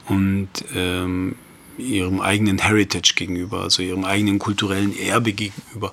Und 0.09 0.49
ähm, 0.75 1.37
ihrem 1.79 2.21
eigenen 2.21 2.59
Heritage 2.59 3.15
gegenüber, 3.17 3.63
also 3.63 3.83
ihrem 3.83 4.05
eigenen 4.05 4.39
kulturellen 4.39 4.97
Erbe 4.99 5.33
gegenüber. 5.33 5.93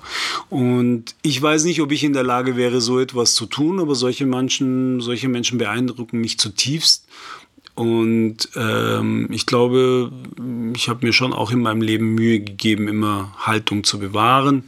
Und 0.49 1.15
ich 1.21 1.41
weiß 1.41 1.63
nicht, 1.65 1.81
ob 1.81 1.91
ich 1.91 2.03
in 2.03 2.13
der 2.13 2.23
Lage 2.23 2.55
wäre, 2.55 2.81
so 2.81 2.99
etwas 2.99 3.35
zu 3.35 3.45
tun, 3.45 3.79
aber 3.79 3.95
solche 3.95 4.25
Menschen, 4.25 5.01
solche 5.01 5.29
Menschen 5.29 5.57
beeindrucken 5.57 6.21
mich 6.21 6.37
zutiefst. 6.37 7.05
Und 7.75 8.49
ähm, 8.55 9.27
ich 9.31 9.45
glaube, 9.45 10.11
ich 10.75 10.89
habe 10.89 11.05
mir 11.05 11.13
schon 11.13 11.33
auch 11.33 11.51
in 11.51 11.61
meinem 11.61 11.81
Leben 11.81 12.13
Mühe 12.13 12.39
gegeben, 12.39 12.87
immer 12.87 13.33
Haltung 13.37 13.83
zu 13.83 13.99
bewahren. 13.99 14.63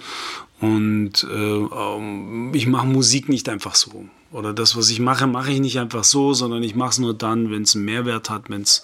Und 0.60 1.28
äh, 1.32 2.58
ich 2.58 2.66
mache 2.66 2.88
Musik 2.88 3.30
nicht 3.30 3.48
einfach 3.50 3.76
so. 3.76 4.06
Oder 4.32 4.54
das, 4.54 4.76
was 4.76 4.90
ich 4.90 5.00
mache, 5.00 5.28
mache 5.28 5.52
ich 5.52 5.60
nicht 5.60 5.80
einfach 5.80 6.04
so, 6.04 6.34
sondern 6.34 6.64
ich 6.64 6.76
mache 6.76 6.90
es 6.90 7.00
nur 7.00 7.14
dann, 7.14 7.52
wenn 7.52 7.62
es 7.62 7.76
einen 7.76 7.86
Mehrwert 7.86 8.30
hat, 8.30 8.50
wenn 8.50 8.64
es 8.64 8.84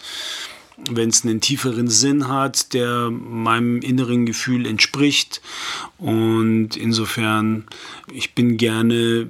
wenn 0.90 1.10
es 1.10 1.24
einen 1.24 1.42
tieferen 1.42 1.88
Sinn 1.88 2.28
hat, 2.28 2.74
der 2.74 3.10
meinem 3.12 3.82
inneren 3.82 4.26
Gefühl 4.26 4.66
entspricht. 4.66 5.42
Und 5.98 6.76
insofern, 6.76 7.66
ich 8.12 8.34
bin 8.34 8.58
gerne 8.58 9.28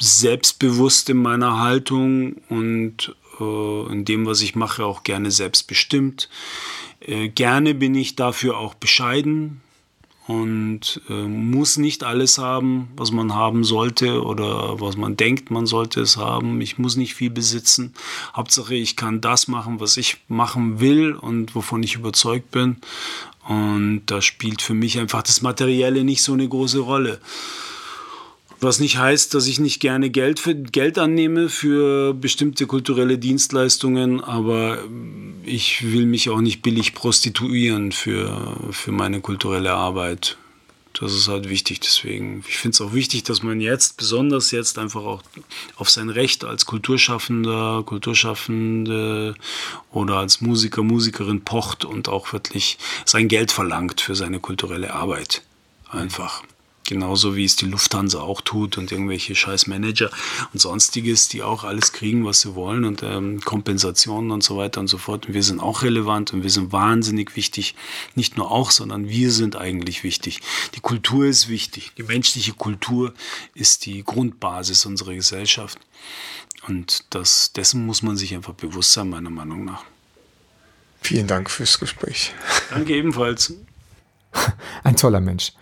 selbstbewusst 0.00 1.10
in 1.10 1.18
meiner 1.18 1.58
Haltung 1.58 2.36
und 2.48 3.14
äh, 3.40 3.92
in 3.92 4.04
dem, 4.04 4.26
was 4.26 4.40
ich 4.42 4.54
mache, 4.54 4.84
auch 4.84 5.02
gerne 5.02 5.30
selbstbestimmt. 5.30 6.28
Äh, 7.00 7.28
gerne 7.28 7.74
bin 7.74 7.94
ich 7.94 8.16
dafür 8.16 8.56
auch 8.56 8.74
bescheiden 8.74 9.60
und 10.26 11.00
äh, 11.08 11.26
muss 11.26 11.78
nicht 11.78 12.04
alles 12.04 12.38
haben, 12.38 12.88
was 12.96 13.10
man 13.10 13.34
haben 13.34 13.64
sollte 13.64 14.22
oder 14.22 14.80
was 14.80 14.96
man 14.96 15.16
denkt, 15.16 15.50
man 15.50 15.66
sollte 15.66 16.00
es 16.00 16.16
haben. 16.16 16.60
Ich 16.60 16.78
muss 16.78 16.96
nicht 16.96 17.14
viel 17.14 17.30
besitzen. 17.30 17.92
Hauptsache, 18.34 18.74
ich 18.74 18.96
kann 18.96 19.20
das 19.20 19.48
machen, 19.48 19.80
was 19.80 19.96
ich 19.96 20.18
machen 20.28 20.80
will 20.80 21.14
und 21.14 21.54
wovon 21.54 21.82
ich 21.82 21.96
überzeugt 21.96 22.52
bin. 22.52 22.76
Und 23.48 24.02
da 24.06 24.22
spielt 24.22 24.62
für 24.62 24.74
mich 24.74 24.98
einfach 25.00 25.22
das 25.22 25.42
Materielle 25.42 26.04
nicht 26.04 26.22
so 26.22 26.32
eine 26.32 26.48
große 26.48 26.78
Rolle. 26.78 27.18
Was 28.62 28.78
nicht 28.78 28.96
heißt, 28.96 29.34
dass 29.34 29.48
ich 29.48 29.58
nicht 29.58 29.80
gerne 29.80 30.08
Geld, 30.08 30.38
für, 30.38 30.54
Geld 30.54 30.96
annehme 30.96 31.48
für 31.48 32.14
bestimmte 32.14 32.68
kulturelle 32.68 33.18
Dienstleistungen, 33.18 34.22
aber 34.22 34.78
ich 35.44 35.92
will 35.92 36.06
mich 36.06 36.30
auch 36.30 36.40
nicht 36.40 36.62
billig 36.62 36.94
prostituieren 36.94 37.90
für, 37.90 38.56
für 38.70 38.92
meine 38.92 39.20
kulturelle 39.20 39.72
Arbeit. 39.72 40.36
Das 40.92 41.12
ist 41.12 41.26
halt 41.26 41.48
wichtig. 41.48 41.80
Deswegen, 41.80 42.44
ich 42.46 42.56
finde 42.56 42.76
es 42.76 42.80
auch 42.80 42.92
wichtig, 42.92 43.24
dass 43.24 43.42
man 43.42 43.60
jetzt, 43.60 43.96
besonders 43.96 44.52
jetzt, 44.52 44.78
einfach 44.78 45.02
auch 45.02 45.24
auf 45.74 45.90
sein 45.90 46.08
Recht 46.08 46.44
als 46.44 46.64
Kulturschaffender, 46.64 47.82
Kulturschaffende 47.84 49.34
oder 49.90 50.18
als 50.18 50.40
Musiker, 50.40 50.84
Musikerin 50.84 51.40
pocht 51.40 51.84
und 51.84 52.08
auch 52.08 52.32
wirklich 52.32 52.78
sein 53.06 53.26
Geld 53.26 53.50
verlangt 53.50 54.00
für 54.00 54.14
seine 54.14 54.38
kulturelle 54.38 54.94
Arbeit. 54.94 55.42
Einfach. 55.90 56.44
Genauso 56.84 57.36
wie 57.36 57.44
es 57.44 57.54
die 57.54 57.66
Lufthansa 57.66 58.20
auch 58.20 58.40
tut 58.40 58.76
und 58.76 58.90
irgendwelche 58.90 59.36
scheiß 59.36 59.68
Manager 59.68 60.10
und 60.52 60.58
sonstiges, 60.58 61.28
die 61.28 61.42
auch 61.42 61.62
alles 61.62 61.92
kriegen, 61.92 62.24
was 62.24 62.40
sie 62.40 62.56
wollen 62.56 62.84
und 62.84 63.04
ähm, 63.04 63.40
Kompensationen 63.40 64.32
und 64.32 64.42
so 64.42 64.56
weiter 64.56 64.80
und 64.80 64.88
so 64.88 64.98
fort. 64.98 65.26
Und 65.26 65.34
wir 65.34 65.44
sind 65.44 65.60
auch 65.60 65.82
relevant 65.82 66.32
und 66.32 66.42
wir 66.42 66.50
sind 66.50 66.72
wahnsinnig 66.72 67.36
wichtig. 67.36 67.76
Nicht 68.16 68.36
nur 68.36 68.50
auch, 68.50 68.72
sondern 68.72 69.08
wir 69.08 69.30
sind 69.30 69.54
eigentlich 69.54 70.02
wichtig. 70.02 70.40
Die 70.74 70.80
Kultur 70.80 71.26
ist 71.26 71.48
wichtig. 71.48 71.92
Die 71.96 72.02
menschliche 72.02 72.52
Kultur 72.52 73.14
ist 73.54 73.86
die 73.86 74.02
Grundbasis 74.02 74.84
unserer 74.84 75.14
Gesellschaft. 75.14 75.78
Und 76.66 77.04
das, 77.10 77.52
dessen 77.52 77.86
muss 77.86 78.02
man 78.02 78.16
sich 78.16 78.34
einfach 78.34 78.54
bewusst 78.54 78.92
sein, 78.92 79.08
meiner 79.08 79.30
Meinung 79.30 79.64
nach. 79.64 79.84
Vielen 81.00 81.28
Dank 81.28 81.48
fürs 81.48 81.78
Gespräch. 81.78 82.32
Danke 82.70 82.94
ebenfalls. 82.94 83.54
Ein 84.82 84.96
toller 84.96 85.20
Mensch 85.20 85.52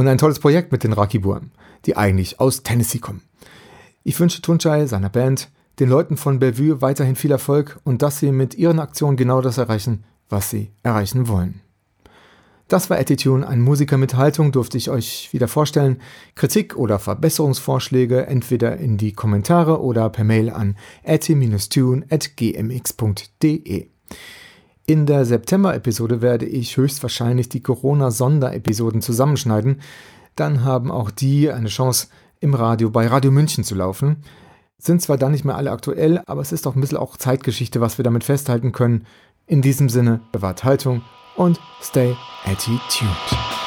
und 0.00 0.08
ein 0.08 0.18
tolles 0.18 0.40
Projekt 0.40 0.72
mit 0.72 0.82
den 0.82 0.94
Rakibuam, 0.94 1.50
die 1.84 1.96
eigentlich 1.96 2.40
aus 2.40 2.62
Tennessee 2.62 3.00
kommen. 3.00 3.20
Ich 4.02 4.18
wünsche 4.18 4.40
Tunchai, 4.40 4.86
seiner 4.86 5.10
Band, 5.10 5.50
den 5.78 5.90
Leuten 5.90 6.16
von 6.16 6.38
Bellevue 6.38 6.80
weiterhin 6.80 7.16
viel 7.16 7.30
Erfolg 7.30 7.78
und 7.84 8.00
dass 8.00 8.18
sie 8.18 8.32
mit 8.32 8.54
ihren 8.54 8.80
Aktionen 8.80 9.18
genau 9.18 9.42
das 9.42 9.58
erreichen, 9.58 10.04
was 10.30 10.48
sie 10.48 10.70
erreichen 10.82 11.28
wollen. 11.28 11.60
Das 12.66 12.88
war 12.88 12.98
Attitune, 12.98 13.46
ein 13.46 13.60
Musiker 13.60 13.98
mit 13.98 14.14
Haltung, 14.14 14.52
durfte 14.52 14.78
ich 14.78 14.88
euch 14.88 15.28
wieder 15.32 15.48
vorstellen. 15.48 16.00
Kritik 16.34 16.76
oder 16.76 16.98
Verbesserungsvorschläge 16.98 18.26
entweder 18.26 18.78
in 18.78 18.96
die 18.96 19.12
Kommentare 19.12 19.82
oder 19.82 20.08
per 20.08 20.24
Mail 20.24 20.48
an 20.48 20.78
atti-tune.gmx.de. 21.04 23.90
In 24.90 25.06
der 25.06 25.24
September-Episode 25.24 26.20
werde 26.20 26.46
ich 26.46 26.76
höchstwahrscheinlich 26.76 27.48
die 27.48 27.62
Corona-Sonderepisoden 27.62 29.02
zusammenschneiden. 29.02 29.82
Dann 30.34 30.64
haben 30.64 30.90
auch 30.90 31.12
die 31.12 31.48
eine 31.48 31.68
Chance, 31.68 32.08
im 32.40 32.54
Radio 32.54 32.90
bei 32.90 33.06
Radio 33.06 33.30
München 33.30 33.62
zu 33.62 33.76
laufen. 33.76 34.24
Sind 34.78 35.00
zwar 35.00 35.16
dann 35.16 35.30
nicht 35.30 35.44
mehr 35.44 35.54
alle 35.54 35.70
aktuell, 35.70 36.20
aber 36.26 36.40
es 36.42 36.50
ist 36.50 36.66
doch 36.66 36.74
ein 36.74 36.80
bisschen 36.80 36.98
auch 36.98 37.16
Zeitgeschichte, 37.16 37.80
was 37.80 37.98
wir 37.98 38.02
damit 38.02 38.24
festhalten 38.24 38.72
können. 38.72 39.06
In 39.46 39.62
diesem 39.62 39.88
Sinne, 39.88 40.22
bewahrt 40.32 40.64
Haltung 40.64 41.02
und 41.36 41.60
stay 41.80 42.16
attitude. 42.44 43.59